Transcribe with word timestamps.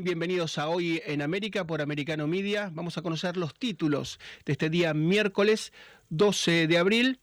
Bienvenidos 0.00 0.58
a 0.58 0.68
Hoy 0.68 1.02
en 1.06 1.22
América 1.22 1.66
por 1.66 1.82
Americano 1.82 2.28
Media. 2.28 2.70
Vamos 2.72 2.96
a 2.96 3.02
conocer 3.02 3.36
los 3.36 3.52
títulos 3.52 4.20
de 4.46 4.52
este 4.52 4.70
día 4.70 4.94
miércoles 4.94 5.72
12 6.10 6.68
de 6.68 6.78
abril. 6.78 7.18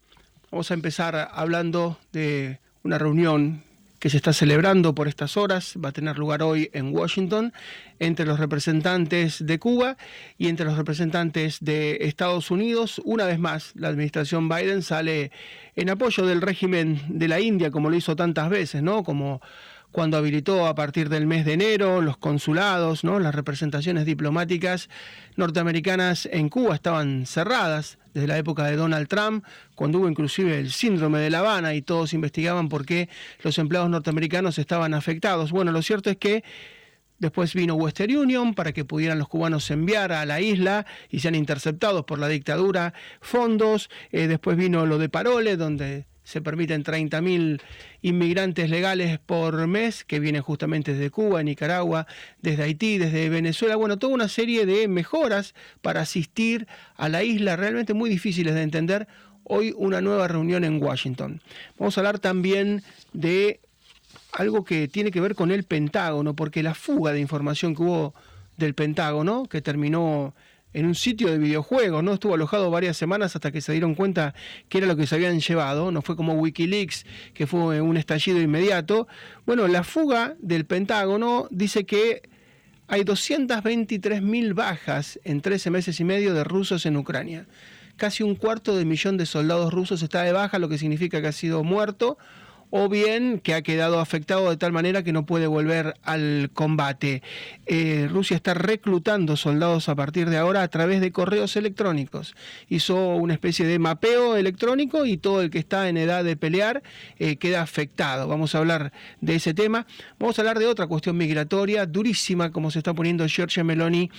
Vamos 0.52 0.72
a 0.72 0.74
empezar 0.74 1.30
hablando 1.32 1.98
de 2.12 2.60
una 2.84 2.98
reunión 2.98 3.64
que 4.00 4.10
se 4.10 4.18
está 4.18 4.34
celebrando 4.34 4.94
por 4.94 5.08
estas 5.08 5.38
horas, 5.38 5.76
va 5.84 5.90
a 5.90 5.92
tener 5.94 6.20
lugar 6.20 6.44
hoy 6.44 6.70
en 6.74 6.94
Washington, 6.94 7.54
entre 8.00 8.26
los 8.26 8.42
representantes 8.42 9.46
de 9.46 9.58
Cuba 9.58 9.96
y 10.38 10.50
entre 10.50 10.66
los 10.66 10.78
representantes 10.78 11.60
de 11.62 12.00
Estados 12.02 12.52
Unidos. 12.52 13.02
Una 13.06 13.26
vez 13.26 13.40
más, 13.40 13.72
la 13.76 13.88
administración 13.88 14.50
Biden 14.50 14.84
sale 14.84 15.32
en 15.78 15.90
apoyo 15.90 16.26
del 16.26 16.42
régimen 16.42 17.02
de 17.08 17.30
la 17.30 17.40
India, 17.40 17.72
como 17.72 17.90
lo 17.90 17.96
hizo 17.96 18.18
tantas 18.18 18.50
veces, 18.50 18.84
¿no? 18.84 19.06
Como 19.06 19.42
cuando 19.96 20.18
habilitó 20.18 20.68
a 20.68 20.76
partir 20.76 21.08
del 21.08 21.26
mes 21.26 21.46
de 21.46 21.54
enero 21.54 22.02
los 22.02 22.18
consulados, 22.18 23.06
¿no? 23.06 23.18
las 23.18 23.34
representaciones 23.34 24.06
diplomáticas 24.06 24.90
norteamericanas 25.38 26.28
en 26.34 26.50
Cuba 26.50 26.76
estaban 26.76 27.26
cerradas 27.26 27.98
desde 28.14 28.28
la 28.28 28.38
época 28.38 28.66
de 28.66 28.76
Donald 28.76 29.08
Trump, 29.08 29.46
cuando 29.74 30.00
hubo 30.00 30.10
inclusive 30.10 30.60
el 30.60 30.74
síndrome 30.74 31.20
de 31.20 31.30
La 31.30 31.40
Habana 31.40 31.76
y 31.76 31.82
todos 31.82 32.12
investigaban 32.12 32.68
por 32.68 32.86
qué 32.86 33.08
los 33.42 33.58
empleados 33.58 33.90
norteamericanos 33.90 34.60
estaban 34.60 34.94
afectados. 34.94 35.54
Bueno, 35.54 35.72
lo 35.72 35.82
cierto 35.82 36.10
es 36.10 36.18
que 36.18 36.44
Después 37.18 37.54
vino 37.54 37.76
Western 37.76 38.14
Union 38.14 38.54
para 38.54 38.74
que 38.74 38.84
pudieran 38.84 39.18
los 39.18 39.30
cubanos 39.30 39.72
enviar 39.72 40.12
a 40.12 40.26
la 40.26 40.42
isla 40.42 40.86
y 41.10 41.22
sean 41.22 41.34
interceptados 41.34 42.04
por 42.04 42.20
la 42.20 42.28
dictadura 42.28 42.94
fondos. 43.22 43.90
Eh, 44.12 44.28
después 44.28 44.58
vino 44.58 44.86
lo 44.86 44.98
de 44.98 45.08
Parole, 45.08 45.56
donde 45.56 46.08
se 46.26 46.42
permiten 46.42 46.84
30.000 46.84 47.62
inmigrantes 48.02 48.70
legales 48.70 49.20
por 49.20 49.68
mes 49.68 50.04
que 50.04 50.20
vienen 50.20 50.42
justamente 50.42 50.94
desde 50.94 51.12
Cuba, 51.12 51.42
Nicaragua, 51.44 52.08
desde 52.42 52.64
Haití, 52.64 52.98
desde 52.98 53.30
Venezuela. 53.30 53.78
Bueno, 53.78 53.98
toda 53.98 54.14
una 54.14 54.28
serie 54.28 54.66
de 54.66 54.88
mejoras 54.88 55.54
para 55.82 56.02
asistir 56.02 56.68
a 56.98 57.08
la 57.08 57.24
isla 57.24 57.56
realmente 57.56 57.94
muy 57.94 58.10
difíciles 58.10 58.56
de 58.56 58.64
entender. 58.64 59.08
Hoy 59.44 59.74
una 59.78 60.02
nueva 60.02 60.28
reunión 60.28 60.64
en 60.64 60.82
Washington. 60.82 61.42
Vamos 61.78 61.96
a 61.96 62.02
hablar 62.02 62.18
también 62.18 62.82
de 63.14 63.60
algo 64.32 64.66
que 64.66 64.88
tiene 64.88 65.12
que 65.12 65.22
ver 65.22 65.36
con 65.36 65.52
el 65.52 65.64
Pentágono, 65.64 66.36
porque 66.36 66.64
la 66.64 66.74
fuga 66.74 67.14
de 67.14 67.20
información 67.20 67.76
que 67.76 67.84
hubo 67.84 68.16
del 68.58 68.74
Pentágono, 68.74 69.46
que 69.46 69.62
terminó 69.62 70.34
en 70.76 70.86
un 70.86 70.94
sitio 70.94 71.32
de 71.32 71.38
videojuegos, 71.38 72.04
¿no? 72.04 72.14
Estuvo 72.14 72.36
alojado 72.36 72.70
varias 72.70 72.98
semanas 72.98 73.34
hasta 73.34 73.50
que 73.50 73.62
se 73.62 73.72
dieron 73.72 73.96
cuenta 73.96 74.36
que 74.68 74.80
era 74.80 74.88
lo 74.88 74.98
que 74.98 75.08
se 75.08 75.16
habían 75.16 75.40
llevado, 75.40 75.90
no 75.90 76.02
fue 76.02 76.18
como 76.18 76.34
Wikileaks, 76.34 77.06
que 77.34 77.48
fue 77.48 77.80
un 77.80 77.96
estallido 77.96 78.42
inmediato. 78.42 79.08
Bueno, 79.46 79.70
la 79.70 79.86
fuga 79.86 80.36
del 80.40 80.66
Pentágono 80.66 81.48
dice 81.50 81.86
que 81.86 82.24
hay 82.88 83.04
223.000 83.04 84.54
bajas 84.54 85.18
en 85.24 85.40
13 85.40 85.72
meses 85.72 86.00
y 86.02 86.04
medio 86.04 86.34
de 86.34 86.44
rusos 86.44 86.86
en 86.86 86.98
Ucrania. 86.98 87.48
Casi 87.96 88.24
un 88.24 88.36
cuarto 88.36 88.76
de 88.76 88.84
millón 88.84 89.16
de 89.16 89.26
soldados 89.26 89.74
rusos 89.74 90.04
está 90.04 90.24
de 90.24 90.34
baja, 90.34 90.60
lo 90.60 90.68
que 90.68 90.78
significa 90.78 91.22
que 91.22 91.28
ha 91.28 91.32
sido 91.32 91.64
muerto 91.64 92.18
o 92.78 92.90
bien 92.90 93.40
que 93.40 93.54
ha 93.54 93.62
quedado 93.62 94.02
afectado 94.02 94.50
de 94.50 94.58
tal 94.58 94.74
manera 94.74 95.02
que 95.02 95.14
no 95.14 95.26
puede 95.26 95.48
volver 95.48 95.94
al 96.04 96.50
combate. 96.54 97.24
Eh, 97.68 98.10
Rusia 98.12 98.36
está 98.36 98.54
reclutando 98.54 99.38
soldados 99.38 99.88
a 99.88 99.96
partir 99.96 100.30
de 100.30 100.36
ahora 100.36 100.62
a 100.62 100.68
través 100.68 101.00
de 101.00 101.14
correos 101.14 101.56
electrónicos. 101.56 102.36
Hizo 102.68 103.16
una 103.16 103.34
especie 103.34 103.66
de 103.66 103.80
mapeo 103.80 104.36
electrónico 104.36 105.06
y 105.06 105.16
todo 105.16 105.42
el 105.42 105.52
que 105.52 105.60
está 105.60 105.88
en 105.88 105.96
edad 105.96 106.26
de 106.26 106.36
pelear 106.36 106.84
eh, 107.18 107.38
queda 107.38 107.62
afectado. 107.62 108.28
Vamos 108.28 108.56
a 108.56 108.58
hablar 108.58 108.92
de 109.22 109.36
ese 109.36 109.54
tema. 109.54 109.88
Vamos 110.20 110.38
a 110.38 110.42
hablar 110.42 110.60
de 110.60 110.68
otra 110.68 110.88
cuestión 110.88 111.16
migratoria 111.16 111.86
durísima 111.86 112.52
como 112.52 112.72
se 112.72 112.80
está 112.80 112.94
poniendo 112.94 113.26
Giorgia 113.26 113.64
Meloni 113.64 114.12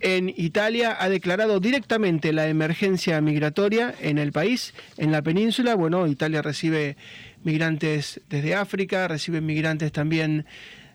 en 0.00 0.32
Italia 0.36 0.96
ha 0.98 1.08
declarado 1.08 1.60
directamente 1.60 2.32
la 2.32 2.48
emergencia 2.48 3.20
migratoria 3.20 3.94
en 4.00 4.18
el 4.18 4.32
país, 4.32 4.74
en 4.96 5.12
la 5.12 5.22
península. 5.22 5.74
Bueno, 5.74 6.06
Italia 6.06 6.42
recibe 6.42 6.96
migrantes 7.44 8.20
desde 8.28 8.54
África, 8.54 9.08
reciben 9.08 9.46
migrantes 9.46 9.92
también 9.92 10.46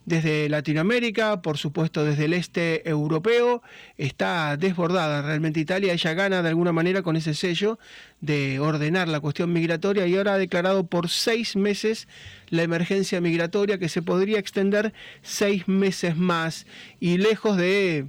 desde 0.05 0.49
Latinoamérica, 0.49 1.41
por 1.41 1.57
supuesto 1.57 2.05
desde 2.05 2.25
el 2.25 2.33
este 2.33 2.87
europeo, 2.87 3.63
está 3.97 4.55
desbordada 4.55 5.23
realmente 5.23 5.59
Italia, 5.59 5.93
ella 5.93 6.13
gana 6.13 6.43
de 6.43 6.49
alguna 6.49 6.71
manera 6.71 7.01
con 7.01 7.15
ese 7.15 7.33
sello 7.33 7.79
de 8.21 8.59
ordenar 8.59 9.07
la 9.07 9.19
cuestión 9.19 9.51
migratoria 9.51 10.05
y 10.05 10.15
ahora 10.15 10.35
ha 10.35 10.37
declarado 10.37 10.85
por 10.85 11.09
seis 11.09 11.55
meses 11.55 12.07
la 12.49 12.61
emergencia 12.61 13.19
migratoria 13.19 13.79
que 13.79 13.89
se 13.89 14.03
podría 14.03 14.37
extender 14.37 14.93
seis 15.23 15.67
meses 15.67 16.15
más. 16.15 16.67
Y 16.99 17.17
lejos 17.17 17.57
de 17.57 18.05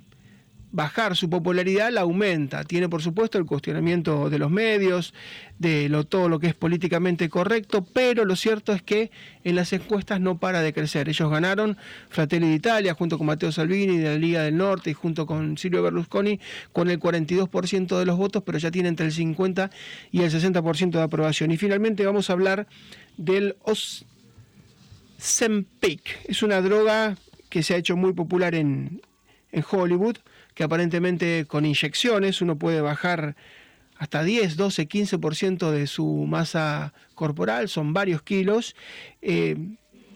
bajar 0.76 1.16
su 1.16 1.28
popularidad 1.30 1.90
la 1.90 2.02
aumenta. 2.02 2.62
Tiene 2.62 2.90
por 2.90 3.00
supuesto 3.00 3.38
el 3.38 3.46
cuestionamiento 3.46 4.28
de 4.28 4.38
los 4.38 4.50
medios, 4.50 5.14
de 5.58 5.88
lo, 5.88 6.04
todo 6.04 6.28
lo 6.28 6.38
que 6.38 6.48
es 6.48 6.54
políticamente 6.54 7.30
correcto, 7.30 7.82
pero 7.82 8.26
lo 8.26 8.36
cierto 8.36 8.74
es 8.74 8.82
que 8.82 9.10
en 9.42 9.56
las 9.56 9.72
encuestas 9.72 10.20
no 10.20 10.36
para 10.36 10.60
de 10.60 10.74
crecer. 10.74 11.08
Ellos 11.08 11.30
ganaron 11.30 11.78
Fratelli 12.10 12.50
d'Italia 12.50 12.92
junto 12.92 13.16
con 13.16 13.26
Matteo 13.26 13.50
Salvini 13.52 13.96
de 13.96 14.10
la 14.10 14.18
Liga 14.18 14.42
del 14.42 14.58
Norte 14.58 14.90
y 14.90 14.92
junto 14.92 15.24
con 15.24 15.56
Silvio 15.56 15.82
Berlusconi 15.82 16.38
con 16.74 16.90
el 16.90 17.00
42% 17.00 17.98
de 17.98 18.04
los 18.04 18.18
votos, 18.18 18.42
pero 18.44 18.58
ya 18.58 18.70
tiene 18.70 18.90
entre 18.90 19.06
el 19.06 19.12
50 19.12 19.70
y 20.12 20.20
el 20.24 20.30
60% 20.30 20.90
de 20.90 21.02
aprobación. 21.02 21.52
Y 21.52 21.56
finalmente 21.56 22.04
vamos 22.04 22.28
a 22.28 22.34
hablar 22.34 22.66
del 23.16 23.56
Ozempic. 25.16 26.02
Es 26.28 26.42
una 26.42 26.60
droga 26.60 27.16
que 27.48 27.62
se 27.62 27.72
ha 27.72 27.78
hecho 27.78 27.96
muy 27.96 28.12
popular 28.12 28.54
en, 28.54 29.00
en 29.52 29.64
Hollywood 29.70 30.18
que 30.56 30.64
aparentemente 30.64 31.44
con 31.46 31.66
inyecciones 31.66 32.40
uno 32.40 32.56
puede 32.56 32.80
bajar 32.80 33.36
hasta 33.98 34.24
10, 34.24 34.56
12, 34.56 34.88
15% 34.88 35.70
de 35.70 35.86
su 35.86 36.24
masa 36.26 36.94
corporal, 37.14 37.68
son 37.68 37.92
varios 37.92 38.22
kilos. 38.22 38.74
Eh, 39.20 39.56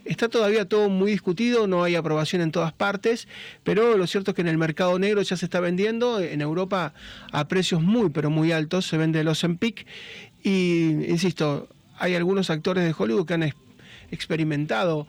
está 0.07 0.31
todavía 0.31 0.67
todo 0.67 0.89
muy 0.89 1.11
discutido, 1.11 1.67
no 1.67 1.85
hay 1.85 1.95
aprobación 1.95 2.41
en 2.41 2.53
todas 2.53 2.73
partes, 2.73 3.29
pero 3.65 3.99
lo 3.99 4.07
cierto 4.07 4.31
es 4.31 4.35
que 4.35 4.41
en 4.41 4.49
el 4.49 4.57
mercado 4.57 4.99
negro 4.99 5.21
ya 5.21 5.37
se 5.37 5.45
está 5.45 5.61
vendiendo, 5.61 6.21
en 6.21 6.41
Europa 6.41 6.95
a 7.33 7.47
precios 7.47 7.83
muy, 7.83 8.09
pero 8.09 8.31
muy 8.31 8.51
altos, 8.51 8.87
se 8.87 8.97
vende 8.97 9.21
el 9.21 9.29
Ozempic 9.29 9.87
y, 10.43 11.05
insisto, 11.07 11.69
hay 11.99 12.15
algunos 12.15 12.49
actores 12.49 12.85
de 12.85 12.95
Hollywood 12.97 13.27
que 13.27 13.35
han 13.35 13.55
experimentado 14.11 15.07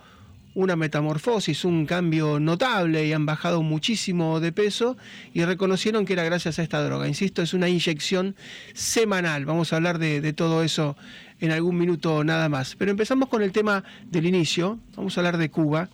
una 0.53 0.75
metamorfosis, 0.75 1.63
un 1.63 1.85
cambio 1.85 2.39
notable 2.39 3.05
y 3.05 3.13
han 3.13 3.25
bajado 3.25 3.61
muchísimo 3.61 4.39
de 4.39 4.51
peso 4.51 4.97
y 5.33 5.43
reconocieron 5.45 6.05
que 6.05 6.13
era 6.13 6.23
gracias 6.23 6.59
a 6.59 6.63
esta 6.63 6.83
droga. 6.83 7.07
Insisto, 7.07 7.41
es 7.41 7.53
una 7.53 7.69
inyección 7.69 8.35
semanal. 8.73 9.45
Vamos 9.45 9.71
a 9.71 9.77
hablar 9.77 9.97
de, 9.97 10.33
todo 10.33 10.63
eso 10.63 10.97
en 11.39 11.51
algún 11.51 11.77
minuto 11.77 12.23
nada 12.23 12.49
más. 12.49 12.75
Pero 12.75 12.91
empezamos 12.91 13.29
con 13.29 13.41
el 13.41 13.51
tema 13.51 13.83
del 14.09 14.25
inicio. 14.25 14.79
Vamos 14.95 15.17
a 15.17 15.21
hablar 15.21 15.37
de 15.37 15.49
Cuba 15.49 15.89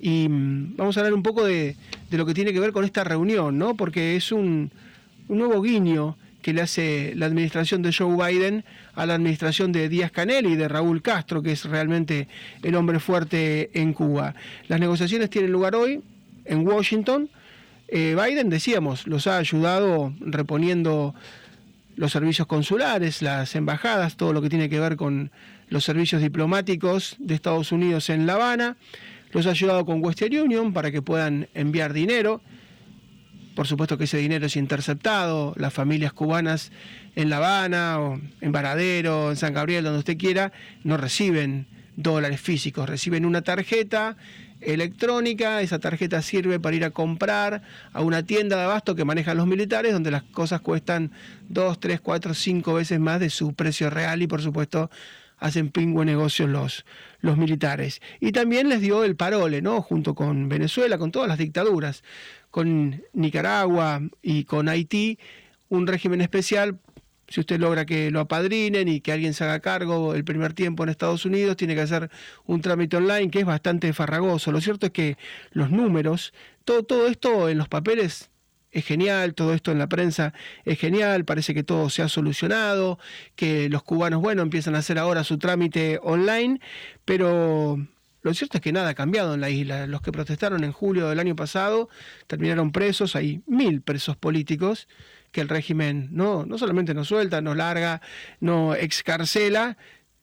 y 0.00 0.28
mm, 0.28 0.76
vamos 0.76 0.96
a 0.96 1.00
hablar 1.00 1.14
un 1.14 1.22
poco 1.22 1.44
de, 1.44 1.76
lo 2.10 2.26
que 2.26 2.34
tiene 2.34 2.52
que 2.52 2.60
ver 2.60 2.72
con 2.72 2.84
esta 2.84 3.04
reunión, 3.04 3.58
¿no? 3.58 3.74
Porque 3.74 4.16
es 4.16 4.32
un, 4.32 4.70
un 5.28 5.38
nuevo 5.38 5.62
guiño 5.62 6.16
que 6.44 6.52
le 6.52 6.60
hace 6.60 7.14
la 7.16 7.24
administración 7.24 7.80
de 7.80 7.90
Joe 7.90 8.14
Biden 8.14 8.66
a 8.94 9.06
la 9.06 9.14
administración 9.14 9.72
de 9.72 9.88
Díaz 9.88 10.10
Canel 10.10 10.44
y 10.44 10.56
de 10.56 10.68
Raúl 10.68 11.00
Castro, 11.00 11.42
que 11.42 11.52
es 11.52 11.64
realmente 11.64 12.28
el 12.62 12.74
hombre 12.74 13.00
fuerte 13.00 13.70
en 13.72 13.94
Cuba. 13.94 14.34
Las 14.68 14.78
negociaciones 14.78 15.30
tienen 15.30 15.50
lugar 15.50 15.74
hoy 15.74 16.02
en 16.44 16.68
Washington. 16.68 17.30
Eh, 17.88 18.14
Biden, 18.14 18.50
decíamos, 18.50 19.06
los 19.06 19.26
ha 19.26 19.38
ayudado 19.38 20.12
reponiendo 20.20 21.14
los 21.96 22.12
servicios 22.12 22.46
consulares, 22.46 23.22
las 23.22 23.56
embajadas, 23.56 24.18
todo 24.18 24.34
lo 24.34 24.42
que 24.42 24.50
tiene 24.50 24.68
que 24.68 24.78
ver 24.78 24.96
con 24.96 25.30
los 25.70 25.82
servicios 25.82 26.20
diplomáticos 26.20 27.16
de 27.20 27.36
Estados 27.36 27.72
Unidos 27.72 28.10
en 28.10 28.26
La 28.26 28.34
Habana. 28.34 28.76
Los 29.32 29.46
ha 29.46 29.50
ayudado 29.52 29.86
con 29.86 30.04
Western 30.04 30.36
Union 30.36 30.74
para 30.74 30.90
que 30.90 31.00
puedan 31.00 31.48
enviar 31.54 31.94
dinero. 31.94 32.42
Por 33.54 33.66
supuesto 33.66 33.96
que 33.96 34.04
ese 34.04 34.18
dinero 34.18 34.46
es 34.46 34.56
interceptado, 34.56 35.54
las 35.56 35.72
familias 35.72 36.12
cubanas 36.12 36.72
en 37.14 37.30
La 37.30 37.36
Habana 37.36 38.00
o 38.00 38.20
en 38.40 38.52
Varadero, 38.52 39.30
en 39.30 39.36
San 39.36 39.54
Gabriel, 39.54 39.84
donde 39.84 40.00
usted 40.00 40.18
quiera, 40.18 40.52
no 40.82 40.96
reciben 40.96 41.66
dólares 41.96 42.40
físicos, 42.40 42.88
reciben 42.88 43.24
una 43.24 43.42
tarjeta 43.42 44.16
electrónica, 44.60 45.60
esa 45.60 45.78
tarjeta 45.78 46.22
sirve 46.22 46.58
para 46.58 46.74
ir 46.74 46.84
a 46.84 46.90
comprar 46.90 47.62
a 47.92 48.00
una 48.00 48.24
tienda 48.24 48.56
de 48.56 48.62
abasto 48.62 48.94
que 48.94 49.04
manejan 49.04 49.36
los 49.36 49.46
militares, 49.46 49.92
donde 49.92 50.10
las 50.10 50.22
cosas 50.22 50.60
cuestan 50.60 51.12
dos, 51.48 51.78
tres, 51.78 52.00
cuatro, 52.00 52.34
cinco 52.34 52.74
veces 52.74 52.98
más 52.98 53.20
de 53.20 53.30
su 53.30 53.54
precio 53.54 53.90
real 53.90 54.22
y 54.22 54.26
por 54.26 54.42
supuesto 54.42 54.90
hacen 55.38 55.70
pingüe 55.70 56.04
negocios 56.04 56.48
los, 56.48 56.84
los 57.20 57.36
militares. 57.36 58.00
Y 58.20 58.32
también 58.32 58.68
les 58.68 58.80
dio 58.80 59.04
el 59.04 59.16
parole, 59.16 59.60
¿no? 59.62 59.82
Junto 59.82 60.14
con 60.14 60.48
Venezuela, 60.48 60.96
con 60.96 61.12
todas 61.12 61.28
las 61.28 61.38
dictaduras, 61.38 62.02
con 62.54 63.02
Nicaragua 63.12 64.00
y 64.22 64.44
con 64.44 64.68
Haití, 64.68 65.18
un 65.70 65.88
régimen 65.88 66.20
especial 66.20 66.78
si 67.26 67.40
usted 67.40 67.58
logra 67.58 67.84
que 67.84 68.12
lo 68.12 68.20
apadrinen 68.20 68.86
y 68.86 69.00
que 69.00 69.10
alguien 69.10 69.34
se 69.34 69.42
haga 69.42 69.58
cargo 69.58 70.14
el 70.14 70.24
primer 70.24 70.52
tiempo 70.52 70.84
en 70.84 70.90
Estados 70.90 71.24
Unidos, 71.24 71.56
tiene 71.56 71.74
que 71.74 71.80
hacer 71.80 72.10
un 72.46 72.60
trámite 72.60 72.96
online 72.96 73.28
que 73.32 73.40
es 73.40 73.44
bastante 73.44 73.92
farragoso. 73.92 74.52
Lo 74.52 74.60
cierto 74.60 74.86
es 74.86 74.92
que 74.92 75.18
los 75.50 75.72
números, 75.72 76.32
todo, 76.64 76.84
todo 76.84 77.08
esto 77.08 77.48
en 77.48 77.58
los 77.58 77.66
papeles 77.66 78.30
es 78.70 78.86
genial, 78.86 79.34
todo 79.34 79.52
esto 79.52 79.72
en 79.72 79.80
la 79.80 79.88
prensa 79.88 80.32
es 80.64 80.78
genial, 80.78 81.24
parece 81.24 81.54
que 81.54 81.64
todo 81.64 81.90
se 81.90 82.02
ha 82.02 82.08
solucionado, 82.08 83.00
que 83.34 83.68
los 83.68 83.82
cubanos, 83.82 84.22
bueno, 84.22 84.42
empiezan 84.42 84.76
a 84.76 84.78
hacer 84.78 85.00
ahora 85.00 85.24
su 85.24 85.38
trámite 85.38 85.98
online, 86.04 86.60
pero 87.04 87.84
lo 88.24 88.32
cierto 88.32 88.56
es 88.56 88.62
que 88.62 88.72
nada 88.72 88.88
ha 88.88 88.94
cambiado 88.94 89.34
en 89.34 89.42
la 89.42 89.50
isla. 89.50 89.86
Los 89.86 90.00
que 90.00 90.10
protestaron 90.10 90.64
en 90.64 90.72
julio 90.72 91.10
del 91.10 91.20
año 91.20 91.36
pasado 91.36 91.90
terminaron 92.26 92.72
presos, 92.72 93.16
hay 93.16 93.42
mil 93.46 93.82
presos 93.82 94.16
políticos 94.16 94.88
que 95.30 95.42
el 95.42 95.48
régimen 95.50 96.08
no, 96.10 96.46
no 96.46 96.56
solamente 96.56 96.94
nos 96.94 97.08
suelta, 97.08 97.42
nos 97.42 97.54
larga, 97.54 98.00
no 98.40 98.74
excarcela, 98.74 99.76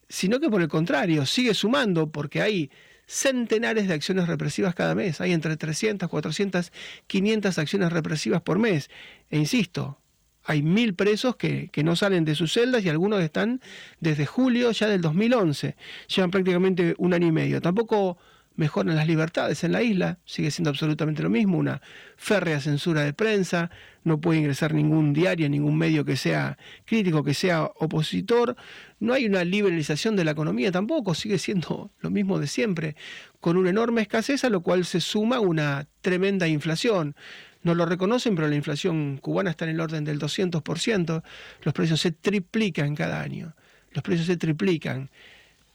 sino 0.09 0.39
que 0.39 0.49
por 0.49 0.63
el 0.63 0.67
contrario, 0.67 1.27
sigue 1.27 1.53
sumando 1.53 2.11
porque 2.11 2.41
hay 2.41 2.71
centenares 3.05 3.87
de 3.87 3.93
acciones 3.93 4.27
represivas 4.27 4.73
cada 4.73 4.95
mes. 4.95 5.21
Hay 5.21 5.31
entre 5.31 5.55
300, 5.55 6.09
400, 6.09 6.71
500 7.05 7.59
acciones 7.59 7.93
represivas 7.93 8.41
por 8.41 8.57
mes. 8.57 8.89
E 9.29 9.37
insisto, 9.37 10.00
hay 10.43 10.61
mil 10.63 10.95
presos 10.95 11.35
que, 11.35 11.69
que, 11.71 11.83
no 11.83 11.95
salen 11.95 12.25
de 12.25 12.35
sus 12.35 12.53
celdas 12.53 12.83
y 12.83 12.89
algunos 12.89 13.21
están 13.21 13.61
desde 13.99 14.25
julio 14.25 14.71
ya 14.71 14.87
del 14.87 15.01
2011. 15.01 15.75
Llevan 16.15 16.31
prácticamente 16.31 16.95
un 16.97 17.13
año 17.13 17.27
y 17.27 17.31
medio. 17.31 17.61
Tampoco 17.61 18.17
mejoran 18.55 18.95
las 18.95 19.07
libertades 19.07 19.63
en 19.63 19.71
la 19.71 19.81
isla, 19.81 20.19
sigue 20.25 20.51
siendo 20.51 20.69
absolutamente 20.69 21.23
lo 21.23 21.29
mismo, 21.29 21.57
una 21.57 21.81
férrea 22.17 22.59
censura 22.59 23.01
de 23.01 23.13
prensa, 23.13 23.71
no 24.03 24.19
puede 24.19 24.39
ingresar 24.39 24.73
ningún 24.73 25.13
diario, 25.13 25.49
ningún 25.49 25.77
medio 25.77 26.03
que 26.05 26.17
sea 26.17 26.57
crítico, 26.85 27.23
que 27.23 27.33
sea 27.33 27.63
opositor, 27.63 28.55
no 28.99 29.13
hay 29.13 29.25
una 29.25 29.43
liberalización 29.43 30.15
de 30.15 30.25
la 30.25 30.31
economía 30.31 30.71
tampoco, 30.71 31.15
sigue 31.15 31.37
siendo 31.37 31.91
lo 31.99 32.09
mismo 32.09 32.39
de 32.39 32.47
siempre, 32.47 32.95
con 33.39 33.57
una 33.57 33.69
enorme 33.69 34.01
escasez 34.01 34.43
a 34.43 34.49
lo 34.49 34.61
cual 34.61 34.85
se 34.85 35.01
suma 35.01 35.39
una 35.39 35.87
tremenda 36.01 36.47
inflación. 36.47 37.15
No 37.63 37.75
lo 37.75 37.85
reconocen, 37.85 38.35
pero 38.35 38.47
la 38.47 38.55
inflación 38.55 39.17
cubana 39.17 39.51
está 39.51 39.65
en 39.65 39.71
el 39.71 39.79
orden 39.79 40.03
del 40.03 40.19
200%, 40.19 41.23
los 41.61 41.73
precios 41.73 42.01
se 42.01 42.11
triplican 42.11 42.95
cada 42.95 43.21
año, 43.21 43.53
los 43.91 44.03
precios 44.03 44.27
se 44.27 44.37
triplican 44.37 45.09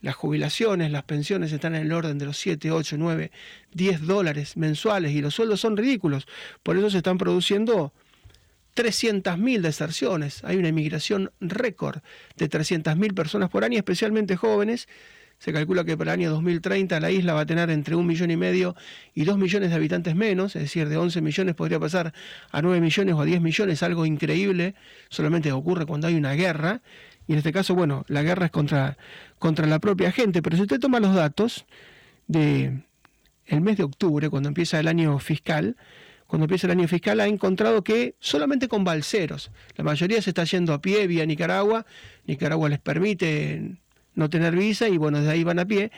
las 0.01 0.15
jubilaciones, 0.15 0.91
las 0.91 1.03
pensiones 1.03 1.51
están 1.51 1.75
en 1.75 1.83
el 1.83 1.91
orden 1.91 2.17
de 2.17 2.25
los 2.25 2.37
7, 2.37 2.71
8, 2.71 2.97
9, 2.99 3.31
10 3.73 4.05
dólares 4.05 4.57
mensuales 4.57 5.13
y 5.13 5.21
los 5.21 5.33
sueldos 5.33 5.59
son 5.59 5.75
ridículos. 5.75 6.27
Por 6.61 6.77
eso 6.77 6.89
se 6.89 6.97
están 6.97 7.17
produciendo 7.17 7.93
300.000 8.75 9.61
deserciones. 9.61 10.43
Hay 10.43 10.57
una 10.57 10.69
inmigración 10.69 11.31
récord 11.39 12.01
de 12.35 12.49
300.000 12.49 13.15
personas 13.15 13.49
por 13.49 13.63
año, 13.63 13.77
especialmente 13.77 14.35
jóvenes. 14.35 14.87
Se 15.39 15.53
calcula 15.53 15.83
que 15.83 15.95
para 15.95 16.13
el 16.13 16.19
año 16.21 16.31
2030 16.31 16.99
la 16.99 17.11
isla 17.11 17.33
va 17.33 17.41
a 17.41 17.45
tener 17.45 17.69
entre 17.69 17.95
un 17.95 18.07
millón 18.07 18.31
y 18.31 18.37
medio 18.37 18.75
y 19.13 19.23
dos 19.23 19.37
millones 19.37 19.69
de 19.69 19.75
habitantes 19.75 20.15
menos, 20.15 20.55
es 20.55 20.63
decir, 20.63 20.89
de 20.89 20.97
11 20.97 21.21
millones 21.21 21.53
podría 21.55 21.79
pasar 21.79 22.13
a 22.51 22.61
9 22.61 22.81
millones 22.81 23.13
o 23.13 23.21
a 23.21 23.25
10 23.25 23.41
millones, 23.41 23.83
algo 23.83 24.05
increíble, 24.05 24.73
solamente 25.09 25.51
ocurre 25.51 25.85
cuando 25.85 26.07
hay 26.07 26.15
una 26.15 26.33
guerra. 26.33 26.81
Y 27.27 27.33
en 27.33 27.39
este 27.39 27.51
caso, 27.51 27.75
bueno, 27.75 28.03
la 28.07 28.23
guerra 28.23 28.45
es 28.45 28.51
contra, 28.51 28.97
contra 29.37 29.67
la 29.67 29.79
propia 29.79 30.11
gente. 30.11 30.41
Pero 30.41 30.55
si 30.55 30.63
usted 30.63 30.79
toma 30.79 30.99
los 30.99 31.13
datos 31.13 31.65
de 32.27 32.83
mes 33.49 33.77
de 33.77 33.83
octubre, 33.83 34.29
cuando 34.29 34.49
empieza 34.49 34.79
el 34.79 34.87
año 34.87 35.19
fiscal, 35.19 35.75
cuando 36.25 36.45
empieza 36.45 36.67
el 36.67 36.71
año 36.71 36.87
fiscal, 36.87 37.19
ha 37.19 37.27
encontrado 37.27 37.83
que 37.83 38.15
solamente 38.19 38.67
con 38.67 38.83
balseros, 38.83 39.51
la 39.75 39.83
mayoría 39.83 40.21
se 40.21 40.31
está 40.31 40.45
yendo 40.45 40.73
a 40.73 40.81
pie 40.81 41.05
vía 41.05 41.25
Nicaragua, 41.25 41.85
Nicaragua 42.25 42.69
les 42.69 42.79
permite 42.79 43.77
no 44.17 44.29
tener 44.29 44.55
visa 44.55 44.89
y 44.89 44.97
bueno, 44.97 45.19
desde 45.19 45.31
ahí 45.31 45.43
van 45.43 45.59
a 45.59 45.65
pie, 45.65 45.91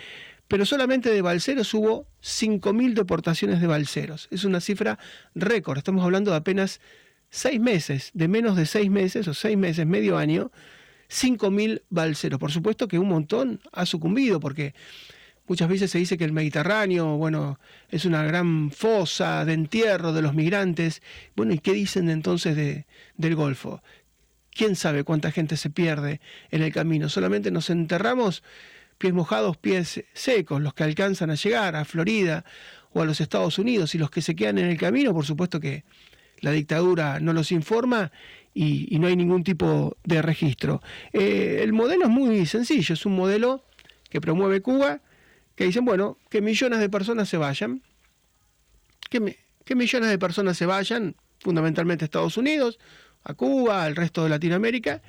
pero 0.47 0.65
solamente 0.65 1.09
de 1.09 1.21
balseros 1.21 1.73
hubo 1.73 2.05
5.000 2.21 2.93
deportaciones 2.93 3.61
de 3.61 3.67
balseros. 3.67 4.27
Es 4.29 4.43
una 4.43 4.59
cifra 4.59 4.99
récord, 5.33 5.77
estamos 5.77 6.03
hablando 6.03 6.31
de 6.31 6.37
apenas 6.37 6.81
seis 7.29 7.59
meses, 7.59 8.11
de 8.13 8.27
menos 8.27 8.55
de 8.57 8.65
seis 8.65 8.89
meses 8.89 9.27
o 9.27 9.33
seis 9.33 9.57
meses, 9.57 9.85
medio 9.85 10.17
año, 10.17 10.51
5.000 11.09 11.83
balseros. 11.89 12.39
Por 12.39 12.51
supuesto 12.51 12.87
que 12.87 12.99
un 12.99 13.07
montón 13.07 13.61
ha 13.71 13.85
sucumbido 13.85 14.39
porque 14.39 14.73
muchas 15.47 15.69
veces 15.69 15.91
se 15.91 15.97
dice 15.97 16.17
que 16.17 16.25
el 16.25 16.33
Mediterráneo, 16.33 17.17
bueno, 17.17 17.59
es 17.89 18.05
una 18.05 18.23
gran 18.23 18.71
fosa 18.71 19.45
de 19.45 19.53
entierro 19.53 20.13
de 20.13 20.21
los 20.21 20.33
migrantes. 20.33 21.01
Bueno, 21.35 21.53
¿y 21.53 21.59
qué 21.59 21.73
dicen 21.73 22.09
entonces 22.09 22.55
de, 22.55 22.85
del 23.17 23.35
Golfo? 23.35 23.81
¿Quién 24.59 24.75
sabe 24.75 25.05
cuánta 25.05 25.31
gente 25.31 25.55
se 25.55 25.69
pierde 25.69 26.19
en 26.51 26.63
el 26.63 26.73
camino? 26.73 27.07
Solamente 27.07 27.49
nos 27.49 27.69
enterramos 27.69 28.43
pies 28.97 29.13
mojados, 29.13 29.55
pies 29.55 30.03
secos, 30.11 30.61
los 30.61 30.73
que 30.73 30.83
alcanzan 30.83 31.29
a 31.29 31.35
llegar 31.35 31.77
a 31.77 31.85
Florida 31.85 32.43
o 32.91 33.01
a 33.01 33.05
los 33.05 33.21
Estados 33.21 33.57
Unidos 33.57 33.95
y 33.95 33.97
los 33.97 34.11
que 34.11 34.21
se 34.21 34.35
quedan 34.35 34.57
en 34.57 34.65
el 34.65 34.77
camino, 34.77 35.13
por 35.13 35.25
supuesto 35.25 35.61
que 35.61 35.85
la 36.41 36.51
dictadura 36.51 37.21
no 37.21 37.31
los 37.31 37.53
informa 37.53 38.11
y, 38.53 38.99
no 38.99 39.07
hay 39.07 39.15
ningún 39.15 39.45
tipo 39.45 39.95
de 40.03 40.21
registro. 40.21 40.81
Eh, 41.13 41.61
el 41.63 41.71
modelo 41.71 42.03
es 42.03 42.11
muy 42.11 42.45
sencillo, 42.45 42.95
es 42.95 43.05
un 43.05 43.15
modelo 43.15 43.63
que 44.09 44.19
promueve 44.19 44.59
Cuba, 44.59 44.99
que 45.55 45.63
dicen, 45.63 45.85
bueno, 45.85 46.17
que 46.29 46.41
millones 46.41 46.79
de 46.79 46.89
personas 46.89 47.29
se 47.29 47.37
vayan, 47.37 47.81
que, 49.09 49.37
que 49.63 49.75
millones 49.75 50.09
de 50.09 50.19
personas 50.19 50.57
se 50.57 50.65
vayan, 50.65 51.15
fundamentalmente 51.39 52.03
a 52.03 52.07
Estados 52.07 52.35
Unidos, 52.35 52.77
a 53.23 53.33
Cuba, 53.33 53.83
al 53.83 53.95
resto 53.95 54.23
de 54.23 54.29
Latinoamérica, 54.29 55.01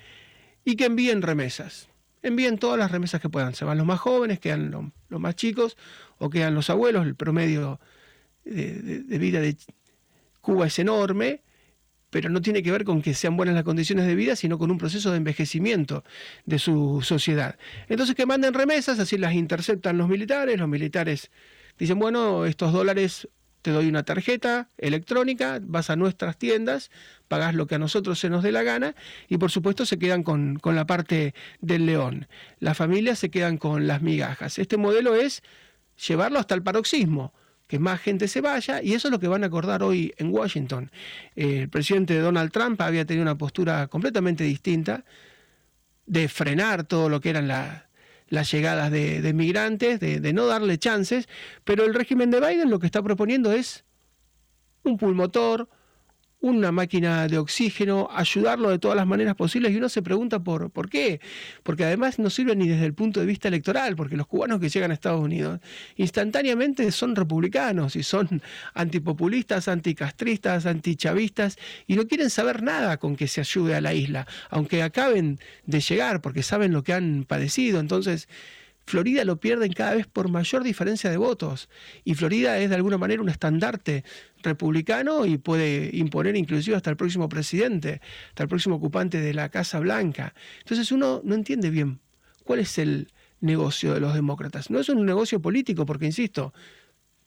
y 0.65 0.77
que 0.77 0.87
envíen 0.87 1.23
remesas. 1.23 1.89
Envíen 2.23 2.59
todas 2.59 2.79
las 2.79 2.91
remesas 2.91 3.21
que 3.21 3.29
puedan. 3.29 3.55
Se 3.55 3.65
van 3.65 3.79
los 3.79 3.87
más 3.87 4.01
jóvenes, 4.01 4.41
quedan 4.41 4.71
los, 4.71 4.85
los 5.09 5.21
más 5.21 5.37
chicos, 5.37 5.77
o 6.19 6.29
quedan 6.29 6.55
los 6.55 6.69
abuelos. 6.71 7.07
El 7.07 7.15
promedio 7.15 7.81
de 8.45 9.19
vida 9.19 9.41
de 9.41 9.57
Cuba 10.41 10.67
es 10.67 10.79
enorme, 10.79 11.43
pero 12.11 12.29
no 12.29 12.43
tiene 12.43 12.63
que 12.63 12.73
ver 12.73 12.85
con 12.85 13.03
que 13.03 13.15
sean 13.15 13.37
buenas 13.37 13.55
las 13.55 13.65
condiciones 13.65 14.07
de 14.07 14.15
vida, 14.15 14.37
sino 14.37 14.59
con 14.59 14.71
un 14.71 14.79
proceso 14.79 15.11
de 15.11 15.17
envejecimiento 15.17 16.05
de 16.45 16.59
su 16.59 17.01
sociedad. 17.03 17.57
Entonces 17.89 18.17
que 18.17 18.27
manden 18.27 18.53
remesas, 18.53 18.99
así 18.99 19.17
las 19.17 19.35
interceptan 19.35 19.97
los 19.97 20.09
militares, 20.09 20.59
los 20.59 20.69
militares 20.69 21.31
dicen, 21.79 21.99
bueno, 21.99 22.45
estos 22.45 22.73
dólares 22.73 23.29
te 23.63 23.71
doy 23.71 23.89
una 23.89 24.03
tarjeta 24.03 24.69
electrónica, 24.79 25.61
vas 25.63 25.91
a 25.91 25.97
nuestras 25.97 26.37
tiendas, 26.39 26.91
pagas 27.29 27.55
lo 27.55 27.67
que 27.67 27.77
a 27.77 27.79
nosotros 27.79 28.19
se 28.19 28.31
nos 28.31 28.43
dé 28.43 28.53
la 28.53 28.63
gana 28.63 28.95
y 29.29 29.39
por 29.39 29.51
supuesto 29.51 29.87
se 29.87 29.99
quedan 29.99 30.23
con, 30.23 30.59
con 30.59 30.77
la 30.77 30.87
parte 30.87 31.35
del 31.61 31.87
león. 31.87 32.27
Las 32.59 32.77
familias 32.77 33.19
se 33.19 33.31
quedan 33.31 33.59
con 33.59 33.87
las 33.87 34.03
migajas. 34.03 34.59
Este 34.59 34.77
modelo 34.77 35.15
es 35.15 35.43
llevarlo 36.07 36.39
hasta 36.39 36.55
el 36.55 36.63
paroxismo 36.63 37.33
que 37.71 37.79
más 37.79 38.01
gente 38.01 38.27
se 38.27 38.41
vaya, 38.41 38.83
y 38.83 38.95
eso 38.95 39.07
es 39.07 39.13
lo 39.13 39.21
que 39.21 39.29
van 39.29 39.45
a 39.45 39.47
acordar 39.47 39.85
hoy 39.85 40.13
en 40.17 40.35
Washington. 40.35 40.91
el 41.37 41.69
presidente 41.69 42.19
Donald 42.19 42.51
Trump 42.51 42.81
había 42.81 43.05
tenido 43.05 43.23
una 43.23 43.39
postura 43.39 43.87
completamente 43.87 44.43
distinta 44.43 45.05
de 46.05 46.29
frenar 46.29 46.83
todo 46.83 47.09
lo 47.09 47.21
que 47.21 47.31
eran 47.31 47.47
las 48.31 48.51
llegadas 48.51 48.91
de, 48.91 49.33
migrantes, 49.35 50.01
de, 50.01 50.21
de, 50.21 50.33
no 50.33 50.47
darle 50.47 50.79
chances, 50.79 51.29
pero 51.65 51.85
el 51.85 51.93
régimen 51.93 52.31
de 52.31 52.41
Biden 52.41 52.71
lo 52.71 52.79
que 52.79 52.87
está 52.87 53.03
proponiendo 53.03 53.53
es 53.53 53.85
un 54.85 54.97
pulmotor, 54.97 55.69
una 56.41 56.73
máquina 56.73 57.29
de 57.29 57.39
oxígeno, 57.39 58.09
ayudarlo 58.13 58.71
de 58.71 58.79
todas 58.79 58.97
las 58.97 59.07
maneras 59.07 59.35
posibles 59.35 59.73
y 59.73 59.77
uno 59.77 59.89
se 59.89 60.03
pregunta 60.03 60.41
por, 60.43 60.71
por 60.71 60.89
qué, 60.89 61.21
porque 61.63 61.85
además 61.85 62.19
no 62.19 62.31
sirve 62.31 62.57
ni 62.57 62.67
desde 62.67 62.87
el 62.87 62.95
punto 62.95 63.21
de 63.21 63.27
vista 63.27 63.49
electoral, 63.49 63.95
porque 63.95 64.17
los 64.17 64.27
cubanos 64.27 64.61
que 64.61 64.69
llegan 64.69 64.91
a 64.91 64.95
Estados 64.95 65.21
Unidos 65.21 65.61
instantáneamente 65.97 66.91
son 66.93 67.15
republicanos 67.15 67.95
y 67.97 68.03
son 68.03 68.43
antipopulistas, 68.75 69.69
anticastristas, 69.69 70.67
antichavistas 70.67 71.59
y 71.87 71.97
no 71.97 72.07
quieren 72.07 72.31
saber 72.31 72.63
nada 72.63 72.97
con 72.97 73.17
que 73.17 73.29
se 73.29 73.41
ayude 73.41 73.75
a 73.75 73.81
la 73.81 73.93
isla, 73.93 74.27
aunque 74.49 74.83
acaben 74.83 75.39
de 75.67 75.81
llegar 75.81 76.23
porque 76.23 76.43
saben 76.43 76.73
lo 76.73 76.83
que 76.83 76.95
han 76.95 77.25
padecido, 77.25 77.81
entonces 77.81 78.29
Florida 78.91 79.25
lo 79.25 79.41
pierden 79.41 79.73
cada 79.73 79.95
vez 79.95 80.07
por 80.07 80.29
mayor 80.29 80.63
diferencia 80.63 81.11
de 81.11 81.17
votos. 81.17 81.69
Y 82.05 82.15
Florida 82.15 82.59
es 82.59 82.69
de 82.69 82.77
alguna 82.77 82.99
manera 82.99 83.23
un 83.23 83.29
estandarte 83.29 84.05
republicano 84.43 85.27
y 85.27 85.39
puede 85.39 85.91
imponer 85.95 86.37
inclusive 86.37 86.77
hasta 86.77 86.91
el 86.91 86.97
próximo 86.97 87.29
presidente, 87.29 88.01
hasta 88.29 88.43
el 88.43 88.49
próximo 88.49 88.77
ocupante 88.77 89.21
de 89.21 89.33
la 89.33 89.49
Casa 89.49 89.81
Blanca. 89.81 90.35
Entonces 90.59 90.93
uno 90.93 91.21
no 91.25 91.35
entiende 91.35 91.71
bien 91.71 92.01
cuál 92.45 92.61
es 92.61 92.79
el, 92.79 93.09
negocio 93.41 93.95
de 93.95 94.01
los 94.01 94.15
demócratas. 94.15 94.71
No 94.71 94.79
es 94.79 94.89
un 94.89 95.05
negocio 95.05 95.41
político, 95.41 95.87
porque, 95.87 96.07
insisto, 96.07 96.53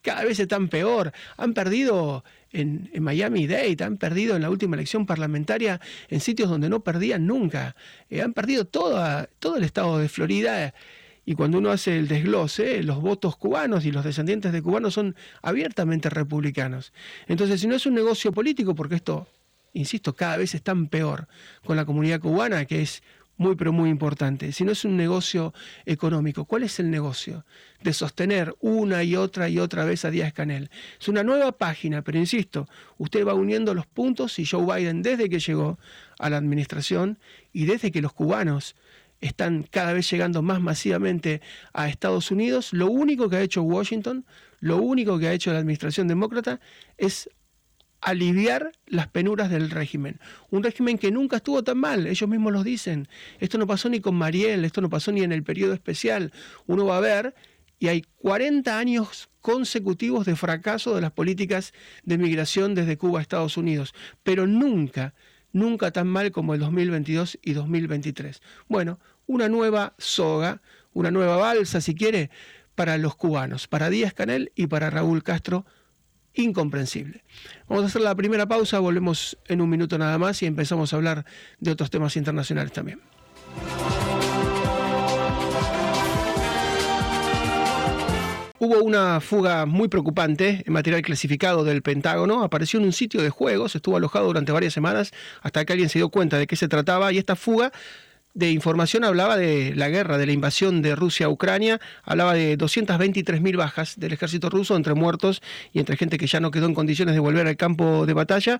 cada 0.01 0.23
vez 0.23 0.39
están 0.39 0.69
peor. 0.69 1.11
Han 1.37 1.53
perdido 1.53 2.23
en, 2.51 2.89
Miami 2.99 3.47
Dade, 3.47 3.83
han 3.83 3.97
perdido 3.97 4.35
en 4.35 4.43
la 4.43 4.49
última 4.49 4.75
elección 4.75 5.05
parlamentaria 5.05 5.81
en 6.09 6.19
sitios 6.19 6.49
donde 6.49 6.69
no 6.69 6.83
perdían 6.83 7.25
nunca. 7.25 7.75
Eh, 8.09 8.21
han 8.21 8.33
perdido 8.33 8.65
todo 8.65 9.27
el 9.57 9.63
estado 9.63 9.97
de 9.97 10.09
Florida. 10.09 10.73
Y 11.25 11.35
cuando 11.35 11.57
uno 11.57 11.71
hace 11.71 11.97
el 11.97 12.07
desglose, 12.07 12.83
los 12.83 12.99
votos 12.99 13.37
cubanos 13.37 13.85
y 13.85 13.91
los 13.91 14.03
descendientes 14.03 14.51
de 14.51 14.61
cubanos 14.61 14.93
son 14.93 15.15
abiertamente 15.41 16.09
republicanos. 16.09 16.91
Entonces, 17.27 17.61
si 17.61 17.67
no 17.67 17.75
es 17.75 17.85
un 17.85 17.93
negocio 17.93 18.33
político, 18.33 18.75
porque 18.75 18.95
esto, 18.95 19.27
insisto, 19.71 20.15
cada 20.15 20.37
vez 20.37 20.53
están 20.53 20.87
peor 20.87 21.27
con 21.63 21.77
la 21.77 21.85
comunidad 21.85 22.19
cubana, 22.19 22.65
que 22.65 22.81
es 22.81 23.03
muy 23.37 23.55
pero 23.55 23.73
muy 23.73 23.89
importante. 23.89 24.51
Si 24.51 24.63
no 24.63 24.71
es 24.71 24.85
un 24.85 24.97
negocio 24.97 25.53
económico, 25.85 26.45
¿cuál 26.45 26.63
es 26.63 26.79
el 26.79 26.91
negocio? 26.91 27.45
De 27.81 27.93
sostener 27.93 28.55
una 28.59 29.03
y 29.03 29.15
otra 29.15 29.49
y 29.49 29.59
otra 29.59 29.85
vez 29.85 30.05
a 30.05 30.11
Díaz 30.11 30.33
Canel. 30.33 30.69
Es 30.99 31.07
una 31.07 31.23
nueva 31.23 31.51
página, 31.53 32.01
pero 32.01 32.17
insisto, 32.17 32.67
usted 32.97 33.25
va 33.25 33.33
uniendo 33.33 33.73
los 33.73 33.87
puntos 33.87 34.37
y 34.39 34.45
Joe 34.45 34.65
Biden 34.65 35.01
desde 35.01 35.29
que 35.29 35.39
llegó 35.39 35.79
a 36.19 36.29
la 36.29 36.37
administración 36.37 37.17
y 37.51 37.65
desde 37.65 37.91
que 37.91 38.01
los 38.01 38.13
cubanos 38.13 38.75
están 39.23 39.63
cada 39.63 39.93
vez 39.93 40.09
llegando 40.09 40.41
más 40.41 40.61
masivamente 40.61 41.41
a 41.73 41.89
Estados 41.89 42.31
Unidos, 42.31 42.73
lo 42.73 42.87
único 42.87 43.29
que 43.29 43.37
ha 43.37 43.41
hecho 43.41 43.63
Washington, 43.63 44.25
lo 44.59 44.77
único 44.77 45.17
que 45.19 45.27
ha 45.27 45.33
hecho 45.33 45.51
la 45.51 45.59
administración 45.59 46.07
demócrata 46.07 46.59
es 46.97 47.29
aliviar 48.01 48.73
las 48.85 49.07
penuras 49.07 49.49
del 49.49 49.69
régimen. 49.69 50.19
Un 50.49 50.63
régimen 50.63 50.97
que 50.97 51.11
nunca 51.11 51.37
estuvo 51.37 51.63
tan 51.63 51.77
mal, 51.77 52.05
ellos 52.05 52.29
mismos 52.29 52.51
lo 52.51 52.63
dicen. 52.63 53.07
Esto 53.39 53.57
no 53.57 53.65
pasó 53.65 53.89
ni 53.89 54.01
con 54.01 54.15
Mariel, 54.15 54.65
esto 54.65 54.81
no 54.81 54.89
pasó 54.89 55.11
ni 55.11 55.21
en 55.21 55.31
el 55.31 55.43
periodo 55.43 55.73
especial. 55.73 56.31
Uno 56.67 56.85
va 56.85 56.97
a 56.97 57.01
ver, 57.01 57.33
y 57.79 57.87
hay 57.87 58.03
40 58.19 58.77
años 58.77 59.29
consecutivos 59.41 60.25
de 60.25 60.35
fracaso 60.35 60.95
de 60.95 61.01
las 61.01 61.11
políticas 61.11 61.73
de 62.03 62.17
migración 62.17 62.75
desde 62.75 62.97
Cuba 62.97 63.19
a 63.19 63.21
Estados 63.21 63.57
Unidos, 63.57 63.93
pero 64.23 64.47
nunca, 64.47 65.13
nunca 65.51 65.91
tan 65.91 66.07
mal 66.07 66.31
como 66.31 66.53
el 66.53 66.61
2022 66.61 67.39
y 67.41 67.53
2023. 67.53 68.41
Bueno, 68.69 68.99
una 69.25 69.49
nueva 69.49 69.93
soga, 69.97 70.61
una 70.93 71.11
nueva 71.11 71.37
balsa, 71.37 71.81
si 71.81 71.95
quiere, 71.95 72.29
para 72.75 72.97
los 72.97 73.15
cubanos, 73.15 73.67
para 73.67 73.89
Díaz 73.89 74.13
Canel 74.13 74.51
y 74.55 74.67
para 74.67 74.89
Raúl 74.89 75.23
Castro 75.23 75.65
incomprensible. 76.33 77.23
Vamos 77.67 77.83
a 77.83 77.87
hacer 77.87 78.01
la 78.01 78.15
primera 78.15 78.47
pausa, 78.47 78.79
volvemos 78.79 79.37
en 79.47 79.61
un 79.61 79.69
minuto 79.69 79.97
nada 79.97 80.17
más 80.17 80.41
y 80.41 80.47
empezamos 80.47 80.91
a 80.91 80.95
hablar 80.95 81.25
de 81.59 81.71
otros 81.71 81.89
temas 81.89 82.15
internacionales 82.17 82.73
también. 82.73 82.99
Hubo 88.59 88.81
una 88.81 89.19
fuga 89.19 89.65
muy 89.65 89.89
preocupante 89.89 90.63
en 90.65 90.71
material 90.71 91.01
clasificado 91.01 91.65
del 91.65 91.81
Pentágono. 91.81 92.43
Apareció 92.43 92.79
en 92.79 92.85
un 92.85 92.93
sitio 92.93 93.21
de 93.21 93.29
juegos, 93.29 93.75
estuvo 93.75 93.97
alojado 93.97 94.27
durante 94.27 94.53
varias 94.53 94.73
semanas 94.73 95.11
hasta 95.41 95.65
que 95.65 95.73
alguien 95.73 95.89
se 95.89 95.99
dio 95.99 96.07
cuenta 96.07 96.37
de 96.37 96.47
qué 96.47 96.55
se 96.55 96.69
trataba 96.69 97.11
y 97.11 97.17
esta 97.17 97.35
fuga 97.35 97.73
de 98.33 98.49
información 98.51 99.03
hablaba 99.03 99.37
de 99.37 99.73
la 99.75 99.89
guerra, 99.89 100.17
de 100.17 100.25
la 100.25 100.31
invasión 100.31 100.81
de 100.81 100.95
Rusia 100.95 101.27
a 101.27 101.29
Ucrania, 101.29 101.79
hablaba 102.03 102.33
de 102.33 102.57
223.000 102.57 103.57
bajas 103.57 103.99
del 103.99 104.13
ejército 104.13 104.49
ruso 104.49 104.75
entre 104.75 104.93
muertos 104.95 105.41
y 105.71 105.79
entre 105.79 105.97
gente 105.97 106.17
que 106.17 106.27
ya 106.27 106.39
no 106.39 106.51
quedó 106.51 106.65
en 106.65 106.73
condiciones 106.73 107.13
de 107.13 107.19
volver 107.19 107.47
al 107.47 107.57
campo 107.57 108.05
de 108.05 108.13
batalla. 108.13 108.59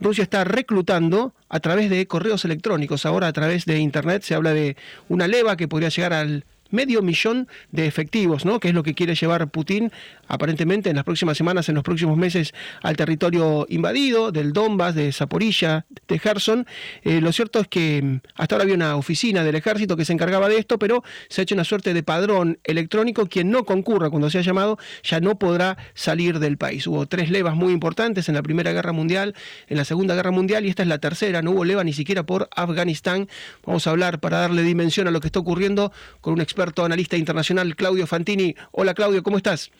Rusia 0.00 0.22
está 0.22 0.44
reclutando 0.44 1.34
a 1.48 1.60
través 1.60 1.90
de 1.90 2.06
correos 2.06 2.44
electrónicos, 2.44 3.04
ahora 3.04 3.28
a 3.28 3.32
través 3.32 3.66
de 3.66 3.78
Internet 3.78 4.22
se 4.22 4.34
habla 4.34 4.54
de 4.54 4.76
una 5.08 5.28
leva 5.28 5.56
que 5.56 5.68
podría 5.68 5.90
llegar 5.90 6.12
al 6.12 6.44
medio 6.70 7.02
millón 7.02 7.48
de 7.72 7.86
efectivos, 7.86 8.44
¿no? 8.44 8.60
que 8.60 8.68
es 8.68 8.74
lo 8.74 8.82
que 8.82 8.94
quiere 8.94 9.14
llevar 9.14 9.50
Putin 9.50 9.90
aparentemente 10.30 10.90
en 10.90 10.96
las 10.96 11.04
próximas 11.04 11.36
semanas, 11.36 11.68
en 11.68 11.74
los 11.74 11.82
próximos 11.84 12.16
meses, 12.16 12.54
al 12.82 12.96
territorio 12.96 13.66
invadido 13.68 14.30
del 14.30 14.52
Donbass, 14.52 14.94
de 14.94 15.12
Zaporilla, 15.12 15.86
de 16.06 16.18
Gerson. 16.18 16.66
Eh, 17.02 17.20
lo 17.20 17.32
cierto 17.32 17.58
es 17.58 17.68
que 17.68 18.00
mm, 18.00 18.20
hasta 18.36 18.54
ahora 18.54 18.62
había 18.62 18.76
una 18.76 18.96
oficina 18.96 19.42
del 19.42 19.56
ejército 19.56 19.96
que 19.96 20.04
se 20.04 20.12
encargaba 20.12 20.48
de 20.48 20.58
esto, 20.58 20.78
pero 20.78 21.02
se 21.28 21.40
ha 21.40 21.42
hecho 21.42 21.56
una 21.56 21.64
suerte 21.64 21.92
de 21.94 22.02
padrón 22.02 22.58
electrónico. 22.62 23.26
Quien 23.26 23.50
no 23.50 23.64
concurra 23.64 24.08
cuando 24.08 24.30
sea 24.30 24.42
llamado 24.42 24.78
ya 25.02 25.20
no 25.20 25.38
podrá 25.38 25.76
salir 25.94 26.38
del 26.38 26.56
país. 26.56 26.86
Hubo 26.86 27.06
tres 27.06 27.30
levas 27.30 27.56
muy 27.56 27.72
importantes 27.72 28.28
en 28.28 28.36
la 28.36 28.42
Primera 28.42 28.72
Guerra 28.72 28.92
Mundial, 28.92 29.34
en 29.66 29.76
la 29.76 29.84
Segunda 29.84 30.14
Guerra 30.14 30.30
Mundial 30.30 30.64
y 30.64 30.68
esta 30.68 30.82
es 30.82 30.88
la 30.88 30.98
tercera. 30.98 31.42
No 31.42 31.50
hubo 31.50 31.64
leva 31.64 31.82
ni 31.82 31.92
siquiera 31.92 32.22
por 32.22 32.48
Afganistán. 32.54 33.28
Vamos 33.66 33.86
a 33.88 33.90
hablar 33.90 34.20
para 34.20 34.38
darle 34.38 34.62
dimensión 34.62 35.08
a 35.08 35.10
lo 35.10 35.20
que 35.20 35.26
está 35.26 35.40
ocurriendo 35.40 35.92
con 36.20 36.34
un 36.34 36.40
experto 36.40 36.59
analista 36.84 37.16
internacional, 37.16 37.74
Claudio 37.74 38.06
Fantini. 38.06 38.54
Hola 38.72 38.94
Claudio, 38.94 39.22
¿cómo 39.22 39.36
estás? 39.36 39.70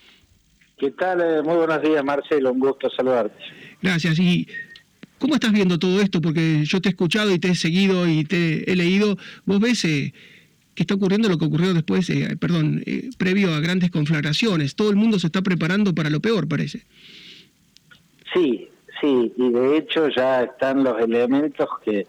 ¿Qué 0.79 0.91
tal? 0.93 1.21
Eh, 1.21 1.43
muy 1.43 1.57
buenos 1.57 1.83
días, 1.83 2.03
Marcelo. 2.03 2.53
Un 2.53 2.61
gusto 2.61 2.89
saludarte. 2.91 3.37
Gracias. 3.83 4.19
¿Y 4.19 4.49
cómo 5.19 5.35
estás 5.35 5.53
viendo 5.53 5.79
todo 5.79 6.01
esto? 6.01 6.21
Porque 6.21 6.65
yo 6.65 6.81
te 6.81 6.89
he 6.89 6.93
escuchado 6.93 7.31
y 7.33 7.39
te 7.39 7.49
he 7.49 7.55
seguido 7.55 8.09
y 8.09 8.25
te 8.25 8.71
he 8.71 8.77
leído. 8.77 9.17
¿Vos 9.45 9.61
ves 9.61 9.85
eh, 9.85 10.15
que 10.75 10.83
está 10.83 10.95
ocurriendo 10.95 11.29
lo 11.29 11.39
que 11.39 11.45
ocurrió 11.45 11.75
después, 11.75 12.09
eh, 12.09 12.37
perdón, 12.41 12.83
previo 13.19 13.53
a 13.53 13.61
grandes 13.61 13.91
conflagraciones? 13.91 14.75
Todo 14.75 14.91
el 14.91 14.97
mundo 14.97 15.19
se 15.19 15.27
está 15.27 15.43
preparando 15.43 15.95
para 15.95 16.09
lo 16.09 16.21
peor, 16.21 16.49
parece. 16.49 16.87
Sí, 18.33 18.69
sí. 19.01 19.33
Y 19.37 19.51
de 19.51 19.77
hecho 19.77 20.09
ya 20.09 20.45
están 20.45 20.83
los 20.83 20.99
elementos 20.99 21.69
que, 21.85 22.07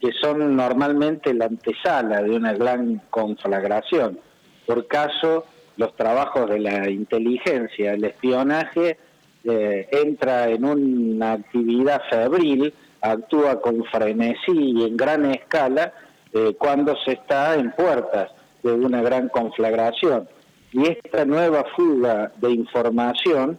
que 0.00 0.12
son 0.12 0.56
normalmente 0.56 1.34
la 1.34 1.44
antesala 1.44 2.22
de 2.22 2.30
una 2.30 2.54
gran 2.54 3.02
conflagración. 3.10 4.18
Por 4.66 4.86
caso 4.86 5.44
los 5.76 5.94
trabajos 5.94 6.48
de 6.48 6.58
la 6.58 6.88
inteligencia, 6.88 7.92
el 7.92 8.04
espionaje, 8.04 8.98
eh, 9.44 9.88
entra 9.92 10.48
en 10.48 10.64
una 10.64 11.32
actividad 11.32 12.02
febril, 12.10 12.72
actúa 13.00 13.60
con 13.60 13.84
frenesí 13.84 14.52
y 14.52 14.84
en 14.84 14.96
gran 14.96 15.24
escala 15.26 15.92
eh, 16.32 16.54
cuando 16.58 16.96
se 17.04 17.12
está 17.12 17.54
en 17.54 17.72
puertas 17.72 18.30
de 18.62 18.72
una 18.72 19.02
gran 19.02 19.28
conflagración. 19.28 20.28
Y 20.72 20.88
esta 20.88 21.24
nueva 21.24 21.64
fuga 21.76 22.30
de 22.36 22.50
información 22.52 23.58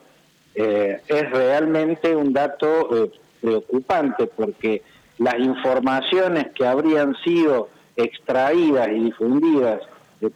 eh, 0.55 1.01
es 1.07 1.31
realmente 1.31 2.15
un 2.15 2.33
dato 2.33 3.09
preocupante 3.41 4.27
porque 4.27 4.83
las 5.21 5.37
informaciones 5.37 6.47
que 6.55 6.65
habrían 6.65 7.15
sido 7.23 7.69
extraídas 7.95 8.87
y 8.87 9.03
difundidas 9.03 9.81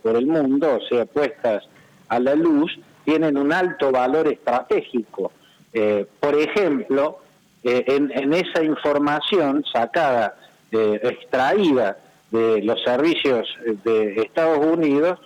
por 0.04 0.16
el 0.16 0.28
mundo, 0.28 0.78
o 0.78 0.88
sea, 0.88 1.06
puestas 1.08 1.64
a 2.08 2.20
la 2.20 2.36
luz 2.36 2.78
tienen 3.04 3.36
un 3.36 3.52
alto 3.52 3.92
valor 3.92 4.28
estratégico. 4.28 5.32
Eh, 5.74 6.06
por 6.20 6.36
ejemplo, 6.36 7.18
eh, 7.64 7.84
en, 7.88 8.32
esa 8.32 8.64
información 8.64 9.66
sacada, 9.74 10.36
eh, 10.72 11.00
extraída 11.02 11.98
de 12.30 12.62
los 12.62 12.84
servicios 12.84 13.48
de 13.84 14.22
Estados 14.22 14.60
Unidos, 14.60 15.20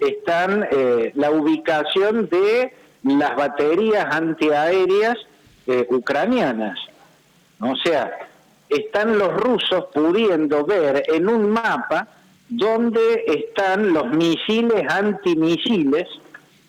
están 0.00 0.68
la 1.14 1.30
ubicación 1.30 2.28
de 2.28 2.74
las 3.02 3.34
baterías 3.36 4.06
antiaéreas 4.14 5.16
ucranianas. 5.88 6.78
O 7.60 7.74
sea, 7.76 8.12
están 8.68 9.18
los 9.18 9.32
rusos 9.34 9.86
pudiendo 9.94 10.64
ver 10.64 11.04
en 11.08 11.28
un 11.28 11.50
mapa 11.50 12.08
dónde 12.48 13.24
están 13.26 13.92
los 13.92 14.08
misiles 14.08 14.84
antimisiles 14.88 16.06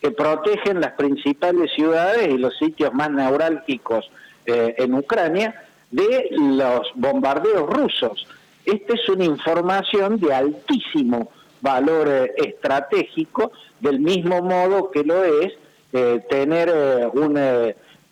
que 0.02 0.12
protegen 0.12 0.82
las 0.82 0.94
principales 0.94 1.72
ciudades 1.74 2.28
y 2.30 2.38
los 2.38 2.58
sitios 2.58 2.94
más 2.94 3.10
neurálgicos 3.12 4.10
eh, 4.46 4.76
en 4.78 4.94
Ucrania 4.94 5.64
de 5.92 6.30
los 6.32 6.88
bombardeos 6.96 7.68
rusos. 7.70 8.28
Esta 8.66 8.94
es 8.94 9.10
una 9.10 9.24
información 9.24 10.20
de 10.20 10.34
altísimo 10.34 11.32
valor 11.62 12.08
eh, 12.10 12.34
estratégico, 12.38 13.52
del 13.80 14.00
mismo 14.00 14.42
modo 14.42 14.92
que 14.92 15.04
lo 15.04 15.24
es 15.24 15.54
eh, 15.94 16.20
tener 16.30 16.70
un 17.14 17.38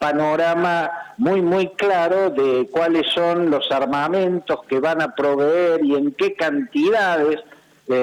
panorama 0.06 0.92
muy, 1.18 1.42
muy 1.42 1.70
claro 1.70 2.30
de 2.30 2.68
cuáles 2.72 3.08
son 3.12 3.50
los 3.50 3.72
armamentos 3.72 4.60
que 4.68 4.80
van 4.80 5.02
a 5.02 5.16
proveer 5.16 5.84
y 5.84 5.96
en 5.96 6.12
qué 6.12 6.36
cantidades 6.36 7.40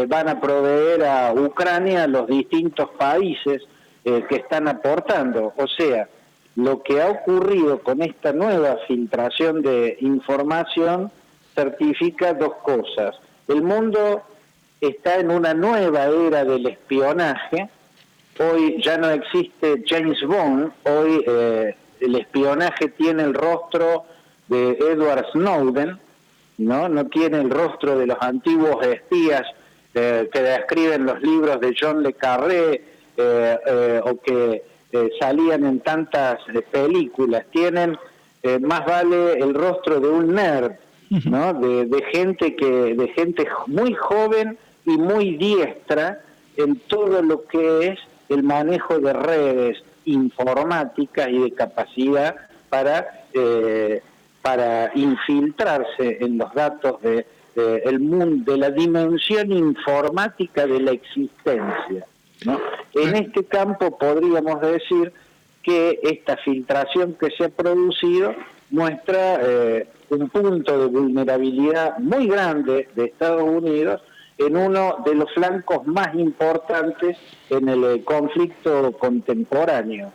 van 0.09 0.29
a 0.29 0.41
proveer 0.41 1.05
a 1.05 1.33
Ucrania 1.33 2.09
los 2.09 2.27
distintos 2.27 2.89
países 2.99 3.63
eh, 4.05 4.25
que 4.29 4.37
están 4.37 4.67
aportando. 4.67 5.53
O 5.57 5.69
sea, 5.69 6.09
lo 6.57 6.83
que 6.83 7.01
ha 7.01 7.09
ocurrido 7.09 7.79
con 7.79 8.03
esta 8.03 8.33
nueva 8.33 8.79
filtración 8.89 9.63
de 9.63 9.97
información 10.01 11.13
certifica 11.55 12.35
dos 12.35 12.55
cosas. 12.65 13.15
El 13.47 13.63
mundo 13.63 14.23
está 14.81 15.21
en 15.21 15.31
una 15.31 15.55
nueva 15.55 16.07
era 16.07 16.45
del 16.45 16.67
espionaje. 16.67 17.69
Hoy 18.41 18.83
ya 18.83 18.97
no 18.99 19.09
existe 19.11 19.85
James 19.87 20.21
Bond, 20.27 20.73
hoy 20.85 21.25
eh, 21.27 21.77
el 22.03 22.17
espionaje 22.17 22.89
tiene 22.89 23.23
el 23.23 23.35
rostro 23.35 24.05
de 24.49 24.73
Edward 24.73 25.27
Snowden, 25.33 25.99
¿no? 26.59 26.89
No 26.89 27.07
tiene 27.07 27.41
el 27.41 27.51
rostro 27.51 27.99
de 27.99 28.07
los 28.07 28.19
antiguos 28.21 28.85
espías 28.85 29.43
que 29.93 30.29
describen 30.33 31.05
los 31.05 31.21
libros 31.23 31.61
de 31.61 31.75
John 31.79 32.03
Le 32.03 32.15
Carré 32.15 32.83
o 34.05 34.21
que 34.23 34.63
salían 35.21 35.65
en 35.65 35.81
tantas 35.81 36.39
películas. 36.71 37.45
Tienen 37.51 37.99
más 38.61 38.85
vale 38.87 39.35
el 39.35 39.55
rostro 39.55 40.01
de 40.01 40.09
un 40.09 40.35
nerd, 40.35 40.73
¿no? 41.27 41.55
De, 41.55 41.87
de, 41.87 42.03
gente 42.13 42.57
que, 42.57 42.95
de 42.95 43.09
gente 43.09 43.47
muy 43.67 43.95
joven 43.95 44.59
y 44.85 44.97
muy 44.97 45.37
diestra 45.37 46.21
en 46.57 46.77
todo 46.89 47.23
lo 47.23 47.45
que 47.47 47.89
es 47.89 47.99
el 48.29 48.43
manejo 48.43 48.99
de 48.99 49.13
redes 49.13 49.83
informáticas 50.05 51.29
y 51.29 51.39
de 51.39 51.53
capacidad 51.53 52.37
para 52.69 53.25
eh, 53.35 54.03
para 54.41 54.91
infiltrarse 54.95 56.19
en 56.21 56.39
los 56.39 56.53
datos 56.53 57.01
de, 57.03 57.25
el 57.55 58.01
mundo 58.01 58.53
de 58.53 58.59
la 58.59 58.71
dimensión 58.71 59.53
informática 59.53 60.67
de 60.67 60.81
la 60.81 60.91
existencia 60.93 62.07
¿no? 62.45 62.61
en 62.95 63.15
este 63.15 63.45
campo 63.45 63.97
podríamos 63.99 64.61
decir 64.61 65.13
que 65.63 66.01
esta 66.03 66.37
filtración 66.39 67.15
que 67.15 67.31
se 67.31 67.45
ha 67.45 67.49
producido 67.51 68.35
muestra 68.71 69.39
eh, 69.43 69.87
un 70.09 70.29
punto 70.29 70.79
de 70.79 70.87
vulnerabilidad 70.87 71.99
muy 71.99 72.27
grande 72.27 72.89
de 72.97 73.05
Estados 73.05 73.43
Unidos 73.43 74.03
en 74.47 74.57
uno 74.57 74.97
de 75.05 75.15
los 75.15 75.33
flancos 75.33 75.87
más 75.87 76.15
importantes 76.15 77.17
en 77.51 77.69
el 77.69 77.85
eh, 77.85 78.05
conflicto 78.05 78.93
contemporáneo. 78.93 80.13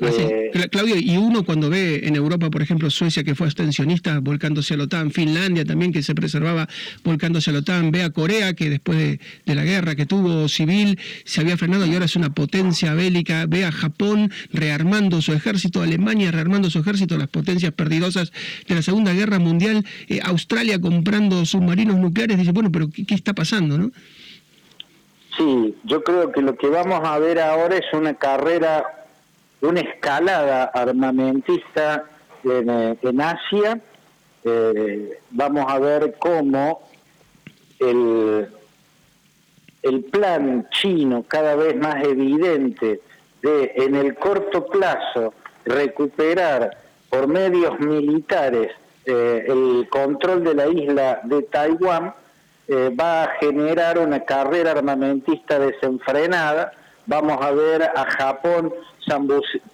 Ah, 0.00 0.10
eh, 0.16 0.68
Claudio, 0.70 0.96
y 0.96 1.16
uno 1.16 1.44
cuando 1.44 1.68
ve 1.70 2.02
en 2.04 2.14
Europa, 2.14 2.50
por 2.50 2.62
ejemplo, 2.62 2.88
Suecia 2.88 3.24
que 3.24 3.34
fue 3.34 3.46
abstencionista 3.46 4.20
volcándose 4.20 4.74
a 4.74 4.76
la 4.76 4.84
OTAN, 4.84 5.10
Finlandia 5.10 5.64
también 5.64 5.92
que 5.92 6.02
se 6.02 6.14
preservaba 6.14 6.68
volcándose 7.02 7.50
a 7.50 7.54
la 7.54 7.58
OTAN, 7.60 7.90
ve 7.90 8.04
a 8.04 8.10
Corea 8.10 8.54
que 8.54 8.70
después 8.70 8.98
de, 8.98 9.54
la 9.54 9.64
guerra 9.64 9.96
que 9.96 10.06
tuvo 10.06 10.48
civil 10.48 11.00
se 11.24 11.40
había 11.40 11.56
frenado 11.56 11.84
y 11.84 11.92
ahora 11.92 12.04
es 12.04 12.14
una 12.14 12.30
potencia 12.30 12.94
bélica, 12.94 13.46
ve 13.46 13.64
a 13.64 13.72
Japón 13.72 14.30
rearmando 14.52 15.20
su 15.20 15.32
ejército, 15.32 15.82
Alemania 15.82 16.30
rearmando 16.30 16.70
su 16.70 16.78
ejército, 16.78 17.16
las 17.16 17.28
potencias 17.28 17.72
perdidosas 17.72 18.32
de 18.68 18.74
la 18.76 18.82
Segunda 18.82 19.12
Guerra 19.12 19.40
Mundial, 19.40 19.84
eh, 20.08 20.20
Australia 20.22 20.80
comprando 20.80 21.44
submarinos 21.44 21.96
nucleares, 21.96 22.38
dice, 22.38 22.52
bueno, 22.52 22.70
pero 22.70 22.88
¿qué, 22.88 23.04
¿qué 23.04 23.14
está 23.14 23.34
pasando? 23.34 23.78
no? 23.78 23.90
Sí, 25.36 25.74
yo 25.84 26.02
creo 26.02 26.32
que 26.32 26.42
lo 26.42 26.56
que 26.56 26.68
vamos 26.68 27.00
a 27.04 27.18
ver 27.18 27.38
ahora 27.40 27.76
es 27.76 27.86
una 27.92 28.14
carrera 28.14 28.97
una 29.60 29.80
escalada 29.80 30.64
armamentista 30.64 32.04
en, 32.44 32.70
eh, 32.70 32.96
Asia. 33.22 33.80
Eh, 34.44 35.18
vamos 35.30 35.64
a 35.68 35.78
ver 35.78 36.16
cómo 36.18 36.88
el, 37.80 38.48
el 39.82 40.04
plan 40.04 40.68
chino 40.70 41.24
cada 41.26 41.56
vez 41.56 41.76
más 41.76 42.02
evidente 42.04 43.00
de 43.42 43.72
en 43.76 43.94
el 43.94 44.14
corto 44.16 44.66
plazo 44.66 45.34
recuperar 45.64 46.76
por 47.10 47.26
medios 47.26 47.78
militares 47.80 48.72
eh, 49.04 49.44
el 49.48 49.88
control 49.90 50.44
de 50.44 50.54
la 50.54 50.68
isla 50.68 51.20
de 51.24 51.42
Taiwán 51.42 52.14
va 53.00 53.24
a 53.24 53.30
generar 53.40 53.98
una 53.98 54.20
carrera 54.20 54.72
armamentista 54.72 55.58
desenfrenada. 55.58 56.72
Vamos 57.06 57.38
a 57.40 57.50
ver 57.52 57.82
a 57.82 58.04
Japón 58.10 58.74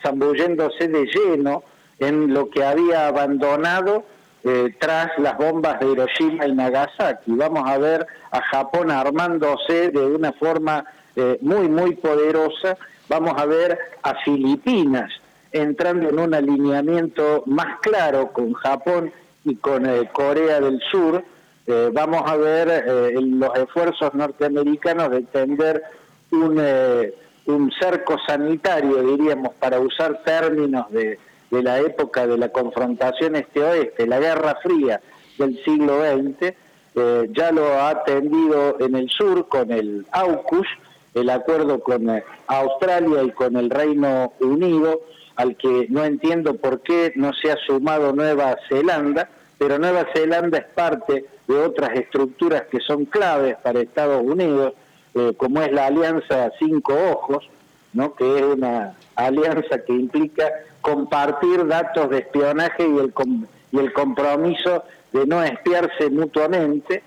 zambulléndose 0.03 0.88
de 0.88 1.07
lleno 1.07 1.62
en 1.99 2.33
lo 2.33 2.50
que 2.50 2.64
había 2.64 3.09
abandonado 3.09 4.05
eh, 4.47 4.75
tras 4.79 5.19
las 5.19 5.38
bombas 5.38 5.81
de 5.81 5.91
Hiroshima 5.91 6.47
y 6.47 6.53
Nagasaki. 6.53 7.33
Vamos 7.33 7.62
a 7.67 7.79
ver 7.79 8.07
a 8.31 8.43
Japón 8.43 8.91
armándose 8.91 9.91
de 9.91 10.05
una 10.05 10.33
forma 10.35 10.85
eh, 11.17 11.38
muy, 11.41 11.67
muy 11.69 11.95
poderosa. 11.95 12.76
Vamos 13.09 13.33
a 13.38 13.47
ver 13.47 13.79
a 14.03 14.14
Filipinas 14.17 15.11
entrando 15.50 16.11
en 16.11 16.19
un 16.19 16.35
alineamiento 16.35 17.45
más 17.47 17.78
claro 17.80 18.32
con 18.32 18.52
Japón 18.52 19.13
y 19.45 19.56
con 19.56 19.87
eh, 19.87 20.11
Corea 20.13 20.61
del 20.61 20.78
Sur. 20.91 21.25
vamos 21.95 22.23
a 22.26 22.37
ver 22.37 22.85
los 23.23 23.56
esfuerzos 23.56 24.13
norteamericanos 24.13 25.11
de 25.11 25.23
tender 25.23 25.82
un 26.30 26.61
un 27.47 27.71
cerco 27.73 28.17
sanitario, 28.26 29.02
diríamos, 29.02 29.54
para 29.54 29.80
usar 29.80 30.23
términos 30.25 30.91
de, 30.91 31.19
la 31.50 31.78
época 31.78 32.26
de 32.26 32.37
la 32.37 32.49
confrontación 32.49 33.37
este-oeste, 33.37 34.09
la 34.09 34.19
Guerra 34.19 34.59
Fría 34.61 35.00
del 35.39 35.63
siglo 35.65 36.00
XX, 36.00 36.52
eh, 36.97 37.28
ya 37.30 37.52
lo 37.52 37.75
ha 37.75 37.91
atendido 37.91 38.76
en 38.80 38.97
el 38.97 39.09
sur 39.09 39.47
con 39.47 39.71
el 39.71 40.04
AUKUS, 40.11 40.67
el 41.15 41.30
acuerdo 41.30 41.78
con 41.78 42.11
eh, 42.11 42.25
Australia 42.49 43.23
y 43.23 43.30
con 43.30 43.57
el 43.57 43.71
Reino 43.71 44.33
Unido, 44.41 45.02
al 45.37 45.57
que 45.57 45.87
no 45.91 46.04
entiendo 46.04 46.54
por 46.54 46.80
qué 46.80 47.13
no 47.15 47.33
se 47.35 47.52
ha 47.52 47.57
sumado 47.67 48.13
Nueva 48.13 48.57
Zelanda, 48.69 49.28
pero 49.59 49.78
Nueva 49.78 50.07
Zelanda 50.13 50.59
es 50.59 50.67
parte 50.67 51.25
de 51.47 51.54
otras 51.54 51.91
estructuras 51.95 52.65
que 52.71 52.80
son 52.80 53.04
claves 53.04 53.57
para 53.63 53.80
Estados 53.80 54.23
Unidos, 54.23 54.75
eh, 55.15 55.33
como 55.37 55.63
es 55.63 55.73
la 55.73 55.87
alianza 55.87 56.50
Cinco 56.59 56.95
Ojos, 57.13 57.49
¿no? 57.93 58.15
que 58.15 58.39
es 58.39 58.43
una 58.43 58.95
alianza 59.15 59.79
que 59.87 59.93
implica 59.93 60.50
compartir 60.81 61.67
datos 61.67 62.11
de 62.11 62.19
espionaje 62.19 62.87
y 62.87 62.99
el, 62.99 63.13
y 63.73 63.79
el 63.79 63.93
compromiso 63.93 64.85
de 65.13 65.27
no 65.27 65.43
espiarse 65.43 66.11
mutuamente. 66.11 67.03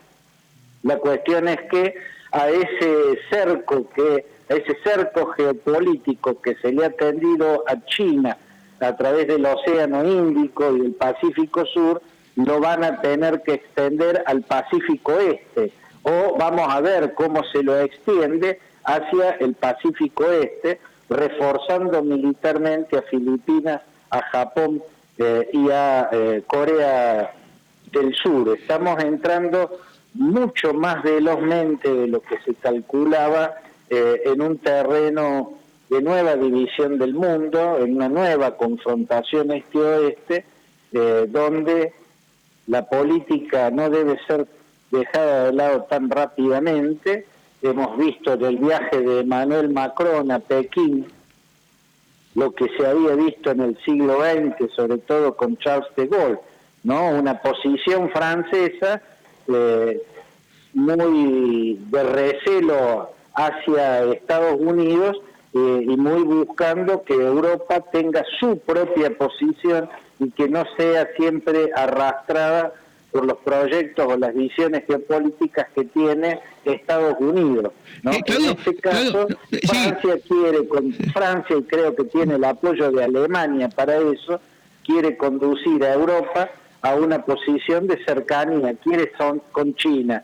La 0.84 0.98
cuestión 0.98 1.48
es 1.48 1.60
que 1.70 1.96
a 2.32 2.50
ese 2.50 3.20
cerco 3.30 3.90
que 3.90 4.26
a 4.50 4.54
ese 4.54 4.78
cerco 4.84 5.28
geopolítico 5.32 6.42
que 6.42 6.56
se 6.56 6.72
le 6.72 6.86
ha 6.86 6.90
tendido 6.90 7.66
a 7.68 7.84
China 7.86 8.38
a 8.80 8.96
través 8.96 9.28
del 9.28 9.46
Océano 9.46 10.06
Índico 10.06 10.74
y 10.74 10.82
del 10.82 10.94
Pacífico 10.94 11.66
Sur, 11.66 12.02
lo 12.36 12.60
van 12.62 12.84
a 12.84 13.02
tener 13.02 13.42
que 13.42 13.56
extender 13.56 14.24
al 14.26 14.44
Pacífico 14.44 15.14
Este 15.20 15.74
o 16.04 16.36
vamos 16.38 16.68
a 16.70 16.82
ver 16.82 17.14
cómo 17.14 17.44
se 17.52 17.64
lo 17.64 17.80
extiende 17.80 18.60
hacia 18.84 19.32
el 19.40 19.54
Pacífico 19.54 20.32
Este, 20.32 20.80
reforzando 21.10 22.04
militarmente 22.04 22.98
a 22.98 23.02
Filipinas, 23.04 23.82
a 24.10 24.22
Japón 24.24 24.82
eh, 25.18 25.50
y 25.54 25.70
a 25.70 26.10
eh, 26.12 26.44
Corea 26.48 27.34
del 27.92 28.14
Sur. 28.16 28.58
Estamos 28.58 29.02
entrando 29.04 29.80
mucho 30.14 30.74
más 30.74 31.04
velozmente 31.04 31.94
de 31.94 32.08
lo 32.08 32.22
que 32.22 32.40
se 32.42 32.56
calculaba 32.56 33.56
eh, 33.90 34.22
en 34.26 34.42
un 34.42 34.58
terreno 34.58 35.54
de 35.90 36.02
nueva 36.02 36.36
división 36.36 36.98
del 36.98 37.14
mundo, 37.14 37.78
en 37.80 37.96
una 37.96 38.10
nueva 38.10 38.58
confrontación 38.58 39.52
este-oeste, 39.52 40.46
donde 41.30 41.94
la 42.68 42.86
política 42.88 43.70
no 43.72 43.90
debe 43.90 44.18
ser 44.26 44.48
dejada 44.92 45.46
de 45.46 45.54
lado 45.54 45.84
tan 45.84 46.10
rápidamente. 46.10 47.26
Hemos 47.62 47.98
visto 47.98 48.38
del 48.38 48.58
viaje 48.58 49.02
de 49.02 49.22
Emmanuel 49.22 49.70
Macron 49.70 50.32
a 50.32 50.40
Pekín 50.40 51.08
lo 52.38 52.52
que 52.52 52.68
se 52.78 52.86
había 52.86 53.16
visto 53.16 53.50
en 53.50 53.62
el 53.62 53.78
siglo 53.84 54.20
XX, 54.22 54.72
sobre 54.76 55.00
todo 55.00 55.36
con 55.36 55.58
Charles 55.58 55.88
de 55.96 56.06
Gaulle, 56.06 56.40
¿no? 56.84 57.10
Una 57.10 57.42
posición 57.42 58.12
francesa 58.12 59.02
eh, 59.48 60.04
muy 60.76 61.80
de 61.90 62.04
recelo 62.04 63.10
hacia 63.34 64.04
Estados 64.04 64.60
Unidos 64.60 65.18
eh, 65.56 65.86
y 65.88 65.98
muy 65.98 66.22
buscando 66.22 67.02
que 67.04 67.16
Europa 67.16 67.82
tenga 67.92 68.24
su 68.40 68.60
propia 68.60 69.18
posición 69.18 69.90
y 70.20 70.30
que 70.30 70.48
no 70.48 70.64
sea 70.78 71.10
siempre 71.18 71.72
arrastrada 71.76 72.72
por 73.18 73.26
los 73.26 73.38
proyectos 73.40 74.06
o 74.08 74.16
las 74.16 74.32
visiones 74.36 74.84
geopolíticas 74.86 75.66
que 75.74 75.86
tiene 75.86 76.40
Estados 76.64 77.16
Unidos. 77.20 77.74
¿no? 78.04 78.12
Eh, 78.12 78.22
en 78.28 78.46
este 78.46 78.76
caso, 78.76 79.28
eh, 79.52 79.60
Francia 79.68 80.20
quiere, 80.28 80.68
con 80.68 80.94
Francia, 80.94 81.58
y 81.58 81.64
creo 81.64 81.96
que 81.96 82.04
tiene 82.04 82.36
el 82.36 82.44
apoyo 82.44 82.92
de 82.92 83.04
Alemania 83.04 83.70
para 83.70 83.98
eso, 83.98 84.40
quiere 84.86 85.18
conducir 85.18 85.84
a 85.84 85.96
Europa 85.96 86.52
a 86.84 86.94
una 86.94 87.26
posición 87.26 87.88
de 87.88 87.98
cercanía, 88.06 88.76
quiere 88.84 89.12
son, 89.18 89.42
con 89.52 89.74
China, 89.74 90.24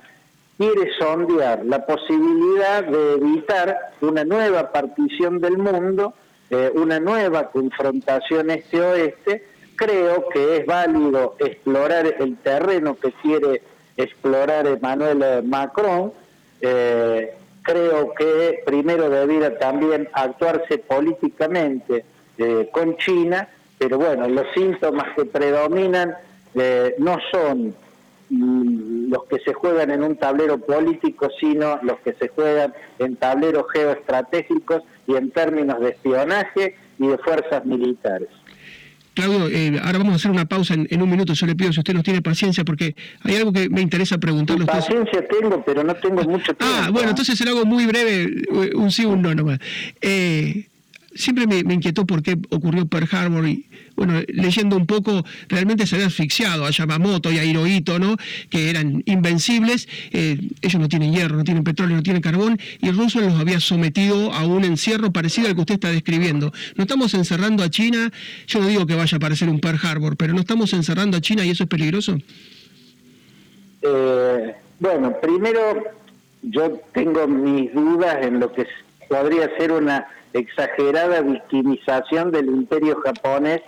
quiere 0.59 0.91
sondear 0.99 1.65
la 1.65 1.87
posibilidad 1.87 2.83
de 2.83 3.13
evitar 3.13 3.75
una 4.01 4.23
nueva 4.23 4.71
partición 4.71 5.39
del 5.39 5.57
mundo, 5.57 6.13
eh, 6.51 6.71
una 6.75 6.99
nueva 6.99 7.49
confrontación 7.49 8.51
este-oeste, 8.51 9.47
creo 9.75 10.29
que 10.29 10.57
es 10.57 10.65
válido 10.65 11.35
explorar 11.39 12.15
el 12.19 12.37
terreno 12.37 12.97
que 12.99 13.11
quiere 13.13 13.61
explorar 13.97 14.67
Emmanuel 14.67 15.43
Macron. 15.43 16.13
Eh, 16.61 17.33
creo 17.61 18.13
que 18.13 18.61
primero 18.65 19.09
debiera 19.09 19.57
también 19.57 20.09
actuarse 20.13 20.77
políticamente 20.77 22.05
eh, 22.37 22.69
con 22.71 22.97
China, 22.97 23.47
pero 23.77 23.97
bueno, 23.97 24.27
los 24.27 24.45
síntomas 24.53 25.13
que 25.15 25.25
predominan 25.25 26.15
eh, 26.55 26.95
no 26.99 27.17
son 27.31 27.75
mm, 28.29 29.11
los 29.11 29.25
que 29.25 29.39
se 29.39 29.53
juegan 29.53 29.91
en 29.91 30.03
un 30.03 30.15
tablero 30.17 30.57
político, 30.57 31.29
sino 31.39 31.79
los 31.81 31.99
que 31.99 32.13
se 32.13 32.27
juegan 32.29 32.73
en 32.99 33.15
tableros 33.15 33.65
geoestratégicos 33.71 34.83
y 35.07 35.15
en 35.15 35.31
términos 35.31 35.79
de 35.79 35.89
espionaje 35.89 36.75
y 36.99 37.07
de 37.07 37.17
fuerzas 37.17 37.65
militares. 37.65 38.29
Claudio, 39.13 39.47
eh, 39.47 39.79
ahora 39.83 39.99
vamos 39.99 40.13
a 40.13 40.15
hacer 40.15 40.31
una 40.31 40.45
pausa 40.45 40.73
en, 40.73 41.01
un 41.01 41.09
minuto. 41.09 41.33
Yo 41.33 41.45
le 41.45 41.55
pido 41.55 41.71
si 41.71 41.79
usted 41.79 41.93
nos 41.93 42.03
tiene 42.03 42.21
paciencia, 42.21 42.63
porque 42.63 42.95
hay 43.21 43.35
algo 43.35 43.53
que 43.53 43.69
me 43.69 43.81
interesa 43.81 44.17
preguntarle. 44.17 44.65
Paciencia 44.65 45.25
tengo, 45.27 45.63
pero 45.63 45.83
no 45.83 45.93
tengo 45.95 46.23
mucho 46.29 46.51
ah, 46.53 46.55
tiempo. 46.55 46.65
Ah, 46.65 46.89
bueno, 46.91 47.09
entonces 47.09 47.37
será 47.37 47.51
algo 47.51 47.65
muy 47.65 47.85
breve, 47.85 48.43
un 48.75 48.91
sí, 48.91 49.05
un 49.05 49.21
no 49.21 49.35
nomás. 49.35 49.59
Eh, 50.01 50.67
siempre 51.15 51.47
me, 51.47 51.73
inquietó 51.73 52.05
por 52.05 52.23
qué 52.23 52.37
ocurrió 52.49 52.85
Pearl 52.87 53.07
Harbor 53.11 53.47
y, 53.47 53.65
bueno, 53.95 54.21
leyendo 54.27 54.75
un 54.75 54.85
poco, 54.85 55.23
realmente 55.49 55.85
se 55.85 55.95
había 55.95 56.07
asfixiado 56.07 56.65
a 56.65 56.71
Yamamoto 56.71 57.31
y 57.31 57.37
a 57.37 57.45
Hirohito, 57.45 57.99
¿no? 57.99 58.17
Que 58.49 58.69
eran 58.69 59.03
invencibles, 59.05 59.87
eh, 60.11 60.37
ellos 60.61 60.81
no 60.81 60.89
tienen 60.89 61.13
hierro, 61.13 61.37
no 61.37 61.43
tienen 61.43 61.63
petróleo, 61.63 61.95
no 61.97 62.03
tienen 62.03 62.21
carbón, 62.21 62.59
y 62.81 62.91
Roosevelt 62.91 63.31
los 63.31 63.39
había 63.39 63.59
sometido 63.59 64.33
a 64.33 64.45
un 64.45 64.63
encierro 64.63 65.11
parecido 65.11 65.47
al 65.47 65.55
que 65.55 65.61
usted 65.61 65.75
está 65.75 65.89
describiendo. 65.89 66.51
No 66.75 66.83
estamos 66.83 67.13
encerrando 67.13 67.63
a 67.63 67.69
China, 67.69 68.11
yo 68.47 68.59
no 68.59 68.67
digo 68.67 68.85
que 68.85 68.95
vaya 68.95 69.15
a 69.15 69.17
aparecer 69.17 69.49
un 69.49 69.59
Pearl 69.59 69.79
Harbor, 69.81 70.17
pero 70.17 70.33
no 70.33 70.39
estamos 70.39 70.73
encerrando 70.73 71.17
a 71.17 71.21
China 71.21 71.45
y 71.45 71.51
eso 71.51 71.63
es 71.63 71.69
peligroso. 71.69 72.17
Eh, 73.81 74.55
bueno, 74.79 75.19
primero 75.21 75.83
yo 76.41 76.81
tengo 76.93 77.27
mis 77.27 77.73
dudas 77.73 78.25
en 78.25 78.39
lo 78.39 78.51
que 78.51 78.65
podría 79.07 79.49
ser 79.57 79.71
una 79.71 80.07
exagerada 80.33 81.21
victimización 81.21 82.31
del 82.31 82.47
imperio 82.47 82.99
japonés 83.01 83.61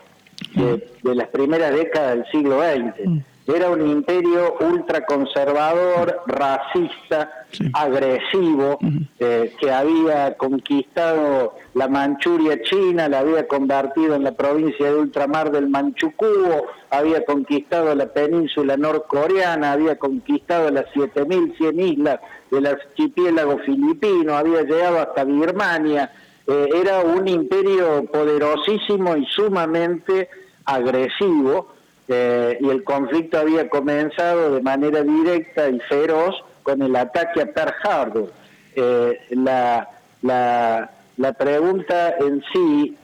de, 0.53 1.15
las 1.15 1.27
primeras 1.29 1.73
décadas 1.73 2.15
del 2.15 2.25
siglo 2.31 2.61
XX. 2.61 3.07
Mm. 3.07 3.17
Era 3.47 3.69
un 3.69 3.87
imperio 3.87 4.55
ultraconservador, 4.59 6.23
racista, 6.25 7.45
agresivo, 7.73 8.79
eh, 9.19 9.53
que 9.59 9.71
había 9.71 10.35
conquistado 10.35 11.53
la 11.75 11.87
Manchuria 11.87 12.59
china, 12.63 13.07
la 13.07 13.19
había 13.19 13.47
convertido 13.47 14.15
en 14.15 14.23
la 14.23 14.31
provincia 14.31 14.87
de 14.87 14.95
ultramar 14.95 15.51
del 15.51 15.69
Manchukuo, 15.69 16.65
había 16.89 17.23
conquistado 17.23 17.93
la 17.93 18.07
península 18.07 18.77
norcoreana, 18.77 19.73
había 19.73 19.99
conquistado 19.99 20.71
las 20.71 20.85
7.100 20.95 21.79
islas 21.79 22.19
del 22.49 22.65
archipiélago 22.65 23.59
filipino, 23.59 24.35
había 24.35 24.63
llegado 24.63 24.99
hasta 24.99 25.23
Birmania, 25.23 26.11
eh, 26.47 26.69
era 26.75 26.99
un 26.99 27.27
imperio 27.27 28.05
poderosísimo 28.05 29.17
y 29.17 29.25
sumamente 29.25 30.29
agresivo 30.65 31.73
eh, 32.07 32.57
y 32.61 32.69
el 32.69 32.83
conflicto 32.83 33.39
había 33.39 33.67
comenzado 33.67 34.53
de 34.53 34.61
manera 34.61 35.01
directa 35.01 35.67
y 35.69 35.79
feroz 35.79 36.35
con 36.61 36.83
el 36.83 36.95
ataque 36.95 37.41
a 37.41 37.45
Pearl 37.47 37.73
Harbor. 37.83 38.31
Eh, 38.75 39.19
la, 39.31 39.89
la, 40.21 40.91
la, 41.17 41.33
pregunta 41.33 42.15
en 42.19 42.43
sí, 42.53 42.95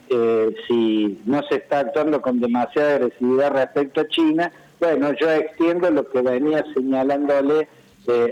si 0.68 1.22
no 1.26 1.42
se 1.48 1.56
está 1.56 1.80
actuando 1.80 2.22
con 2.22 2.42
demasiada 2.42 2.96
agresividad 2.96 3.54
respecto 3.54 4.02
a 4.02 4.08
China, 4.08 4.52
bueno, 4.80 5.14
yo 5.20 5.32
extiendo 5.32 5.90
lo 5.90 6.08
que 6.10 6.22
venía 6.22 6.64
señalándole 6.76 7.68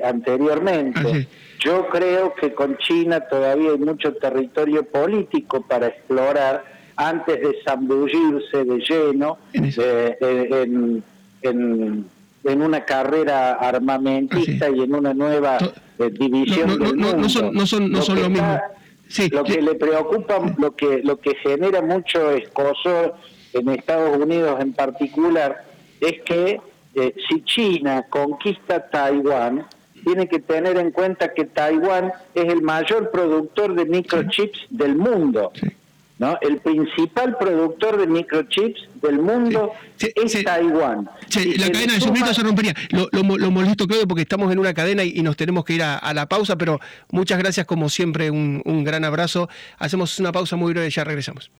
anteriormente. 0.03 1.27
Yo 1.59 1.87
creo 1.89 2.33
que 2.35 2.53
con 2.53 2.77
China 2.77 3.19
todavía 3.19 3.71
hay 3.71 3.77
mucho 3.77 4.13
territorio 4.13 4.83
político 4.83 5.61
para 5.61 5.87
explorar 5.87 6.63
antes 6.95 7.41
de 7.41 7.57
zambullirse 7.65 8.63
de 8.63 8.77
lleno 8.77 9.37
eh, 9.53 10.17
eh, 10.21 11.01
en, 11.41 12.61
una 12.61 12.85
carrera 12.85 13.53
armamentista 13.53 14.69
y 14.69 14.81
en 14.81 14.95
una 14.95 15.13
nueva 15.13 15.57
eh, 15.57 16.09
división 16.11 16.67
no, 16.67 16.77
del 16.77 16.95
mundo. 16.95 17.17
No 17.17 17.29
son, 17.29 17.53
no 17.53 17.65
son, 17.65 18.21
lo, 18.21 18.29
mismo. 18.29 18.59
lo 19.31 19.43
que 19.43 19.61
le 19.61 19.75
preocupa, 19.75 20.39
lo 20.57 20.75
que, 20.75 21.01
lo 21.03 21.19
que 21.19 21.35
genera 21.35 21.81
mucho 21.81 22.31
escoso 22.31 23.15
en 23.53 23.69
Estados 23.69 24.17
Unidos 24.17 24.61
en 24.61 24.73
particular, 24.73 25.65
es 25.99 26.21
que 26.21 26.61
si 26.95 27.41
China 27.43 28.05
conquista 28.09 28.89
Taiwán, 28.89 29.65
tiene 30.03 30.27
que 30.27 30.39
tener 30.39 30.77
en 30.77 30.91
cuenta 30.91 31.33
que 31.33 31.45
Taiwán 31.45 32.11
es 32.33 32.45
el 32.45 32.61
mayor 32.61 33.11
productor 33.11 33.75
de 33.75 33.85
microchips 33.85 34.67
del 34.69 34.95
mundo. 34.95 35.51
¿no? 36.19 36.37
El 36.41 36.59
principal 36.59 37.37
productor 37.37 37.97
de 37.97 38.05
microchips 38.05 38.81
del 39.01 39.19
mundo 39.19 39.71
es 39.97 40.43
Taiwán. 40.43 41.09
la 41.57 41.71
cadena 41.71 41.93
de 41.93 42.01
suministro 42.01 42.33
se 42.33 42.43
rompería. 42.43 42.75
Lo, 42.89 43.07
lo, 43.11 43.51
molesto, 43.51 43.87
creo, 43.87 44.05
porque 44.05 44.23
estamos 44.23 44.51
en 44.51 44.59
una 44.59 44.73
cadena 44.73 45.03
y, 45.03 45.21
nos 45.21 45.37
tenemos 45.37 45.63
que 45.63 45.73
ir 45.73 45.83
a, 45.83 46.13
la 46.13 46.27
pausa, 46.27 46.57
pero 46.57 46.79
muchas 47.11 47.39
gracias, 47.39 47.65
como 47.65 47.87
siempre, 47.89 48.29
un, 48.31 48.61
un 48.65 48.83
gran 48.83 49.05
abrazo. 49.05 49.49
Hacemos 49.77 50.19
una 50.19 50.33
pausa 50.33 50.57
muy 50.57 50.73
breve 50.73 50.87
y 50.87 50.91
ya 50.91 51.05
regresamos. 51.05 51.51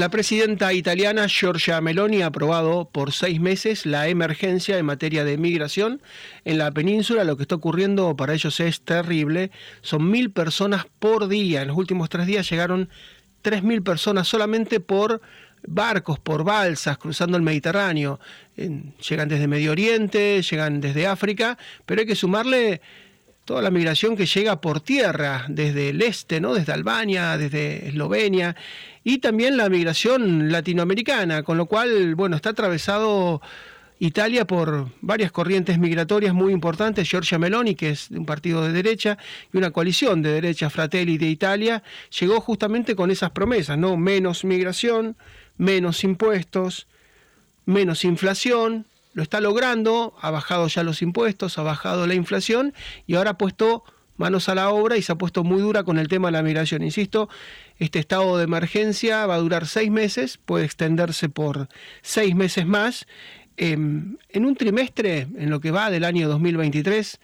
La 0.00 0.08
presidenta 0.08 0.72
italiana 0.72 1.26
Giorgia 1.26 1.78
Meloni 1.82 2.22
ha 2.22 2.28
aprobado 2.28 2.88
por 2.90 3.12
seis 3.12 3.38
meses 3.38 3.84
la 3.84 4.08
emergencia 4.08 4.78
en 4.78 4.86
materia 4.86 5.24
de 5.24 5.36
migración 5.36 6.00
en 6.46 6.56
la 6.56 6.70
península. 6.70 7.22
Lo 7.24 7.36
que 7.36 7.42
está 7.42 7.56
ocurriendo 7.56 8.16
para 8.16 8.32
ellos 8.32 8.58
es 8.60 8.80
terrible. 8.80 9.50
Son 9.82 10.10
mil 10.10 10.30
personas 10.30 10.86
por 11.00 11.28
día. 11.28 11.60
En 11.60 11.68
los 11.68 11.76
últimos 11.76 12.08
tres 12.08 12.26
días 12.26 12.48
llegaron 12.48 12.88
tres 13.42 13.62
mil 13.62 13.82
personas 13.82 14.26
solamente 14.26 14.80
por 14.80 15.20
barcos, 15.66 16.18
por 16.18 16.44
balsas, 16.44 16.96
cruzando 16.96 17.36
el 17.36 17.42
Mediterráneo. 17.42 18.20
Llegan 18.56 19.28
desde 19.28 19.48
Medio 19.48 19.72
Oriente, 19.72 20.40
llegan 20.40 20.80
desde 20.80 21.08
África, 21.08 21.58
pero 21.84 22.00
hay 22.00 22.06
que 22.06 22.16
sumarle 22.16 22.80
toda 23.44 23.62
la 23.62 23.70
migración 23.70 24.16
que 24.16 24.26
llega 24.26 24.60
por 24.60 24.80
tierra 24.80 25.44
desde 25.48 25.88
el 25.88 26.00
este, 26.02 26.40
¿no? 26.40 26.54
desde 26.54 26.72
Albania, 26.72 27.36
desde 27.36 27.88
Eslovenia, 27.88 28.54
y 29.02 29.18
también 29.18 29.56
la 29.56 29.68
migración 29.68 30.52
latinoamericana, 30.52 31.42
con 31.42 31.56
lo 31.56 31.66
cual, 31.66 32.14
bueno, 32.14 32.36
está 32.36 32.50
atravesado 32.50 33.40
Italia 33.98 34.46
por 34.46 34.88
varias 35.00 35.30
corrientes 35.30 35.78
migratorias 35.78 36.34
muy 36.34 36.52
importantes. 36.52 37.08
Giorgia 37.08 37.38
Meloni, 37.38 37.74
que 37.74 37.90
es 37.90 38.08
de 38.08 38.18
un 38.18 38.26
partido 38.26 38.62
de 38.62 38.72
derecha, 38.72 39.18
y 39.52 39.58
una 39.58 39.70
coalición 39.70 40.22
de 40.22 40.32
derecha, 40.32 40.70
Fratelli 40.70 41.18
de 41.18 41.28
Italia, 41.28 41.82
llegó 42.18 42.40
justamente 42.40 42.96
con 42.96 43.10
esas 43.10 43.30
promesas, 43.30 43.78
¿no? 43.78 43.96
Menos 43.96 44.44
migración, 44.44 45.16
menos 45.58 46.02
impuestos, 46.04 46.86
menos 47.66 48.04
inflación, 48.04 48.86
lo 49.12 49.22
está 49.22 49.40
logrando, 49.40 50.14
ha 50.20 50.30
bajado 50.30 50.66
ya 50.68 50.82
los 50.82 51.02
impuestos, 51.02 51.58
ha 51.58 51.62
bajado 51.62 52.06
la 52.06 52.14
inflación 52.14 52.72
y 53.06 53.16
ahora 53.16 53.32
ha 53.32 53.38
puesto 53.38 53.84
manos 54.16 54.48
a 54.48 54.54
la 54.54 54.70
obra 54.70 54.96
y 54.96 55.02
se 55.02 55.12
ha 55.12 55.16
puesto 55.16 55.44
muy 55.44 55.60
dura 55.60 55.82
con 55.82 55.98
el 55.98 56.08
tema 56.08 56.28
de 56.28 56.32
la 56.32 56.42
migración. 56.42 56.82
Insisto, 56.82 57.28
este 57.80 57.98
estado 57.98 58.36
de 58.36 58.44
emergencia 58.44 59.26
va 59.26 59.34
a 59.34 59.38
durar 59.38 59.66
seis 59.66 59.90
meses, 59.90 60.38
puede 60.38 60.66
extenderse 60.66 61.30
por 61.30 61.68
seis 62.02 62.34
meses 62.34 62.66
más. 62.66 63.06
Em, 63.56 64.18
en 64.28 64.44
un 64.44 64.54
trimestre, 64.54 65.26
en 65.36 65.50
lo 65.50 65.60
que 65.60 65.70
va 65.70 65.90
del 65.90 66.04
año 66.04 66.28
2023, 66.28 67.18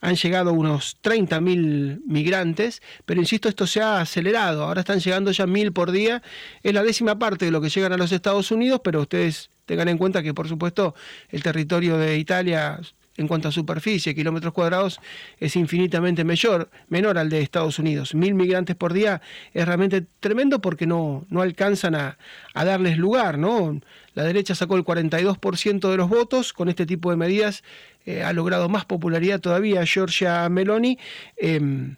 han 0.00 0.14
llegado 0.14 0.52
unos 0.52 0.96
30.000 1.02 2.02
migrantes, 2.06 2.82
pero 3.04 3.20
insisto, 3.20 3.48
esto 3.48 3.66
se 3.66 3.80
ha 3.80 4.00
acelerado, 4.00 4.62
ahora 4.62 4.80
están 4.80 5.00
llegando 5.00 5.32
ya 5.32 5.46
mil 5.46 5.72
por 5.72 5.90
día, 5.90 6.22
es 6.62 6.72
la 6.72 6.84
décima 6.84 7.18
parte 7.18 7.46
de 7.46 7.50
lo 7.50 7.60
que 7.60 7.70
llegan 7.70 7.92
a 7.92 7.96
los 7.96 8.12
Estados 8.12 8.52
Unidos, 8.52 8.80
pero 8.84 9.00
ustedes 9.00 9.50
tengan 9.64 9.88
en 9.88 9.98
cuenta 9.98 10.22
que, 10.22 10.34
por 10.34 10.48
supuesto, 10.48 10.94
el 11.30 11.42
territorio 11.42 11.98
de 11.98 12.18
Italia 12.18 12.78
en 13.16 13.28
cuanto 13.28 13.48
a 13.48 13.52
superficie, 13.52 14.14
kilómetros 14.14 14.52
cuadrados, 14.52 15.00
es 15.40 15.56
infinitamente 15.56 16.24
mayor, 16.24 16.70
menor 16.88 17.18
al 17.18 17.28
de 17.28 17.40
Estados 17.40 17.78
Unidos. 17.78 18.14
Mil 18.14 18.34
migrantes 18.34 18.76
por 18.76 18.92
día 18.92 19.20
es 19.54 19.66
realmente 19.66 20.04
tremendo 20.20 20.60
porque 20.60 20.86
no, 20.86 21.24
no 21.30 21.42
alcanzan 21.42 21.94
a, 21.94 22.18
darles 22.54 22.98
lugar, 22.98 23.38
¿no? 23.38 23.80
La 24.14 24.24
derecha 24.24 24.54
sacó 24.54 24.76
el 24.76 24.84
42% 24.84 25.90
de 25.90 25.96
los 25.96 26.08
votos, 26.08 26.52
con 26.52 26.68
este 26.68 26.86
tipo 26.86 27.10
de 27.10 27.16
medidas 27.16 27.62
eh, 28.06 28.22
ha 28.22 28.32
logrado 28.32 28.68
más 28.68 28.84
popularidad 28.84 29.40
todavía 29.40 29.84
Giorgia 29.84 30.48
Meloni. 30.48 30.98
Em, 31.36 31.96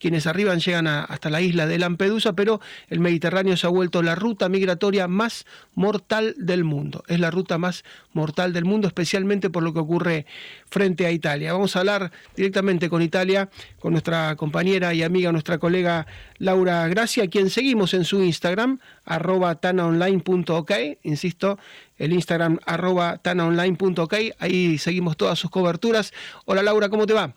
quienes 0.00 0.26
arriban 0.26 0.58
llegan 0.58 0.86
hasta 0.86 1.30
la 1.30 1.42
isla 1.42 1.66
de 1.66 1.78
Lampedusa, 1.78 2.32
pero 2.32 2.60
el 2.88 3.00
Mediterráneo 3.00 3.56
se 3.56 3.66
ha 3.66 3.70
vuelto 3.70 4.02
la 4.02 4.14
ruta 4.14 4.48
migratoria 4.48 5.06
más 5.06 5.44
mortal 5.74 6.34
del 6.38 6.64
mundo. 6.64 7.04
Es 7.06 7.20
la 7.20 7.30
ruta 7.30 7.58
más 7.58 7.84
mortal 8.14 8.52
del 8.52 8.64
mundo, 8.64 8.88
especialmente 8.88 9.50
por 9.50 9.62
lo 9.62 9.72
que 9.74 9.78
ocurre 9.78 10.26
frente 10.68 11.06
a 11.06 11.12
Italia. 11.12 11.52
Vamos 11.52 11.76
a 11.76 11.80
hablar 11.80 12.10
directamente 12.34 12.88
con 12.88 13.02
Italia, 13.02 13.50
con 13.78 13.92
nuestra 13.92 14.34
compañera 14.36 14.94
y 14.94 15.02
amiga, 15.02 15.32
nuestra 15.32 15.58
colega 15.58 16.06
Laura 16.38 16.88
Gracia, 16.88 17.28
quien 17.28 17.50
seguimos 17.50 17.92
en 17.92 18.04
su 18.04 18.22
Instagram, 18.22 18.78
arroba 19.04 19.56
tanaonline.ok, 19.56 20.72
insisto, 21.02 21.58
el 21.98 22.14
Instagram 22.14 22.58
arroba 22.64 23.18
tanaonline.ok, 23.18 24.14
ahí 24.38 24.78
seguimos 24.78 25.18
todas 25.18 25.38
sus 25.38 25.50
coberturas. 25.50 26.14
Hola 26.46 26.62
Laura, 26.62 26.88
¿cómo 26.88 27.04
te 27.06 27.12
va? 27.12 27.34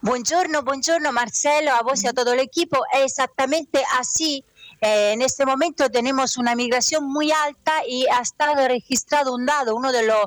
Buongiorno, 0.00 0.62
buongiorno 0.62 1.12
Marcelo, 1.12 1.72
a 1.72 1.82
vos 1.82 2.02
y 2.02 2.08
a 2.08 2.12
todo 2.12 2.32
el 2.32 2.40
equipo. 2.40 2.78
Es 2.92 3.12
exactamente 3.12 3.84
así. 3.98 4.44
Eh, 4.80 5.12
en 5.12 5.22
este 5.22 5.46
momento 5.46 5.90
tenemos 5.90 6.36
una 6.38 6.54
migración 6.54 7.04
muy 7.04 7.30
alta 7.30 7.72
y 7.86 8.06
ha 8.08 8.20
estado 8.20 8.66
registrado 8.66 9.34
un 9.34 9.46
dado, 9.46 9.76
uno 9.76 9.92
de 9.92 10.06
los 10.06 10.26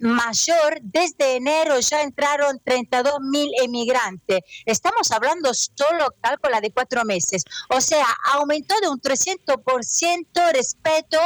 mayor, 0.00 0.78
desde 0.82 1.36
enero 1.36 1.80
ya 1.80 2.02
entraron 2.02 2.60
32 2.64 3.20
mil 3.20 3.50
emigrantes. 3.62 4.40
Estamos 4.66 5.10
hablando 5.10 5.52
solo, 5.54 6.08
cálcula, 6.20 6.60
de 6.60 6.70
cuatro 6.72 7.04
meses. 7.04 7.44
O 7.70 7.80
sea, 7.80 8.06
aumentó 8.34 8.74
de 8.80 8.88
un 8.88 9.00
300% 9.00 10.52
respecto 10.52 11.18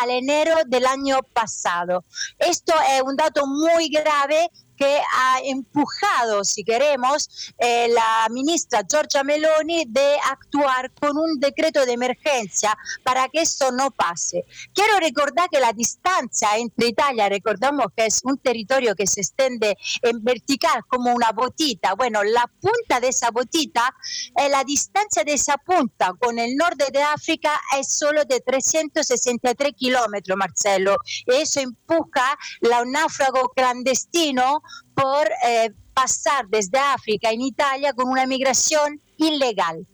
al 0.00 0.10
enero 0.10 0.56
del 0.66 0.86
año 0.86 1.18
pasado. 1.34 2.04
Esto 2.38 2.72
es 2.92 3.02
un 3.02 3.16
dato 3.16 3.46
muy 3.46 3.88
grave 3.88 4.50
que 4.76 4.98
ha 5.14 5.40
empujado, 5.44 6.44
si 6.44 6.64
queremos, 6.64 7.52
eh, 7.58 7.88
la 7.88 8.28
ministra 8.30 8.82
Giorgia 8.88 9.22
Meloni 9.24 9.84
de 9.88 10.16
actuar 10.30 10.92
con 10.92 11.16
un 11.16 11.38
decreto 11.38 11.84
de 11.86 11.92
emergencia 11.92 12.76
para 13.04 13.28
que 13.28 13.40
esto 13.40 13.70
no 13.72 13.90
pase. 13.90 14.44
Quiero 14.74 14.98
recordar 14.98 15.48
que 15.50 15.60
la 15.60 15.72
distancia 15.72 16.56
entre 16.56 16.88
Italia, 16.88 17.28
recordamos 17.28 17.86
que 17.96 18.06
es 18.06 18.20
un 18.24 18.38
territorio 18.38 18.94
que 18.94 19.06
se 19.06 19.20
extiende 19.20 19.76
en 20.02 20.22
vertical 20.22 20.82
como 20.88 21.12
una 21.12 21.32
botita, 21.32 21.94
bueno, 21.94 22.22
la 22.22 22.46
punta 22.60 23.00
de 23.00 23.08
esa 23.08 23.30
botita, 23.30 23.94
eh, 24.36 24.48
la 24.48 24.64
distancia 24.64 25.24
de 25.24 25.34
esa 25.34 25.56
punta 25.58 26.12
con 26.18 26.38
el 26.38 26.56
norte 26.56 26.86
de 26.92 27.02
África 27.02 27.60
es 27.78 27.96
solo 27.96 28.24
de 28.24 28.40
363 28.40 29.72
kilómetros, 29.76 30.36
Marcelo. 30.36 30.96
Eso 31.26 31.60
empuja 31.60 32.38
la 32.60 32.84
náufrago 32.84 33.50
clandestino 33.54 34.61
por 34.94 35.28
eh, 35.46 35.70
pasar 35.94 36.46
desde 36.48 36.78
África 36.78 37.30
en 37.30 37.40
Italia 37.40 37.92
con 37.92 38.08
una 38.08 38.26
migración 38.26 39.00
ilegal. 39.16 39.86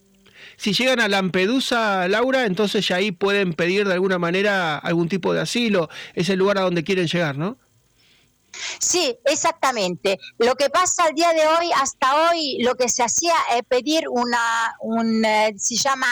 Si 0.56 0.72
llegan 0.72 1.00
a 1.00 1.08
Lampedusa, 1.08 2.08
Laura, 2.08 2.44
entonces 2.44 2.86
ya 2.86 2.96
ahí 2.96 3.12
pueden 3.12 3.54
pedir 3.54 3.86
de 3.86 3.94
alguna 3.94 4.18
manera 4.18 4.76
algún 4.78 5.08
tipo 5.08 5.32
de 5.32 5.40
asilo. 5.40 5.88
Es 6.14 6.28
el 6.28 6.38
lugar 6.38 6.58
a 6.58 6.62
donde 6.62 6.84
quieren 6.84 7.06
llegar, 7.06 7.36
¿no? 7.36 7.58
Sí, 8.78 9.18
exactamente. 9.24 10.18
Lo 10.38 10.54
que 10.54 10.70
pasa 10.70 11.04
al 11.04 11.14
día 11.14 11.32
de 11.32 11.46
hoy, 11.46 11.70
hasta 11.74 12.30
hoy, 12.30 12.58
lo 12.60 12.74
que 12.74 12.88
se 12.88 13.02
hacía 13.02 13.34
es 13.54 13.62
pedir 13.68 14.08
una, 14.08 14.76
un, 14.80 15.24
eh, 15.24 15.54
se 15.56 15.76
llama 15.76 16.06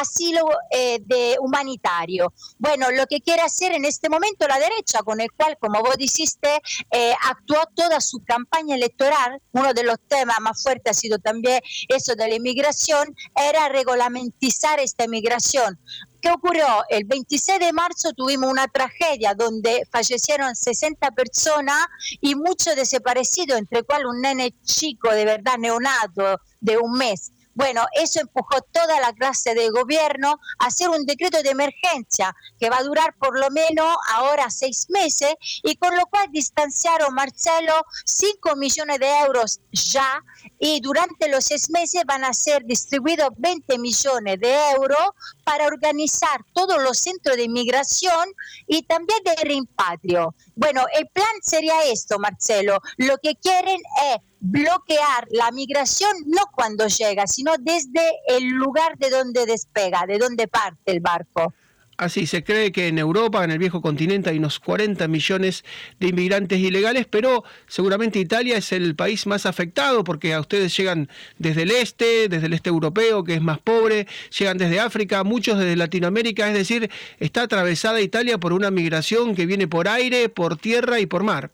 asilo 0.00 0.46
eh, 0.70 0.98
de 1.04 1.36
humanitario. 1.40 2.32
Bueno, 2.58 2.90
lo 2.90 3.06
que 3.06 3.20
quiere 3.20 3.42
hacer 3.42 3.72
en 3.72 3.84
este 3.84 4.08
momento 4.08 4.46
la 4.46 4.58
derecha, 4.58 5.02
con 5.02 5.20
el 5.20 5.32
cual, 5.32 5.56
como 5.58 5.80
vos 5.80 5.96
dijiste, 5.96 6.60
eh, 6.90 7.14
actuó 7.24 7.62
toda 7.74 8.00
su 8.00 8.22
campaña 8.24 8.74
electoral, 8.74 9.40
uno 9.52 9.72
de 9.74 9.84
los 9.84 9.96
temas 10.08 10.40
más 10.40 10.62
fuertes 10.62 10.96
ha 10.96 11.00
sido 11.00 11.18
también 11.18 11.60
eso 11.88 12.14
de 12.14 12.28
la 12.28 12.34
inmigración, 12.34 13.14
era 13.34 13.68
regulamentizar 13.68 14.80
esta 14.80 15.04
inmigración. 15.04 15.78
¿Qué 16.20 16.30
ocurrió? 16.30 16.66
El 16.88 17.04
26 17.04 17.58
de 17.58 17.72
marzo 17.72 18.12
tuvimos 18.12 18.50
una 18.50 18.66
tragedia 18.68 19.34
donde 19.34 19.82
fallecieron 19.90 20.54
60 20.54 21.10
personas 21.12 21.86
y 22.20 22.34
muchos 22.34 22.74
desaparecidos, 22.76 23.58
entre 23.58 23.82
cual 23.82 24.06
un 24.06 24.20
nene 24.20 24.54
chico 24.64 25.10
de 25.12 25.24
verdad 25.24 25.58
neonato 25.58 26.40
de 26.60 26.78
un 26.78 26.92
mes. 26.92 27.32
Bueno, 27.56 27.86
eso 27.94 28.20
empujó 28.20 28.60
toda 28.70 29.00
la 29.00 29.14
clase 29.14 29.54
de 29.54 29.70
gobierno 29.70 30.38
a 30.58 30.66
hacer 30.66 30.90
un 30.90 31.06
decreto 31.06 31.42
de 31.42 31.48
emergencia 31.48 32.36
que 32.60 32.68
va 32.68 32.76
a 32.76 32.82
durar 32.82 33.14
por 33.16 33.40
lo 33.40 33.50
menos 33.50 33.96
ahora 34.12 34.50
seis 34.50 34.86
meses 34.90 35.34
y 35.62 35.74
con 35.76 35.96
lo 35.96 36.04
cual 36.04 36.28
distanciaron, 36.30 37.14
Marcelo, 37.14 37.72
5 38.04 38.56
millones 38.56 38.98
de 38.98 39.08
euros 39.20 39.60
ya 39.72 40.22
y 40.58 40.80
durante 40.80 41.30
los 41.30 41.46
seis 41.46 41.70
meses 41.70 42.02
van 42.06 42.24
a 42.26 42.34
ser 42.34 42.62
distribuidos 42.66 43.30
20 43.38 43.78
millones 43.78 44.38
de 44.38 44.54
euros 44.72 45.08
para 45.42 45.66
organizar 45.66 46.44
todos 46.52 46.82
los 46.82 46.98
centros 46.98 47.36
de 47.36 47.44
inmigración 47.44 48.28
y 48.66 48.82
también 48.82 49.20
de 49.24 49.34
reimpatrio. 49.36 50.34
Bueno, 50.54 50.84
el 50.94 51.08
plan 51.08 51.24
sería 51.40 51.84
esto, 51.84 52.18
Marcelo. 52.18 52.80
Lo 52.98 53.16
que 53.16 53.34
quieren 53.36 53.80
es 54.12 54.18
bloquear 54.46 55.26
la 55.30 55.50
migración 55.50 56.12
no 56.26 56.42
cuando 56.54 56.86
llega, 56.86 57.26
sino 57.26 57.52
desde 57.58 58.12
el 58.28 58.48
lugar 58.48 58.96
de 58.98 59.10
donde 59.10 59.44
despega, 59.46 60.06
de 60.06 60.18
donde 60.18 60.46
parte 60.46 60.92
el 60.92 61.00
barco. 61.00 61.52
Así, 61.96 62.26
se 62.26 62.44
cree 62.44 62.72
que 62.72 62.88
en 62.88 62.98
Europa, 62.98 63.42
en 63.42 63.50
el 63.50 63.58
viejo 63.58 63.80
continente, 63.80 64.28
hay 64.28 64.36
unos 64.36 64.60
40 64.60 65.08
millones 65.08 65.64
de 65.98 66.08
inmigrantes 66.08 66.58
ilegales, 66.58 67.06
pero 67.08 67.42
seguramente 67.66 68.18
Italia 68.18 68.58
es 68.58 68.70
el 68.72 68.94
país 68.94 69.26
más 69.26 69.46
afectado 69.46 70.04
porque 70.04 70.34
a 70.34 70.40
ustedes 70.40 70.76
llegan 70.76 71.08
desde 71.38 71.62
el 71.62 71.70
este, 71.70 72.28
desde 72.28 72.46
el 72.46 72.52
este 72.52 72.68
europeo, 72.68 73.24
que 73.24 73.34
es 73.34 73.40
más 73.40 73.60
pobre, 73.60 74.06
llegan 74.38 74.58
desde 74.58 74.78
África, 74.78 75.24
muchos 75.24 75.58
desde 75.58 75.74
Latinoamérica, 75.74 76.46
es 76.48 76.54
decir, 76.54 76.90
está 77.18 77.42
atravesada 77.42 78.02
Italia 78.02 78.36
por 78.36 78.52
una 78.52 78.70
migración 78.70 79.34
que 79.34 79.46
viene 79.46 79.66
por 79.66 79.88
aire, 79.88 80.28
por 80.28 80.58
tierra 80.58 81.00
y 81.00 81.06
por 81.06 81.22
mar. 81.22 81.50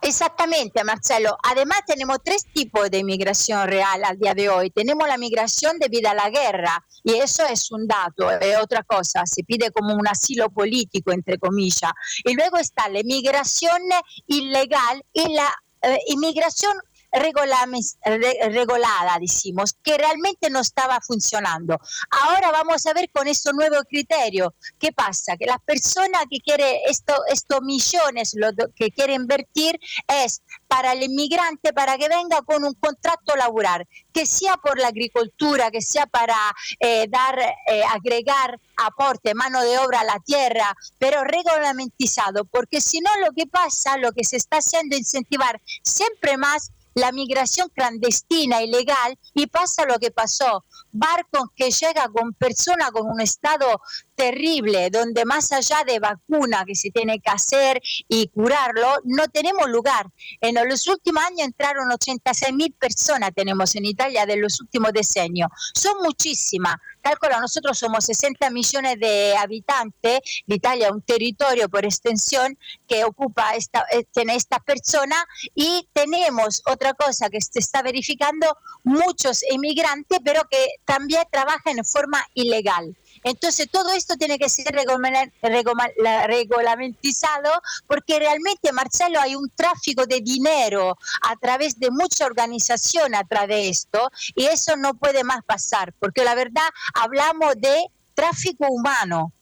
Exactamente, 0.00 0.84
Marcelo. 0.84 1.36
Además 1.42 1.80
tenemos 1.86 2.18
tres 2.24 2.44
tipos 2.52 2.90
de 2.90 3.02
migración 3.02 3.66
real 3.66 4.04
al 4.04 4.18
día 4.18 4.34
de 4.34 4.48
hoy. 4.48 4.70
Tenemos 4.70 5.08
la 5.08 5.18
migración 5.18 5.78
debido 5.78 6.08
a 6.08 6.14
la 6.14 6.30
guerra 6.30 6.84
y 7.02 7.14
eso 7.14 7.44
es 7.46 7.70
un 7.72 7.86
dato, 7.86 8.30
es 8.30 8.56
otra 8.58 8.82
cosa, 8.84 9.24
se 9.26 9.42
pide 9.42 9.70
como 9.70 9.94
un 9.94 10.06
asilo 10.06 10.50
político, 10.50 11.12
entre 11.12 11.38
comillas. 11.38 11.92
Y 12.24 12.34
luego 12.34 12.58
está 12.58 12.88
la 12.88 13.00
migración 13.02 13.82
ilegal 14.26 15.04
y 15.12 15.32
la 15.32 15.52
eh, 15.82 15.98
inmigración 16.06 16.72
regulada, 17.12 19.18
decimos, 19.20 19.74
que 19.82 19.96
realmente 19.96 20.50
no 20.50 20.60
estaba 20.60 21.00
funcionando. 21.00 21.78
Ahora 22.10 22.50
vamos 22.50 22.86
a 22.86 22.92
ver 22.92 23.10
con 23.10 23.28
este 23.28 23.52
nuevo 23.52 23.76
criterio 23.88 24.54
qué 24.78 24.92
pasa, 24.92 25.36
que 25.36 25.46
la 25.46 25.58
persona 25.58 26.20
que 26.30 26.40
quiere 26.40 26.82
esto, 26.86 27.14
estos 27.28 27.62
millones 27.62 28.34
lo 28.34 28.48
que 28.74 28.90
quiere 28.90 29.14
invertir 29.14 29.78
es 30.06 30.42
para 30.66 30.92
el 30.92 31.02
inmigrante 31.02 31.72
para 31.72 31.96
que 31.96 32.08
venga 32.08 32.42
con 32.42 32.64
un 32.64 32.74
contrato 32.74 33.36
laboral, 33.36 33.86
que 34.12 34.26
sea 34.26 34.56
por 34.56 34.78
la 34.78 34.88
agricultura, 34.88 35.70
que 35.70 35.82
sea 35.82 36.06
para 36.06 36.36
eh, 36.80 37.06
dar, 37.08 37.38
eh, 37.38 37.82
agregar 37.84 38.60
aporte, 38.76 39.34
mano 39.34 39.62
de 39.62 39.78
obra 39.78 40.00
a 40.00 40.04
la 40.04 40.18
tierra, 40.24 40.74
pero 40.98 41.24
regulamentizado, 41.24 42.44
porque 42.44 42.80
si 42.80 43.00
no 43.00 43.10
lo 43.24 43.32
que 43.32 43.46
pasa, 43.46 43.96
lo 43.96 44.12
que 44.12 44.24
se 44.24 44.36
está 44.36 44.58
haciendo 44.58 44.94
es 44.94 45.00
incentivar 45.00 45.60
siempre 45.82 46.36
más 46.36 46.70
la 46.98 47.12
migración 47.12 47.68
clandestina, 47.68 48.62
ilegal, 48.62 49.18
y 49.34 49.46
pasa 49.46 49.86
lo 49.86 49.98
que 49.98 50.10
pasó. 50.10 50.64
Barcos 50.90 51.50
que 51.54 51.70
llega 51.70 52.08
con 52.08 52.32
personas 52.34 52.90
con 52.90 53.06
un 53.10 53.20
estado 53.20 53.80
terrible, 54.14 54.90
donde 54.90 55.24
más 55.24 55.52
allá 55.52 55.84
de 55.86 56.00
vacuna 56.00 56.64
que 56.66 56.74
se 56.74 56.90
tiene 56.90 57.20
que 57.20 57.30
hacer 57.30 57.80
y 58.08 58.28
curarlo, 58.28 58.98
no 59.04 59.28
tenemos 59.28 59.68
lugar. 59.68 60.06
En 60.40 60.56
los 60.68 60.86
últimos 60.88 61.22
años 61.22 61.46
entraron 61.46 61.90
86 61.92 62.52
mil 62.52 62.72
personas, 62.72 63.30
tenemos 63.34 63.74
en 63.76 63.84
Italia 63.84 64.26
de 64.26 64.36
los 64.36 64.60
últimos 64.60 64.92
decenios. 64.92 65.48
Son 65.74 66.02
muchísimas. 66.02 66.76
Cálculo, 67.08 67.40
nosotros 67.40 67.78
somos 67.78 68.04
60 68.04 68.50
millones 68.50 69.00
de 69.00 69.34
habitantes. 69.34 70.20
Italia 70.46 70.88
es 70.88 70.92
un 70.92 71.00
territorio 71.00 71.66
por 71.70 71.86
extensión 71.86 72.58
que 72.86 73.02
ocupa 73.02 73.54
esta, 73.56 73.86
eh, 73.90 74.04
tiene 74.12 74.34
esta 74.34 74.58
persona 74.58 75.16
y 75.54 75.88
tenemos 75.94 76.60
otra 76.66 76.92
cosa 76.92 77.30
que 77.30 77.40
se 77.40 77.60
está 77.60 77.80
verificando, 77.80 78.58
muchos 78.84 79.42
inmigrantes, 79.50 80.18
pero 80.22 80.42
que 80.50 80.66
también 80.84 81.24
trabajan 81.30 81.78
en 81.78 81.84
forma 81.86 82.22
ilegal. 82.34 82.94
Entonces 83.28 83.68
todo 83.70 83.90
esto 83.90 84.16
tiene 84.16 84.38
que 84.38 84.48
ser 84.48 84.72
regulamentizado 84.72 87.50
porque 87.86 88.18
realmente, 88.18 88.72
Marcelo, 88.72 89.20
hay 89.20 89.36
un 89.36 89.50
tráfico 89.50 90.06
de 90.06 90.22
dinero 90.22 90.96
a 91.22 91.36
través 91.36 91.78
de 91.78 91.90
mucha 91.90 92.24
organización 92.24 93.14
a 93.14 93.24
través 93.24 93.48
de 93.48 93.68
esto 93.68 94.10
y 94.34 94.46
eso 94.46 94.76
no 94.76 94.94
puede 94.94 95.24
más 95.24 95.44
pasar 95.44 95.92
porque 95.98 96.24
la 96.24 96.34
verdad 96.34 96.68
hablamos 96.94 97.52
de 97.56 97.88
tráfico 98.14 98.66
humano. 98.68 99.32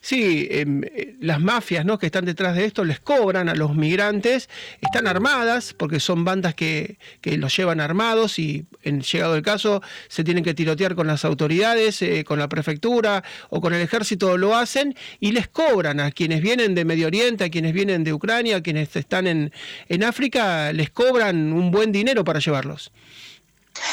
Sí, 0.00 0.46
em, 0.50 0.82
eh, 0.84 1.16
las 1.20 1.40
mafias 1.40 1.84
¿no? 1.84 1.98
que 1.98 2.06
están 2.06 2.24
detrás 2.24 2.56
de 2.56 2.64
esto 2.64 2.84
les 2.84 3.00
cobran 3.00 3.48
a 3.48 3.54
los 3.54 3.74
migrantes, 3.74 4.48
están 4.80 5.06
armadas 5.06 5.74
porque 5.74 6.00
son 6.00 6.24
bandas 6.24 6.54
que, 6.54 6.98
que 7.20 7.38
los 7.38 7.56
llevan 7.56 7.80
armados 7.80 8.38
y 8.38 8.66
en 8.82 9.00
llegado 9.00 9.36
el 9.36 9.42
caso 9.42 9.82
se 10.08 10.24
tienen 10.24 10.44
que 10.44 10.54
tirotear 10.54 10.94
con 10.94 11.06
las 11.06 11.24
autoridades, 11.24 12.02
eh, 12.02 12.24
con 12.24 12.38
la 12.38 12.48
prefectura 12.48 13.24
o 13.50 13.60
con 13.60 13.74
el 13.74 13.80
ejército 13.80 14.36
lo 14.36 14.56
hacen 14.56 14.94
y 15.20 15.32
les 15.32 15.48
cobran 15.48 16.00
a 16.00 16.10
quienes 16.10 16.42
vienen 16.42 16.74
de 16.74 16.84
Medio 16.84 17.06
Oriente, 17.06 17.44
a 17.44 17.50
quienes 17.50 17.72
vienen 17.72 18.04
de 18.04 18.12
Ucrania, 18.12 18.56
a 18.56 18.62
quienes 18.62 18.94
están 18.96 19.26
en, 19.26 19.52
en 19.88 20.04
África, 20.04 20.72
les 20.72 20.90
cobran 20.90 21.52
un 21.52 21.70
buen 21.70 21.92
dinero 21.92 22.24
para 22.24 22.38
llevarlos. 22.38 22.92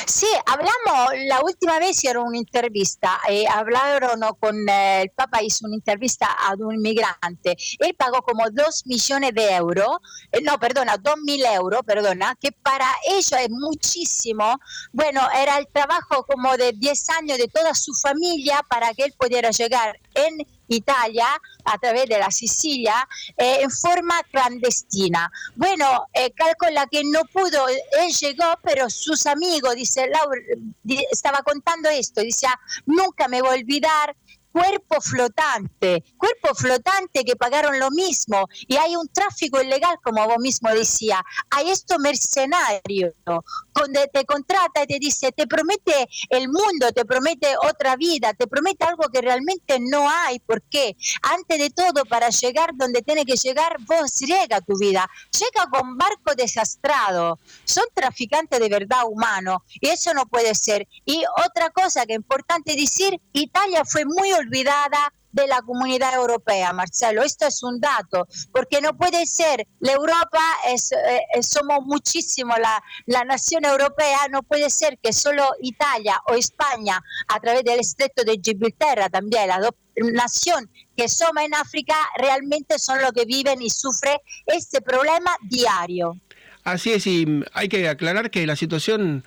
Sí, 0.06 0.28
hablamos, 0.46 1.14
la 1.28 1.42
última 1.42 1.80
vez 1.80 1.92
hicieron 1.92 2.28
una 2.28 2.38
entrevista, 2.38 3.20
eh, 3.30 3.46
hablaron 3.48 4.22
con 4.40 4.68
eh, 4.68 5.02
el 5.04 5.10
Papa, 5.10 5.42
hizo 5.42 5.66
una 5.66 5.76
entrevista 5.76 6.28
a 6.28 6.54
un 6.58 6.76
inmigrante, 6.76 7.56
él 7.80 7.96
pagó 7.98 8.22
como 8.22 8.50
2 8.50 8.84
millones 8.86 9.34
de 9.34 9.52
euros, 9.52 9.98
eh, 10.32 10.42
no, 10.42 10.60
perdona, 10.60 10.98
2 10.98 11.16
mil 11.24 11.44
euros, 11.46 11.82
perdona, 11.86 12.36
que 12.40 12.52
para 12.52 12.88
ellos 13.08 13.34
es 13.40 13.50
muchísimo, 13.50 14.60
bueno, 14.92 15.22
era 15.36 15.58
el 15.58 15.68
trabajo 15.68 16.26
como 16.26 16.56
de 16.58 16.74
10 16.74 17.10
años 17.22 17.38
de 17.38 17.48
toda 17.48 17.74
su 17.74 17.94
familia 17.94 18.62
para 18.70 18.94
que 18.94 19.04
él 19.04 19.14
pudiera 19.18 19.52
llegar 19.52 20.00
en 20.14 20.46
Italia 20.68 21.28
a 21.66 21.78
través 21.78 22.08
de 22.08 22.20
la 22.20 22.32
Sicilia 22.32 23.08
eh, 23.38 23.60
en 23.62 23.72
forma 23.72 24.22
clandestina. 24.32 25.32
Bueno, 25.56 26.08
eh, 26.14 26.32
calcula 26.32 26.88
que 26.88 27.04
no 27.04 27.22
pudo, 27.26 27.68
él 27.68 28.12
llegó, 28.20 28.46
pero 28.64 28.90
sus 28.90 29.26
amigos, 29.26 29.76
dice 29.76 30.08
Laura, 30.08 30.42
estaba 31.12 31.42
contando 31.44 31.90
esto, 31.90 32.22
decía, 32.22 32.60
nunca 32.86 33.28
me 33.28 33.42
voy 33.42 33.52
a 33.52 33.60
olvidar 33.60 34.16
cuerpo 34.54 35.02
flotante, 35.02 36.04
cuerpo 36.16 36.54
flotante 36.56 37.26
que 37.26 37.36
pagaron 37.36 37.80
lo 37.80 37.90
mismo. 37.90 38.48
Y 38.68 38.78
hay 38.78 38.96
un 38.96 39.10
tráfico 39.10 39.60
ilegal, 39.62 39.98
como 40.04 40.26
vos 40.28 40.38
mismo 40.38 40.70
decía, 40.70 41.24
hay 41.50 41.72
esto 41.72 41.98
mercenario, 41.98 43.14
donde 43.74 44.08
te 44.14 44.24
contrata 44.26 44.84
y 44.84 44.88
te 44.88 45.00
dice, 45.00 45.32
te 45.32 45.48
promete 45.48 46.08
el 46.30 46.48
mundo, 46.50 46.92
te 46.94 47.04
promete 47.04 47.56
otra 47.68 47.96
vida, 47.96 48.34
te 48.36 48.46
promete 48.46 48.86
algo 48.86 49.10
que 49.12 49.22
realmente 49.22 49.80
no 49.80 50.08
hay, 50.08 50.38
¿por 50.40 50.62
qué? 50.62 50.96
Antes 51.24 51.58
de 51.58 51.72
todo, 51.72 52.06
para 52.06 52.30
llegar 52.30 52.72
donde 52.76 53.02
tiene 53.02 53.26
que 53.26 53.36
llegar, 53.36 53.78
vos 53.88 54.20
llega 54.20 54.62
tu 54.62 54.78
vida, 54.78 55.10
llega 55.32 55.68
con 55.72 55.98
barco 55.98 56.36
desastrado, 56.38 57.40
son 57.66 57.86
traficantes 57.96 58.60
de 58.60 58.70
verdad 58.70 59.08
humano 59.08 59.64
y 59.82 59.90
eso 59.90 60.14
no 60.14 60.28
puede 60.28 60.54
ser. 60.54 60.88
Y 61.06 61.24
otra 61.44 61.72
cosa 61.72 62.06
que 62.06 62.14
es 62.14 62.20
importante 62.20 62.76
decir, 62.76 63.20
Italia 63.34 63.84
fue 63.84 64.06
muy 64.06 64.32
de 64.50 65.48
la 65.48 65.62
comunidad 65.62 66.14
europea, 66.14 66.72
Marcelo. 66.74 67.24
Esto 67.24 67.48
es 67.48 67.64
un 67.64 67.80
dato, 67.80 68.28
porque 68.52 68.82
no 68.82 68.96
puede 68.96 69.26
ser, 69.26 69.68
la 69.80 69.94
Europa 69.94 70.42
es, 70.68 70.92
eh, 70.92 71.42
somos 71.42 71.86
muchísimo, 71.86 72.56
la, 72.58 72.82
la 73.08 73.24
nación 73.26 73.66
europea, 73.66 74.28
no 74.32 74.44
puede 74.44 74.70
ser 74.70 74.98
que 75.02 75.12
solo 75.12 75.50
Italia 75.62 76.22
o 76.28 76.36
España, 76.36 77.02
a 77.28 77.40
través 77.40 77.64
del 77.64 77.80
estrecho 77.80 78.24
de 78.26 78.40
Gibraltar, 78.42 79.10
también 79.10 79.48
la 79.48 79.70
nación 79.96 80.70
que 80.96 81.10
somos 81.10 81.44
en 81.44 81.56
África, 81.56 81.96
realmente 82.18 82.78
son 82.78 83.02
los 83.02 83.12
que 83.12 83.26
viven 83.26 83.62
y 83.62 83.70
sufren 83.70 84.18
este 84.46 84.82
problema 84.82 85.32
diario. 85.42 86.16
Así 86.64 86.94
es, 86.94 87.08
y 87.08 87.44
hay 87.54 87.68
que 87.68 87.90
aclarar 87.90 88.32
que 88.32 88.46
la 88.48 88.56
situación 88.56 89.26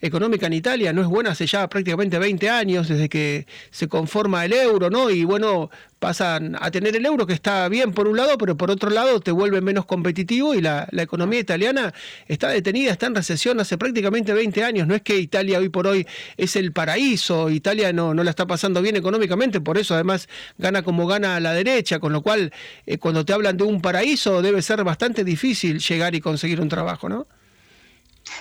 económica 0.00 0.46
en 0.46 0.52
Italia 0.52 0.92
no 0.92 1.02
es 1.02 1.08
buena 1.08 1.30
hace 1.30 1.46
ya 1.46 1.68
prácticamente 1.68 2.18
20 2.18 2.50
años, 2.50 2.88
desde 2.88 3.08
que 3.08 3.46
se 3.70 3.88
conforma 3.88 4.44
el 4.44 4.52
euro, 4.52 4.90
¿no? 4.90 5.10
Y 5.10 5.24
bueno, 5.24 5.70
pasan 5.98 6.56
a 6.60 6.70
tener 6.70 6.94
el 6.96 7.04
euro 7.04 7.26
que 7.26 7.32
está 7.32 7.68
bien 7.68 7.92
por 7.92 8.08
un 8.08 8.16
lado, 8.16 8.38
pero 8.38 8.56
por 8.56 8.70
otro 8.70 8.90
lado 8.90 9.20
te 9.20 9.30
vuelve 9.32 9.60
menos 9.60 9.84
competitivo 9.84 10.54
y 10.54 10.60
la, 10.60 10.88
economía 10.92 11.40
italiana 11.40 11.94
está 12.26 12.48
detenida, 12.48 12.92
está 12.92 13.06
en 13.06 13.14
recesión 13.14 13.60
hace 13.60 13.78
prácticamente 13.78 14.32
20 14.32 14.64
años. 14.64 14.86
No 14.86 14.94
es 14.94 15.02
que 15.02 15.18
Italia 15.18 15.58
hoy 15.58 15.68
por 15.68 15.86
hoy 15.86 16.06
es 16.36 16.56
el 16.56 16.72
paraíso, 16.72 17.50
Italia 17.50 17.92
no, 17.92 18.14
la 18.14 18.30
está 18.30 18.46
pasando 18.46 18.82
bien 18.82 18.96
económicamente, 18.96 19.60
por 19.60 19.78
eso 19.78 19.94
además 19.94 20.28
gana 20.58 20.82
como 20.82 21.06
gana 21.06 21.36
a 21.36 21.40
la 21.40 21.52
derecha, 21.52 21.98
con 21.98 22.12
lo 22.12 22.22
cual 22.22 22.52
eh, 22.86 22.98
cuando 22.98 23.24
te 23.24 23.32
hablan 23.32 23.56
de 23.56 23.64
un 23.64 23.80
paraíso 23.80 24.42
debe 24.42 24.62
ser 24.62 24.84
bastante 24.84 25.24
difícil 25.24 25.78
llegar 25.78 26.14
y 26.14 26.20
conseguir 26.20 26.60
un 26.60 26.68
trabajo, 26.68 27.08
¿no? 27.08 27.26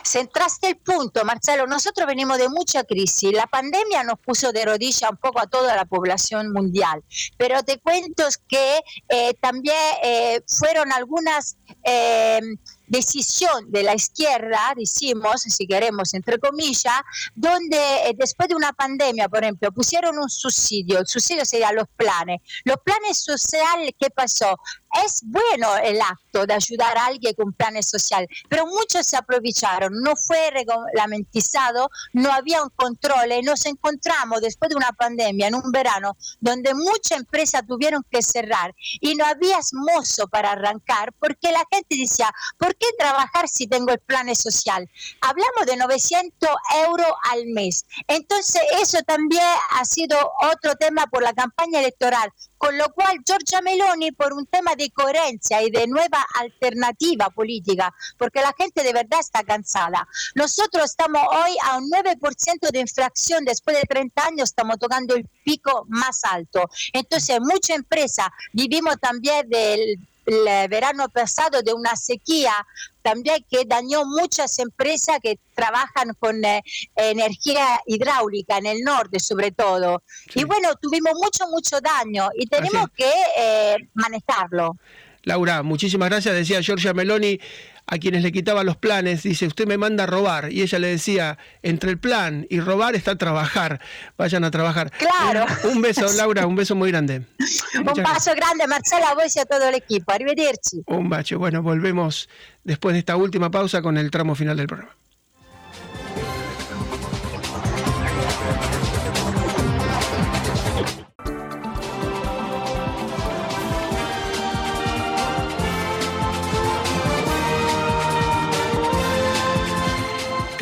Centraste 0.06 0.70
el 0.70 0.78
punto, 0.78 1.24
Marcelo. 1.26 1.68
Nosotros 1.68 2.08
venimos 2.08 2.38
de 2.38 2.50
mucha 2.50 2.84
crisis. 2.84 3.32
La 3.34 3.48
pandemia 3.48 4.04
nos 4.04 4.20
puso 4.20 4.52
de 4.52 4.66
rodilla 4.66 5.10
un 5.10 5.18
poco 5.18 5.40
a 5.40 5.48
toda 5.48 5.76
la 5.76 5.86
población 5.86 6.52
mundial. 6.52 7.04
Pero 7.38 7.64
te 7.64 7.80
cuento 7.80 8.24
que 8.48 8.80
eh, 9.10 9.34
también 9.36 9.76
eh, 10.04 10.42
fueron 10.48 10.92
algunas 10.92 11.58
eh, 11.84 12.40
decisión 12.88 13.70
de 13.70 13.84
la 13.84 13.94
izquierda, 13.96 14.74
decimos, 14.76 15.42
si 15.42 15.68
queremos, 15.68 16.14
entre 16.14 16.40
comillas, 16.40 17.02
donde 17.36 18.16
después 18.16 18.48
de 18.48 18.56
una 18.56 18.72
pandemia, 18.72 19.28
por 19.28 19.44
ejemplo, 19.44 19.72
pusieron 19.72 20.18
un 20.18 20.30
subsidio, 20.30 21.00
el 21.00 21.08
subsidio 21.08 21.46
sería 21.46 21.72
los 21.74 21.88
planes. 21.96 22.40
Los 22.64 22.78
planes 22.78 23.20
sociales, 23.20 23.92
¿qué 24.00 24.10
pasó? 24.10 24.58
Es 25.06 25.22
bueno 25.24 25.76
el 25.78 26.00
acto 26.02 26.46
de 26.46 26.54
ayudar 26.54 26.98
a 26.98 27.06
alguien 27.08 27.34
con 27.36 27.54
planes 27.54 27.90
sociales, 27.90 28.30
pero 28.50 28.66
muchos 28.66 29.06
se 29.06 29.18
aprovecharon, 29.18 30.02
no 30.02 30.16
fue 30.16 30.52
reglamentizado, 30.52 31.90
no 32.14 32.32
había 32.32 32.64
un 32.64 32.70
control 32.70 33.32
y 33.32 33.42
nos 33.42 33.66
encontramos 33.66 34.42
después 34.42 34.70
de 34.70 34.76
una 34.76 34.92
pandemia, 34.92 35.48
en 35.48 35.56
un 35.56 35.72
verano, 35.72 36.16
donde 36.40 36.74
muchas 36.74 37.20
empresas 37.20 37.62
tuvieron 37.68 38.04
que 38.10 38.22
cerrar 38.22 38.74
y 39.02 39.16
no 39.16 39.26
había 39.26 39.60
mozo 39.74 40.28
para 40.28 40.52
arrancar 40.52 41.14
porque 41.20 41.52
la 41.52 41.64
gente 41.72 41.96
decía, 41.96 42.32
¿por 42.58 42.76
qué 42.76 42.88
trabajar 42.98 43.48
si 43.48 43.68
tengo 43.68 43.92
el 43.92 44.00
plan 44.00 44.34
social? 44.36 44.90
Hablamos 45.22 45.66
de 45.66 45.78
900 45.78 46.50
euros 46.86 47.08
al 47.32 47.46
mes. 47.48 47.86
Entonces, 48.08 48.62
eso 48.82 49.00
también 49.06 49.44
ha 49.72 49.86
sido 49.86 50.18
otro 50.42 50.76
tema 50.76 51.08
por 51.08 51.24
la 51.24 51.34
campaña 51.34 51.80
electoral, 51.80 52.32
con 52.58 52.78
lo 52.78 52.86
cual 52.94 53.18
Giorgia 53.26 53.62
Meloni, 53.62 54.12
por 54.12 54.34
un 54.34 54.46
tema 54.46 54.76
de 54.76 54.90
coherencia 54.92 55.62
y 55.62 55.70
de 55.70 55.88
nueva 55.88 56.26
alternativa 56.40 57.30
política, 57.30 57.94
porque 58.18 58.42
la 58.42 58.54
gente 58.58 58.84
de 58.84 58.94
verdad 58.94 59.20
está 59.20 59.44
cansada. 59.44 60.08
Nosotros 60.36 60.86
estamos 60.86 61.22
hoy 61.32 61.56
a 61.64 61.78
un 61.78 61.90
9% 61.90 62.72
de 62.72 62.80
inflación, 62.80 63.46
después 63.46 63.78
de 63.78 63.84
30 63.84 64.26
años 64.26 64.50
estamos 64.50 64.78
tocando 64.80 65.16
el 65.16 65.28
pico 65.44 65.86
más 65.88 66.24
alto. 66.24 66.70
Entonces, 66.94 67.40
mucha 67.42 67.76
empresa, 67.76 68.32
vivimos 68.54 68.96
también 69.00 69.48
del 69.50 70.00
el 70.28 70.68
verano 70.68 71.08
pasado 71.10 71.62
de 71.62 71.74
una 71.74 71.96
sequía 71.96 72.54
también 73.02 73.46
que 73.50 73.64
dañó 73.66 74.04
muchas 74.06 74.60
empresas 74.60 75.20
que 75.24 75.40
trabajan 75.56 76.10
con 76.20 76.44
eh, 76.44 76.62
energía 76.96 77.80
hidráulica 77.86 78.58
en 78.58 78.66
el 78.66 78.82
norte 78.82 79.20
sobre 79.20 79.52
todo. 79.52 80.04
Y 80.36 80.44
bueno, 80.44 80.76
tuvimos 80.82 81.14
mucho, 81.16 81.48
mucho 81.48 81.80
daño 81.80 82.30
y 82.36 82.46
tenemos 82.48 82.88
que 82.96 83.12
eh, 83.38 83.78
manejarlo. 83.94 84.76
Laura, 85.24 85.64
muchísimas 85.64 86.10
gracias. 86.10 86.36
Decía 86.36 86.62
Giorgia 86.62 86.94
Meloni 86.94 87.40
a 87.88 87.98
quienes 87.98 88.22
le 88.22 88.32
quitaba 88.34 88.64
los 88.66 88.76
planes, 88.76 89.24
dice, 89.24 89.48
usted 89.48 89.66
me 89.66 89.78
manda 89.78 90.04
a 90.04 90.08
robar. 90.08 90.52
Y 90.52 90.62
ella 90.62 90.78
le 90.78 90.88
decía, 90.88 91.38
entre 91.64 91.90
el 91.90 91.98
plan 91.98 92.46
y 92.50 92.60
robar 92.60 92.96
está 92.96 93.16
trabajar. 93.18 93.80
Vayan 94.18 94.44
a 94.44 94.52
trabajar. 94.52 94.92
Claro. 94.92 95.46
Un, 95.64 95.82
beso, 95.82 96.06
Laura, 96.18 96.46
un 96.46 96.56
beso 96.56 96.76
muy 96.76 96.92
grande. 96.92 97.24
un 97.76 98.04
paso 98.04 98.32
grande, 98.36 98.68
Marcela, 98.68 99.10
a 99.12 99.16
vos 99.16 99.34
y 99.36 99.40
a 99.40 99.46
todo 99.46 99.70
el 99.70 99.76
equipo. 99.76 100.12
Arrivederci. 100.12 100.84
Un 100.88 101.10
bacho. 101.10 101.40
Bueno, 101.40 101.64
volvemos 101.64 102.28
después 102.66 102.94
de 102.94 103.00
esta 103.00 103.16
última 103.16 103.50
pausa 103.50 103.82
con 103.82 103.98
el 103.98 104.12
tramo 104.12 104.36
final 104.36 104.58
del 104.58 104.68
programa. 104.68 104.94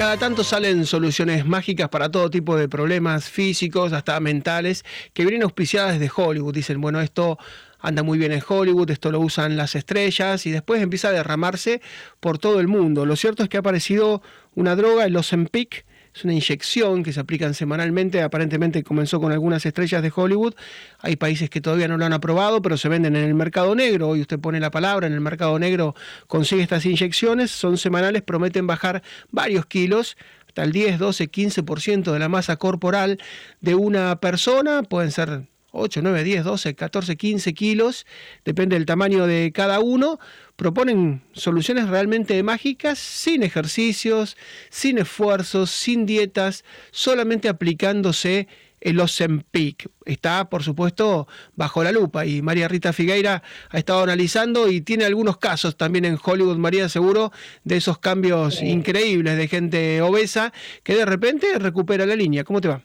Cada 0.05 0.17
tanto 0.17 0.43
salen 0.43 0.85
soluciones 0.85 1.47
mágicas 1.47 1.89
para 1.89 2.11
todo 2.11 2.29
tipo 2.29 2.55
de 2.55 2.69
problemas 2.69 3.27
físicos, 3.27 3.91
hasta 3.91 4.19
mentales, 4.19 4.85
que 5.13 5.23
vienen 5.23 5.41
auspiciadas 5.41 5.97
desde 5.97 6.13
Hollywood. 6.15 6.53
Dicen, 6.53 6.79
bueno, 6.79 7.01
esto 7.01 7.39
anda 7.79 8.03
muy 8.03 8.19
bien 8.19 8.31
en 8.31 8.43
Hollywood, 8.47 8.91
esto 8.91 9.11
lo 9.11 9.19
usan 9.19 9.57
las 9.57 9.73
estrellas 9.73 10.45
y 10.45 10.51
después 10.51 10.83
empieza 10.83 11.07
a 11.07 11.11
derramarse 11.11 11.81
por 12.19 12.37
todo 12.37 12.59
el 12.59 12.67
mundo. 12.67 13.07
Lo 13.07 13.15
cierto 13.15 13.41
es 13.41 13.49
que 13.49 13.57
ha 13.57 13.61
aparecido 13.61 14.21
una 14.53 14.75
droga, 14.75 15.05
el 15.05 15.17
Ozempic, 15.17 15.87
es 16.15 16.23
una 16.23 16.33
inyección 16.33 17.03
que 17.03 17.11
se 17.11 17.19
aplican 17.19 17.53
semanalmente, 17.53 18.21
aparentemente 18.21 18.83
comenzó 18.83 19.19
con 19.19 19.33
algunas 19.33 19.65
estrellas 19.65 20.01
de 20.01 20.13
Hollywood. 20.15 20.53
Hay 20.99 21.17
países 21.17 21.49
que 21.49 21.59
todavía 21.59 21.89
no 21.89 21.97
lo 21.97 22.05
han 22.05 22.13
aprobado, 22.13 22.61
pero 22.61 22.77
se 22.77 22.87
venden 22.87 23.17
en 23.17 23.25
el 23.25 23.33
mercado 23.33 23.75
negro. 23.75 24.07
Hoy 24.07 24.21
usted 24.21 24.39
pone 24.39 24.61
la 24.61 24.71
palabra, 24.71 25.07
en 25.07 25.13
el 25.13 25.19
mercado 25.19 25.59
negro 25.59 25.93
consigue 26.27 26.61
estas 26.61 26.85
inyecciones, 26.85 27.51
son 27.51 27.77
semanales, 27.77 28.21
prometen 28.21 28.65
bajar 28.65 29.03
varios 29.31 29.65
kilos 29.65 30.15
hasta 30.47 30.63
el 30.63 30.71
10, 30.71 30.99
12, 30.99 31.29
15% 31.29 32.13
de 32.13 32.19
la 32.19 32.29
masa 32.29 32.55
corporal 32.55 33.19
de 33.59 33.75
una 33.75 34.15
persona, 34.21 34.83
pueden 34.83 35.11
ser 35.11 35.43
8, 35.75 36.01
9, 36.01 36.23
10, 36.23 36.43
12, 36.43 36.75
14, 36.75 37.15
15 37.17 37.53
kilos, 37.53 38.05
depende 38.43 38.75
del 38.75 38.85
tamaño 38.85 39.27
de 39.27 39.51
cada 39.53 39.79
uno, 39.79 40.19
proponen 40.55 41.21
soluciones 41.33 41.87
realmente 41.89 42.41
mágicas, 42.43 42.97
sin 42.99 43.43
ejercicios, 43.43 44.37
sin 44.69 44.97
esfuerzos, 44.97 45.69
sin 45.71 46.05
dietas, 46.05 46.63
solamente 46.91 47.49
aplicándose 47.49 48.47
el 48.85 48.99
Ozempic. 48.99 49.89
Está, 50.05 50.49
por 50.49 50.63
supuesto, 50.63 51.27
bajo 51.55 51.83
la 51.83 51.91
lupa 51.91 52.25
y 52.25 52.41
María 52.41 52.67
Rita 52.67 52.93
Figueira 52.93 53.41
ha 53.69 53.77
estado 53.77 54.03
analizando 54.03 54.69
y 54.69 54.81
tiene 54.81 55.05
algunos 55.05 55.37
casos 55.37 55.75
también 55.75 56.05
en 56.05 56.19
Hollywood, 56.23 56.57
María, 56.57 56.87
seguro, 56.87 57.31
de 57.63 57.77
esos 57.77 57.97
cambios 57.97 58.61
increíbles 58.61 59.37
de 59.37 59.47
gente 59.47 60.01
obesa 60.01 60.53
que 60.83 60.95
de 60.95 61.05
repente 61.05 61.57
recupera 61.57 62.05
la 62.05 62.15
línea. 62.15 62.43
¿Cómo 62.43 62.61
te 62.61 62.67
va? 62.67 62.81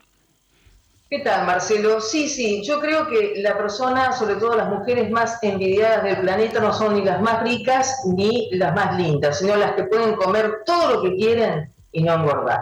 ¿Qué 1.13 1.19
tal, 1.19 1.45
Marcelo? 1.45 1.99
Sí, 1.99 2.29
sí, 2.29 2.63
yo 2.63 2.79
creo 2.79 3.05
que 3.05 3.33
la 3.41 3.57
persona, 3.57 4.13
sobre 4.13 4.35
todo 4.35 4.55
las 4.55 4.69
mujeres 4.69 5.11
más 5.11 5.39
envidiadas 5.43 6.05
del 6.05 6.21
planeta, 6.21 6.61
no 6.61 6.71
son 6.71 6.95
ni 6.95 7.03
las 7.03 7.19
más 7.19 7.43
ricas 7.43 7.99
ni 8.05 8.47
las 8.53 8.73
más 8.73 8.95
lindas, 8.97 9.39
sino 9.39 9.57
las 9.57 9.73
que 9.73 9.83
pueden 9.83 10.15
comer 10.15 10.61
todo 10.65 10.95
lo 10.95 11.01
que 11.01 11.17
quieren 11.17 11.69
y 11.91 12.01
no 12.03 12.13
engordar. 12.13 12.61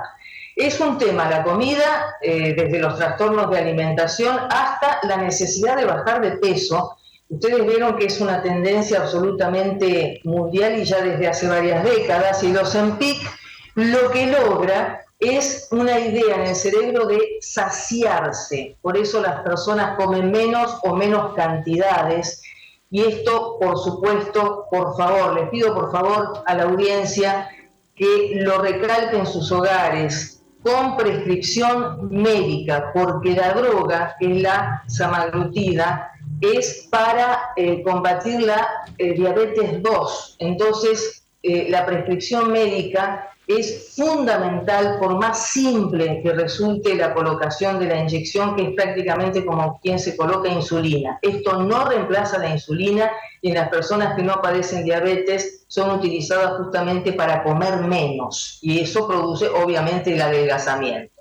Es 0.56 0.80
un 0.80 0.98
tema 0.98 1.30
la 1.30 1.44
comida, 1.44 2.16
eh, 2.24 2.56
desde 2.56 2.80
los 2.80 2.98
trastornos 2.98 3.52
de 3.52 3.60
alimentación 3.60 4.36
hasta 4.50 4.98
la 5.04 5.18
necesidad 5.18 5.78
de 5.78 5.86
bajar 5.86 6.20
de 6.20 6.32
peso. 6.38 6.98
Ustedes 7.30 7.64
vieron 7.68 7.98
que 7.98 8.06
es 8.06 8.20
una 8.20 8.42
tendencia 8.42 9.02
absolutamente 9.02 10.22
mundial 10.24 10.80
y 10.80 10.86
ya 10.86 11.04
desde 11.04 11.28
hace 11.28 11.48
varias 11.48 11.84
décadas, 11.84 12.42
y 12.42 12.52
los 12.52 12.74
EMPIC 12.74 13.30
lo 13.76 14.10
que 14.10 14.26
logra 14.26 15.06
es 15.20 15.68
una 15.72 16.00
idea 16.00 16.36
en 16.36 16.48
el 16.48 16.56
cerebro 16.56 17.06
de 17.06 17.38
saciarse. 17.42 18.78
Por 18.82 18.98
eso 18.98 19.22
las 19.22 19.42
personas 19.42 19.98
comen 19.98 20.32
menos 20.32 20.80
o 20.84 20.96
menos 20.96 21.34
cantidades. 21.36 22.42
Y 22.90 23.02
esto, 23.02 23.58
por 23.60 23.78
supuesto, 23.78 24.66
por 24.72 24.96
favor, 24.96 25.34
les 25.34 25.50
pido 25.50 25.76
por 25.76 25.92
favor 25.92 26.44
a 26.46 26.56
la 26.56 26.64
audiencia 26.64 27.50
que 27.96 28.32
lo 28.36 28.60
recalque 28.60 29.18
en 29.18 29.28
sus 29.28 29.52
hogares 29.52 30.42
con 30.64 30.98
prescripción 30.98 32.10
médica, 32.10 32.92
porque 32.94 33.32
la 33.32 33.54
droga, 33.54 34.16
que 34.20 34.38
es 34.38 34.42
la 34.42 34.84
samaglutida, 34.88 36.12
es 36.42 36.88
para 36.90 37.52
eh, 37.56 37.82
combatir 37.84 38.42
la 38.42 38.68
eh, 38.98 39.14
diabetes 39.14 39.82
2. 39.82 40.38
Entonces, 40.40 41.26
eh, 41.44 41.68
la 41.70 41.86
prescripción 41.86 42.52
médica 42.52 43.30
es 43.50 43.96
fundamental, 43.96 45.00
por 45.00 45.18
más 45.18 45.48
simple 45.48 46.22
que 46.22 46.34
resulte 46.34 46.94
la 46.94 47.16
colocación 47.16 47.80
de 47.80 47.88
la 47.88 47.98
inyección, 47.98 48.56
que 48.56 48.62
es 48.62 48.76
prácticamente 48.76 49.44
como 49.44 49.80
quien 49.82 49.98
se 49.98 50.16
coloca 50.16 50.50
insulina. 50.50 51.18
Esto 51.24 51.64
no 51.64 51.86
reemplaza 51.86 52.38
la 52.38 52.50
insulina 52.50 53.12
y 53.42 53.50
en 53.50 53.56
las 53.56 53.70
personas 53.70 54.16
que 54.16 54.22
no 54.22 54.40
padecen 54.40 54.86
diabetes 54.86 55.66
son 55.68 55.98
utilizadas 55.98 56.58
justamente 56.58 57.14
para 57.14 57.42
comer 57.42 57.78
menos 57.78 58.60
y 58.62 58.82
eso 58.82 59.08
produce 59.08 59.48
obviamente 59.48 60.14
el 60.14 60.22
adelgazamiento. 60.22 61.12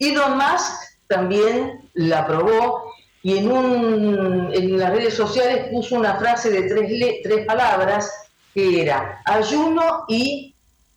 Elon 0.00 0.36
Musk 0.36 0.98
también 1.06 1.88
la 1.94 2.26
probó 2.26 2.92
y 3.22 3.38
en, 3.38 3.52
un, 3.52 4.50
en 4.52 4.78
las 4.78 4.90
redes 4.90 5.14
sociales 5.14 5.68
puso 5.70 5.94
una 5.94 6.16
frase 6.16 6.50
de 6.50 6.62
tres, 6.62 7.20
tres 7.22 7.46
palabras 7.46 8.10
que 8.52 8.82
era 8.82 9.22
ayuno 9.24 10.06
y 10.08 10.51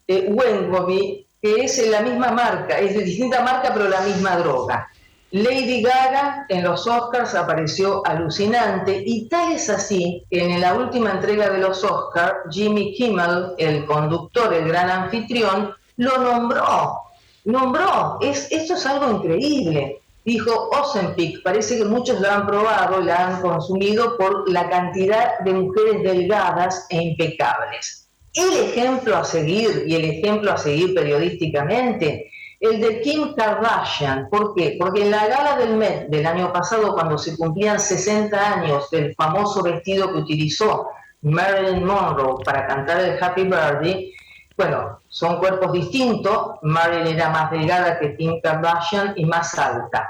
eh, 0.08 1.26
que 1.42 1.64
es 1.64 1.88
la 1.90 2.02
misma 2.02 2.32
marca, 2.32 2.80
es 2.80 2.96
de 2.96 3.04
distinta 3.04 3.42
marca 3.42 3.72
pero 3.74 3.88
la 3.88 4.02
misma 4.02 4.38
droga. 4.38 4.90
Lady 5.32 5.82
Gaga 5.82 6.46
en 6.50 6.64
los 6.64 6.88
Oscars 6.88 7.36
apareció 7.36 8.02
alucinante 8.06 9.04
y 9.06 9.28
tal 9.28 9.52
es 9.52 9.70
así 9.70 10.24
que 10.30 10.44
en 10.44 10.62
la 10.62 10.74
última 10.74 11.12
entrega 11.12 11.50
de 11.50 11.60
los 11.60 11.84
Oscars, 11.84 12.38
Jimmy 12.50 12.94
Kimmel, 12.94 13.54
el 13.58 13.86
conductor, 13.86 14.54
el 14.54 14.68
gran 14.68 14.90
anfitrión, 14.90 15.74
lo 15.98 16.18
nombró. 16.18 17.02
Nombró. 17.44 18.18
Es, 18.22 18.52
esto 18.52 18.76
es 18.76 18.86
algo 18.86 19.12
increíble. 19.12 20.02
Dijo 20.24 20.70
Ozempic, 20.70 21.44
parece 21.44 21.78
que 21.78 21.86
muchos 21.86 22.22
lo 22.22 22.32
han 22.32 22.48
probado, 22.48 23.02
la 23.02 23.28
han 23.28 23.42
consumido 23.42 24.18
por 24.18 24.50
la 24.50 24.70
cantidad 24.70 25.38
de 25.40 25.54
mujeres 25.54 26.02
delgadas 26.02 26.88
e 26.90 27.02
impecables 27.02 28.05
el 28.36 28.70
ejemplo 28.70 29.18
a 29.18 29.24
seguir 29.24 29.86
y 29.88 29.96
el 29.96 30.06
ejemplo 30.06 30.52
a 30.52 30.58
seguir 30.58 30.94
periodísticamente, 30.94 32.32
el 32.60 32.82
de 32.82 33.02
Kim 33.02 33.34
Kardashian. 33.34 34.30
¿Por 34.30 34.54
qué? 34.54 34.76
Porque 34.80 35.04
en 35.04 35.12
la 35.12 35.28
gala 35.28 35.58
del 35.58 35.76
Met 35.78 36.10
del 36.10 36.26
año 36.26 36.52
pasado, 36.52 36.94
cuando 36.94 37.18
se 37.18 37.38
cumplían 37.38 37.80
60 37.80 38.54
años 38.54 38.90
del 38.92 39.16
famoso 39.16 39.64
vestido 39.64 40.12
que 40.12 40.20
utilizó 40.20 40.90
Marilyn 41.22 41.86
Monroe 41.86 42.44
para 42.44 42.68
cantar 42.68 43.00
el 43.00 43.24
Happy 43.24 43.44
Birthday, 43.44 44.14
bueno, 44.58 45.00
son 45.08 45.40
cuerpos 45.40 45.72
distintos. 45.74 46.56
Marilyn 46.62 47.16
era 47.16 47.30
más 47.30 47.52
delgada 47.52 48.00
que 48.00 48.16
Kim 48.16 48.40
Kardashian 48.42 49.14
y 49.16 49.26
más 49.26 49.58
alta 49.58 50.10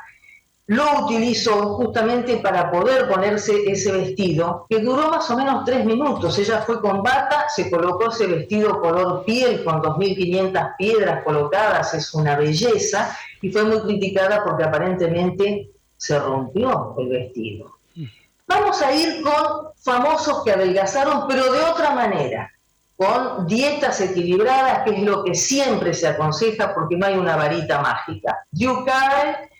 lo 0.68 1.06
utilizó 1.06 1.76
justamente 1.76 2.38
para 2.38 2.72
poder 2.72 3.08
ponerse 3.08 3.70
ese 3.70 3.92
vestido, 3.92 4.66
que 4.68 4.80
duró 4.80 5.10
más 5.10 5.30
o 5.30 5.38
menos 5.38 5.64
tres 5.64 5.86
minutos. 5.86 6.40
Ella 6.40 6.64
fue 6.66 6.82
con 6.82 7.04
bata, 7.04 7.46
se 7.56 7.70
colocó 7.70 8.10
ese 8.10 8.26
vestido 8.26 8.82
color 8.82 9.24
piel 9.26 9.64
con 9.64 9.82
2.500 9.82 10.76
piedras 10.78 11.24
colocadas, 11.24 11.94
es 11.94 12.14
una 12.16 12.36
belleza, 12.36 13.16
y 13.42 13.52
fue 13.52 13.64
muy 13.64 13.82
criticada 13.82 14.44
porque 14.44 14.64
aparentemente 14.64 15.70
se 15.98 16.18
rompió 16.18 16.96
el 16.98 17.10
vestido. 17.10 17.76
Vamos 18.48 18.82
a 18.82 18.92
ir 18.94 19.22
con 19.22 19.70
famosos 19.78 20.44
que 20.44 20.52
adelgazaron, 20.52 21.28
pero 21.28 21.52
de 21.52 21.62
otra 21.62 21.92
manera, 21.92 22.52
con 22.96 23.46
dietas 23.48 24.02
equilibradas, 24.02 24.84
que 24.84 24.96
es 24.96 25.04
lo 25.04 25.24
que 25.24 25.36
siempre 25.36 25.94
se 25.94 26.08
aconseja 26.08 26.74
porque 26.74 26.96
no 26.96 27.06
hay 27.06 27.18
una 27.18 27.36
varita 27.36 27.82
mágica. 27.82 28.46
Drew 28.52 28.86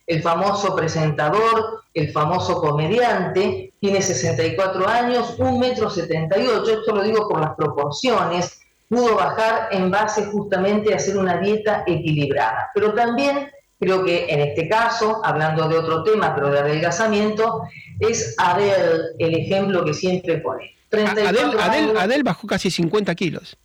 el 0.08 0.22
famoso 0.22 0.76
presentador, 0.76 1.84
el 1.94 2.12
famoso 2.12 2.62
comediante, 2.62 3.74
tiene 3.80 4.02
64 4.02 4.88
años, 4.88 5.38
1,78 5.38 5.60
metro 5.60 5.90
78, 5.90 6.72
esto 6.72 6.96
lo 6.96 7.04
digo 7.04 7.28
por 7.28 7.42
las 7.42 7.56
proporciones, 7.56 8.60
pudo 8.88 9.16
bajar 9.16 9.70
en 9.72 9.90
base 9.90 10.26
justamente 10.26 10.94
a 10.94 10.98
hacer 10.98 11.18
una 11.18 11.38
dieta 11.38 11.84
equilibrada. 11.88 12.70
Pero 12.74 12.94
también 12.94 13.50
creo 13.80 14.04
que 14.04 14.28
en 14.30 14.42
este 14.42 14.70
caso, 14.70 15.22
hablando 15.24 15.68
de 15.68 15.78
otro 15.78 16.04
tema, 16.04 16.36
pero 16.36 16.52
de 16.52 16.60
adelgazamiento, 16.60 17.64
es 18.00 18.36
Adel 18.38 19.02
el 19.18 19.36
ejemplo 19.36 19.84
que 19.84 19.94
siempre 19.94 20.38
pone. 20.38 20.76
Adel, 20.92 22.24
bajó 22.24 22.48
casi 22.48 22.70
50 22.70 23.14
kilos. 23.16 23.58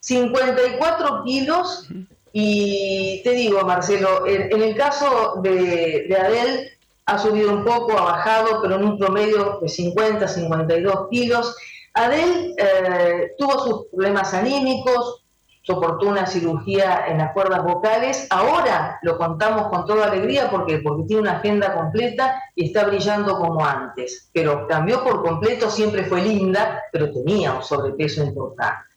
54 0.00 1.22
kilos 1.24 1.88
y 2.32 3.22
te 3.22 3.32
digo, 3.32 3.60
Marcelo, 3.62 4.26
en, 4.26 4.62
el 4.62 4.74
caso 4.74 5.40
de, 5.42 6.06
de, 6.08 6.16
Adel 6.16 6.70
ha 7.06 7.18
subido 7.18 7.52
un 7.52 7.64
poco, 7.64 7.98
ha 7.98 8.04
bajado, 8.04 8.62
pero 8.62 8.76
en 8.76 8.84
un 8.84 8.98
promedio 8.98 9.58
de 9.60 9.68
50, 9.68 10.26
52 10.26 11.08
kilos. 11.10 11.56
Adel 11.94 12.54
eh, 12.56 13.32
tuvo 13.36 13.58
sus 13.58 13.86
problemas 13.88 14.32
anímicos, 14.32 15.24
soportó 15.60 16.08
una 16.08 16.26
cirugía 16.26 17.04
en 17.06 17.18
las 17.18 17.32
cuerdas 17.32 17.62
vocales. 17.64 18.26
Ahora 18.30 18.98
lo 19.02 19.18
contamos 19.18 19.68
con 19.68 19.84
toda 19.84 20.06
alegría 20.06 20.50
porque 20.50 20.78
porque 20.78 21.04
tiene 21.04 21.22
una 21.22 21.38
agenda 21.38 21.74
completa 21.74 22.40
y 22.54 22.66
está 22.66 22.84
brillando 22.84 23.36
como 23.36 23.64
antes. 23.64 24.30
Pero 24.32 24.66
cambió 24.66 25.04
por 25.04 25.22
completo, 25.22 25.70
siempre 25.70 26.04
fue 26.04 26.22
linda, 26.22 26.82
pero 26.90 27.12
tenía 27.12 27.52
un 27.52 27.62
sobrepeso 27.62 28.22
importante. 28.22 28.91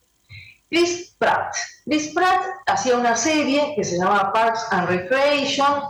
Chris 0.68 1.14
Pratt. 1.18 1.54
Chris 1.84 2.12
Pratt 2.12 2.42
hacía 2.66 2.96
una 2.96 3.16
serie 3.16 3.72
que 3.76 3.84
se 3.84 3.98
llamaba 3.98 4.32
Parks 4.32 4.66
and 4.70 4.88
Recreation 4.88 5.82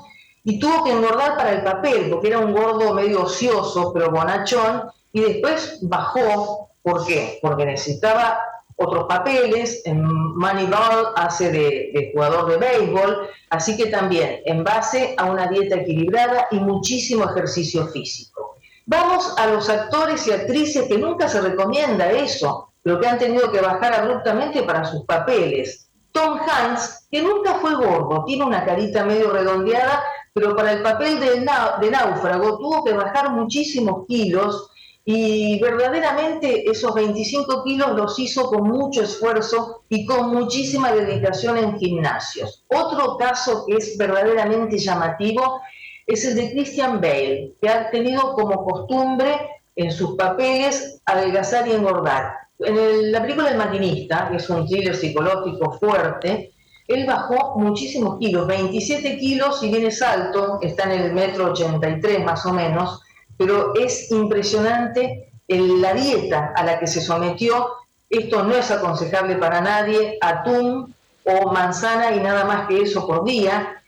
y 0.44 0.58
tuvo 0.58 0.84
que 0.84 0.92
engordar 0.92 1.36
para 1.36 1.52
el 1.52 1.64
papel, 1.64 2.10
porque 2.10 2.28
era 2.28 2.38
un 2.38 2.52
gordo 2.52 2.94
medio 2.94 3.22
ocioso, 3.22 3.92
pero 3.92 4.10
bonachón, 4.10 4.84
y 5.12 5.20
después 5.20 5.78
bajó. 5.82 6.70
¿Por 6.82 7.04
qué? 7.04 7.38
Porque 7.42 7.66
necesitaba 7.66 8.38
otros 8.76 9.06
papeles. 9.08 9.82
En 9.86 10.04
Moneyball 10.36 11.14
hace 11.16 11.50
de, 11.50 11.90
de 11.92 12.10
jugador 12.12 12.48
de 12.50 12.58
béisbol, 12.58 13.28
así 13.50 13.76
que 13.76 13.86
también 13.86 14.40
en 14.44 14.62
base 14.62 15.14
a 15.16 15.24
una 15.24 15.48
dieta 15.48 15.76
equilibrada 15.76 16.46
y 16.50 16.60
muchísimo 16.60 17.24
ejercicio 17.24 17.88
físico. 17.88 18.56
Vamos 18.84 19.34
a 19.36 19.48
los 19.48 19.68
actores 19.68 20.28
y 20.28 20.32
actrices 20.32 20.86
que 20.86 20.96
nunca 20.98 21.28
se 21.28 21.40
recomienda 21.40 22.12
eso 22.12 22.70
pero 22.86 23.00
que 23.00 23.08
han 23.08 23.18
tenido 23.18 23.50
que 23.50 23.60
bajar 23.60 23.94
abruptamente 23.94 24.62
para 24.62 24.84
sus 24.84 25.04
papeles. 25.06 25.90
Tom 26.12 26.38
Hanks, 26.38 27.08
que 27.10 27.20
nunca 27.20 27.54
fue 27.54 27.74
gordo, 27.74 28.22
tiene 28.24 28.44
una 28.44 28.64
carita 28.64 29.04
medio 29.04 29.32
redondeada, 29.32 30.04
pero 30.32 30.54
para 30.54 30.70
el 30.70 30.82
papel 30.82 31.18
de, 31.18 31.40
náufrago 31.40 32.58
tuvo 32.58 32.84
que 32.84 32.92
bajar 32.92 33.32
muchísimos 33.32 34.06
kilos 34.06 34.70
y 35.04 35.58
verdaderamente 35.58 36.70
esos 36.70 36.94
25 36.94 37.64
kilos 37.64 37.90
los 37.96 38.16
hizo 38.20 38.48
con 38.48 38.68
mucho 38.68 39.02
esfuerzo 39.02 39.82
y 39.88 40.06
con 40.06 40.32
muchísima 40.32 40.92
dedicación 40.92 41.56
en 41.56 41.76
gimnasios. 41.80 42.64
Otro 42.68 43.16
caso 43.16 43.64
que 43.66 43.78
es 43.78 43.98
verdaderamente 43.98 44.78
llamativo 44.78 45.60
es 46.06 46.24
el 46.24 46.36
de 46.36 46.52
Christian 46.52 47.00
Bale, 47.00 47.54
que 47.60 47.68
ha 47.68 47.90
tenido 47.90 48.32
como 48.34 48.64
costumbre 48.64 49.40
en 49.74 49.90
sus 49.90 50.14
papeles 50.14 51.02
adelgazar 51.04 51.66
y 51.66 51.72
engordar. 51.72 52.45
En 52.58 53.12
la 53.12 53.20
película 53.22 53.50
El 53.50 53.58
maquinista, 53.58 54.28
que 54.30 54.36
es 54.36 54.48
un 54.48 54.66
thriller 54.66 54.96
psicológico 54.96 55.72
fuerte, 55.78 56.52
él 56.88 57.04
bajó 57.04 57.58
muchísimos 57.58 58.18
kilos, 58.18 58.46
27 58.46 59.18
kilos, 59.18 59.60
si 59.60 59.68
bien 59.68 59.86
es 59.86 60.00
alto, 60.02 60.58
está 60.62 60.84
en 60.84 61.02
el 61.02 61.12
metro 61.12 61.46
83 61.50 62.24
más 62.24 62.46
o 62.46 62.52
menos, 62.52 63.02
pero 63.36 63.74
es 63.74 64.10
impresionante 64.10 65.32
la 65.48 65.94
dieta 65.94 66.52
a 66.54 66.64
la 66.64 66.78
que 66.78 66.86
se 66.86 67.00
sometió. 67.00 67.68
Esto 68.08 68.44
no 68.44 68.54
es 68.54 68.70
aconsejable 68.70 69.36
para 69.36 69.60
nadie, 69.60 70.16
atún 70.20 70.94
o 71.24 71.52
manzana 71.52 72.12
y 72.12 72.20
nada 72.20 72.44
más 72.44 72.68
que 72.68 72.82
eso 72.82 73.06
por 73.06 73.24
día. 73.24 73.82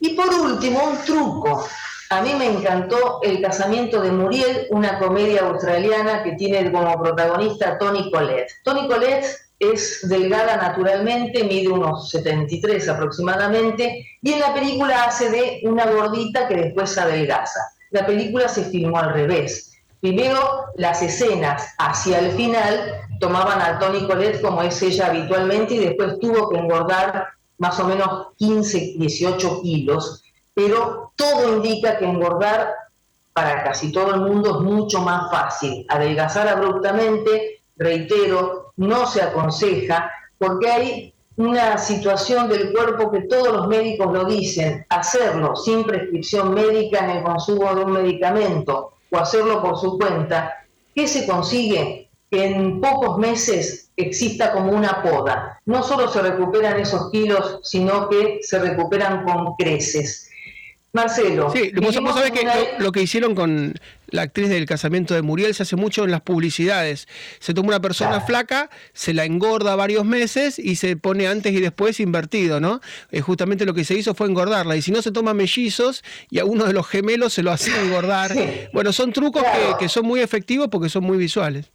Y 0.00 0.10
por 0.10 0.28
último, 0.28 0.82
un 0.82 0.98
truco. 1.04 1.66
A 2.12 2.22
mí 2.22 2.34
me 2.34 2.46
encantó 2.46 3.20
El 3.22 3.40
casamiento 3.40 4.02
de 4.02 4.10
Muriel, 4.10 4.66
una 4.70 4.98
comedia 4.98 5.42
australiana 5.42 6.24
que 6.24 6.32
tiene 6.32 6.72
como 6.72 7.00
protagonista 7.00 7.78
Tony 7.78 8.10
Collette. 8.10 8.50
Tony 8.64 8.88
Collette 8.88 9.26
es 9.60 10.08
delgada 10.08 10.56
naturalmente, 10.56 11.44
mide 11.44 11.68
unos 11.68 12.10
73 12.10 12.88
aproximadamente, 12.88 14.04
y 14.20 14.32
en 14.32 14.40
la 14.40 14.52
película 14.52 15.04
hace 15.04 15.30
de 15.30 15.60
una 15.62 15.86
gordita 15.86 16.48
que 16.48 16.56
después 16.56 16.98
adelgaza. 16.98 17.60
La 17.90 18.04
película 18.04 18.48
se 18.48 18.64
filmó 18.64 18.98
al 18.98 19.12
revés. 19.12 19.70
Primero 20.00 20.64
las 20.74 21.02
escenas 21.02 21.74
hacia 21.78 22.18
el 22.18 22.32
final 22.32 23.02
tomaban 23.20 23.60
a 23.60 23.78
Tony 23.78 24.04
Colette 24.08 24.42
como 24.42 24.62
es 24.62 24.82
ella 24.82 25.06
habitualmente 25.06 25.74
y 25.74 25.78
después 25.78 26.18
tuvo 26.18 26.48
que 26.48 26.58
engordar 26.58 27.28
más 27.58 27.78
o 27.78 27.84
menos 27.84 28.28
15, 28.36 28.94
18 28.98 29.62
kilos, 29.62 30.24
pero 30.54 31.12
todo 31.16 31.56
indica 31.56 31.98
que 31.98 32.04
engordar 32.04 32.74
para 33.32 33.62
casi 33.62 33.92
todo 33.92 34.14
el 34.14 34.20
mundo 34.22 34.56
es 34.56 34.60
mucho 34.60 35.00
más 35.00 35.30
fácil. 35.30 35.86
Adelgazar 35.88 36.48
abruptamente, 36.48 37.62
reitero, 37.76 38.72
no 38.76 39.06
se 39.06 39.22
aconseja 39.22 40.10
porque 40.38 40.70
hay 40.70 41.14
una 41.36 41.78
situación 41.78 42.48
del 42.48 42.72
cuerpo 42.72 43.10
que 43.10 43.22
todos 43.22 43.48
los 43.48 43.68
médicos 43.68 44.12
lo 44.12 44.24
dicen, 44.24 44.84
hacerlo 44.90 45.56
sin 45.56 45.84
prescripción 45.84 46.54
médica 46.54 47.04
en 47.04 47.18
el 47.18 47.22
consumo 47.22 47.74
de 47.74 47.84
un 47.84 47.92
medicamento 47.92 48.92
o 49.10 49.18
hacerlo 49.18 49.62
por 49.62 49.78
su 49.78 49.98
cuenta, 49.98 50.64
¿qué 50.94 51.06
se 51.08 51.26
consigue? 51.26 52.10
Que 52.30 52.46
en 52.46 52.80
pocos 52.80 53.18
meses 53.18 53.90
exista 53.96 54.52
como 54.52 54.72
una 54.72 55.02
poda. 55.02 55.60
No 55.66 55.82
solo 55.82 56.08
se 56.08 56.22
recuperan 56.22 56.78
esos 56.78 57.10
kilos, 57.10 57.60
sino 57.62 58.08
que 58.08 58.40
se 58.42 58.58
recuperan 58.58 59.24
con 59.24 59.54
creces. 59.56 60.29
Marcelo. 60.92 61.52
Sí, 61.52 61.70
vos, 61.80 61.94
sabés 61.94 62.32
que 62.32 62.46
lo, 62.80 62.90
que 62.90 63.02
hicieron 63.02 63.36
con 63.36 63.74
la 64.08 64.22
actriz 64.22 64.48
del 64.48 64.66
casamiento 64.66 65.14
de 65.14 65.22
Muriel 65.22 65.54
se 65.54 65.62
hace 65.62 65.76
mucho 65.76 66.02
en 66.04 66.10
las 66.10 66.20
publicidades. 66.20 67.06
Se 67.38 67.54
toma 67.54 67.68
una 67.68 67.80
persona 67.80 68.20
flaca, 68.20 68.70
se 68.92 69.14
la 69.14 69.24
engorda 69.24 69.76
varios 69.76 70.04
meses 70.04 70.58
y 70.58 70.74
se 70.76 70.96
pone 70.96 71.28
antes 71.28 71.52
y 71.52 71.60
después 71.60 72.00
invertido, 72.00 72.58
¿no? 72.58 72.80
Eh, 73.12 73.20
justamente 73.20 73.64
lo 73.66 73.74
que 73.74 73.84
se 73.84 73.94
hizo 73.94 74.14
fue 74.14 74.26
engordarla. 74.26 74.76
Y 74.76 74.82
si 74.82 74.90
no 74.90 75.00
se 75.00 75.12
toma 75.12 75.32
mellizos 75.32 76.02
y 76.28 76.40
a 76.40 76.44
uno 76.44 76.64
de 76.64 76.72
los 76.72 76.88
gemelos 76.88 77.34
se 77.34 77.44
lo 77.44 77.52
hace 77.52 77.70
engordar. 77.80 78.34
Bueno, 78.72 78.92
son 78.92 79.12
trucos 79.12 79.44
que, 79.44 79.84
que 79.84 79.88
son 79.88 80.06
muy 80.06 80.20
efectivos 80.20 80.68
porque 80.70 80.88
son 80.88 81.04
muy 81.04 81.18
visuales. 81.18 81.70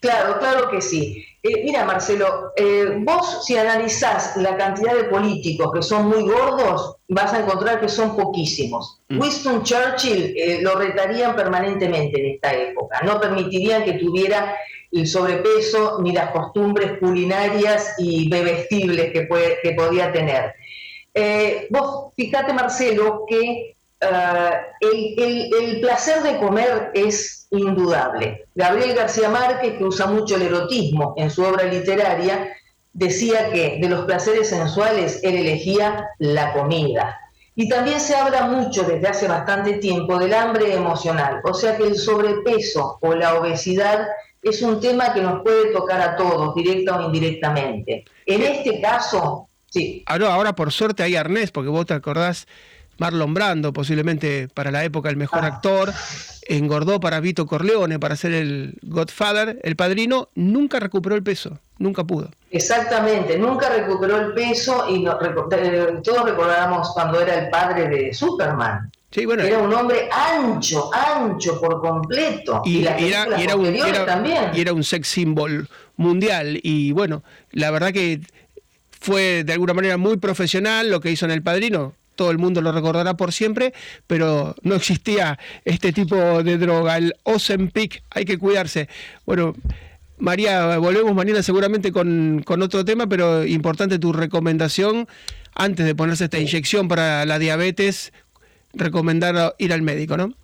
Claro, 0.00 0.38
claro 0.38 0.70
que 0.70 0.80
sí. 0.80 1.24
Eh, 1.42 1.62
mira, 1.64 1.84
Marcelo, 1.84 2.52
eh, 2.56 2.98
vos 2.98 3.44
si 3.46 3.56
analizás 3.56 4.36
la 4.36 4.56
cantidad 4.56 4.94
de 4.94 5.04
políticos 5.04 5.70
que 5.72 5.82
son 5.82 6.08
muy 6.08 6.22
gordos, 6.22 6.96
vas 7.08 7.32
a 7.32 7.40
encontrar 7.40 7.80
que 7.80 7.88
son 7.88 8.16
poquísimos. 8.16 9.00
Mm. 9.08 9.20
Winston 9.20 9.62
Churchill 9.62 10.34
eh, 10.36 10.58
lo 10.62 10.74
retarían 10.76 11.34
permanentemente 11.34 12.20
en 12.20 12.34
esta 12.34 12.54
época. 12.54 13.00
No 13.04 13.20
permitirían 13.20 13.84
que 13.84 13.94
tuviera 13.94 14.56
el 14.90 15.06
sobrepeso 15.06 16.00
ni 16.02 16.12
las 16.12 16.30
costumbres 16.30 16.98
culinarias 16.98 17.94
y 17.98 18.28
bebestibles 18.28 19.12
que, 19.12 19.28
que 19.62 19.72
podía 19.72 20.12
tener. 20.12 20.54
vos 21.70 22.12
fíjate, 22.16 22.52
Marcelo, 22.52 23.24
que 23.28 23.76
el 24.00 25.80
placer 25.80 26.22
de 26.22 26.38
comer 26.38 26.90
es 26.94 27.46
indudable. 27.50 28.46
Gabriel 28.54 28.94
García 28.94 29.28
Márquez, 29.28 29.78
que 29.78 29.84
usa 29.84 30.06
mucho 30.06 30.36
el 30.36 30.42
erotismo 30.42 31.14
en 31.16 31.30
su 31.30 31.42
obra 31.42 31.64
literaria, 31.64 32.54
decía 32.92 33.50
que 33.50 33.78
de 33.80 33.88
los 33.88 34.04
placeres 34.04 34.48
sensuales 34.48 35.20
él 35.22 35.36
elegía 35.36 36.08
la 36.18 36.52
comida. 36.52 37.18
Y 37.54 37.68
también 37.68 38.00
se 38.00 38.14
habla 38.14 38.46
mucho 38.46 38.84
desde 38.84 39.08
hace 39.08 39.26
bastante 39.26 39.74
tiempo 39.74 40.18
del 40.18 40.32
hambre 40.34 40.74
emocional, 40.74 41.40
o 41.42 41.54
sea 41.54 41.76
que 41.76 41.88
el 41.88 41.96
sobrepeso 41.96 42.98
o 43.00 43.14
la 43.14 43.34
obesidad 43.34 44.06
es 44.42 44.62
un 44.62 44.80
tema 44.80 45.12
que 45.12 45.20
nos 45.20 45.42
puede 45.42 45.72
tocar 45.72 46.00
a 46.00 46.16
todos, 46.16 46.54
directa 46.54 46.96
o 46.96 47.06
indirectamente. 47.06 48.04
En 48.26 48.42
este 48.42 48.80
caso, 48.80 49.48
sí. 49.66 50.04
Ahora, 50.06 50.34
ahora 50.34 50.54
por 50.54 50.70
suerte 50.70 51.02
hay 51.02 51.16
arnés, 51.16 51.50
porque 51.50 51.68
vos 51.68 51.84
te 51.86 51.94
acordás 51.94 52.46
Marlon 52.98 53.32
Brando, 53.32 53.72
posiblemente 53.72 54.48
para 54.52 54.70
la 54.70 54.84
época 54.84 55.08
el 55.08 55.16
mejor 55.16 55.44
ah. 55.44 55.46
actor, 55.48 55.92
engordó 56.48 57.00
para 57.00 57.20
Vito 57.20 57.46
Corleone, 57.46 57.98
para 57.98 58.16
ser 58.16 58.32
el 58.32 58.78
Godfather, 58.82 59.58
el 59.62 59.76
padrino, 59.76 60.28
nunca 60.34 60.80
recuperó 60.80 61.14
el 61.14 61.22
peso, 61.22 61.58
nunca 61.78 62.04
pudo. 62.04 62.30
Exactamente, 62.50 63.38
nunca 63.38 63.68
recuperó 63.68 64.18
el 64.18 64.32
peso 64.32 64.86
y 64.88 65.06
eh, 65.06 66.00
todos 66.02 66.24
recordamos 66.24 66.90
cuando 66.92 67.20
era 67.20 67.34
el 67.34 67.50
padre 67.50 67.88
de 67.88 68.14
Superman. 68.14 68.90
Sí, 69.10 69.24
bueno, 69.24 69.42
era 69.42 69.58
un 69.58 69.72
hombre 69.72 70.08
ancho, 70.12 70.90
ancho 70.92 71.58
por 71.58 71.80
completo. 71.80 72.60
Y, 72.64 72.84
era, 72.84 73.24
un, 73.56 74.06
también. 74.06 74.50
y 74.52 74.60
era 74.60 74.74
un 74.74 74.84
sex 74.84 75.08
symbol 75.08 75.66
mundial. 75.96 76.60
Y 76.62 76.92
bueno, 76.92 77.22
la 77.52 77.70
verdad 77.70 77.92
que 77.92 78.20
fue 79.00 79.44
de 79.44 79.52
alguna 79.54 79.72
manera 79.72 79.96
muy 79.96 80.18
profesional 80.18 80.90
lo 80.90 81.00
que 81.00 81.10
hizo 81.10 81.24
en 81.24 81.30
El 81.30 81.42
Padrino 81.42 81.94
todo 82.18 82.32
el 82.32 82.38
mundo 82.38 82.60
lo 82.60 82.72
recordará 82.72 83.14
por 83.14 83.32
siempre, 83.32 83.72
pero 84.08 84.56
no 84.62 84.74
existía 84.74 85.38
este 85.64 85.92
tipo 85.92 86.42
de 86.42 86.58
droga, 86.58 86.98
el 86.98 87.14
Ozempic, 87.22 88.02
hay 88.10 88.24
que 88.24 88.38
cuidarse. 88.38 88.88
Bueno, 89.24 89.54
María, 90.18 90.78
volvemos 90.78 91.14
mañana 91.14 91.44
seguramente 91.44 91.92
con, 91.92 92.44
otro 92.60 92.84
tema, 92.84 93.06
pero 93.06 93.46
importante 93.46 94.00
tu 94.00 94.12
recomendación 94.12 95.06
antes 95.54 95.86
de 95.86 95.94
ponerse 95.94 96.24
esta 96.24 96.40
inyección 96.40 96.88
para 96.88 97.24
la 97.24 97.38
diabetes, 97.38 98.12
recomendar 98.74 99.54
ir 99.58 99.72
al 99.72 99.82
médico, 99.82 100.16
¿no? 100.16 100.34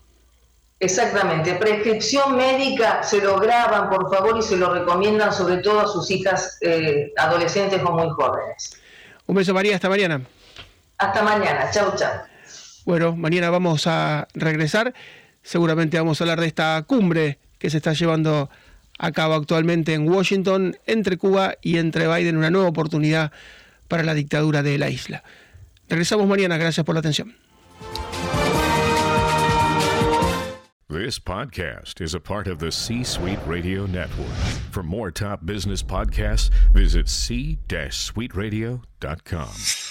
Exactamente, 0.79 1.55
prescripción 1.55 2.37
médica 2.37 3.03
se 3.03 3.21
lo 3.21 3.39
graban 3.41 3.91
por 3.91 4.15
favor 4.15 4.39
y 4.39 4.43
se 4.43 4.57
lo 4.57 4.73
recomiendan 4.73 5.33
sobre 5.33 5.57
todo 5.57 5.81
a 5.81 5.89
sus 5.89 6.09
hijas 6.11 6.59
eh, 6.61 7.13
adolescentes 7.17 7.81
o 7.85 7.91
muy 7.91 8.11
jóvenes. 8.11 8.77
Un 9.27 9.35
beso 9.35 9.55
María, 9.55 9.75
hasta 9.75 9.89
mañana. 9.89 10.21
Hasta 11.05 11.23
mañana, 11.23 11.71
chau, 11.71 11.95
chau. 11.97 12.11
Bueno, 12.87 13.15
mañana 13.15 13.51
vamos 13.51 13.87
a 13.87 14.27
regresar. 14.33 14.95
Seguramente 15.43 15.99
vamos 15.99 16.19
a 16.19 16.25
hablar 16.25 16.41
de 16.41 16.47
esta 16.47 16.83
cumbre 16.87 17.39
que 17.59 17.69
se 17.69 17.77
está 17.77 17.93
llevando 17.93 18.49
a 18.99 19.13
cabo 19.13 19.35
actualmente 19.35 19.93
en 19.93 20.09
Washington 20.09 20.79
entre 20.87 21.19
Cuba 21.19 21.57
y 21.61 21.77
entre 21.77 22.09
Biden, 22.09 22.39
una 22.39 22.49
nueva 22.51 22.69
oportunidad 22.69 23.33
para 23.87 24.03
la 24.03 24.15
dictadura 24.15 24.63
de 24.63 24.79
la 24.79 24.89
isla. 24.89 25.23
Regresamos 25.91 26.27
mañana, 26.27 26.57
gracias 26.57 26.87
por 26.87 26.95
la 26.95 27.01
atención. 27.01 27.37
This 30.89 31.19
podcast 31.19 32.01
is 32.01 32.15
a 32.15 32.21
part 32.21 32.47
of 32.47 32.61
the 32.61 32.73
C-Suite 32.73 33.41
Radio 33.47 33.87
Network. 33.87 34.33
For 34.71 34.83
more 34.83 35.11
top 35.11 35.45
business 35.45 35.83
podcasts, 35.83 36.49
visit 36.73 37.09
c-suiteradio.com. 37.09 39.84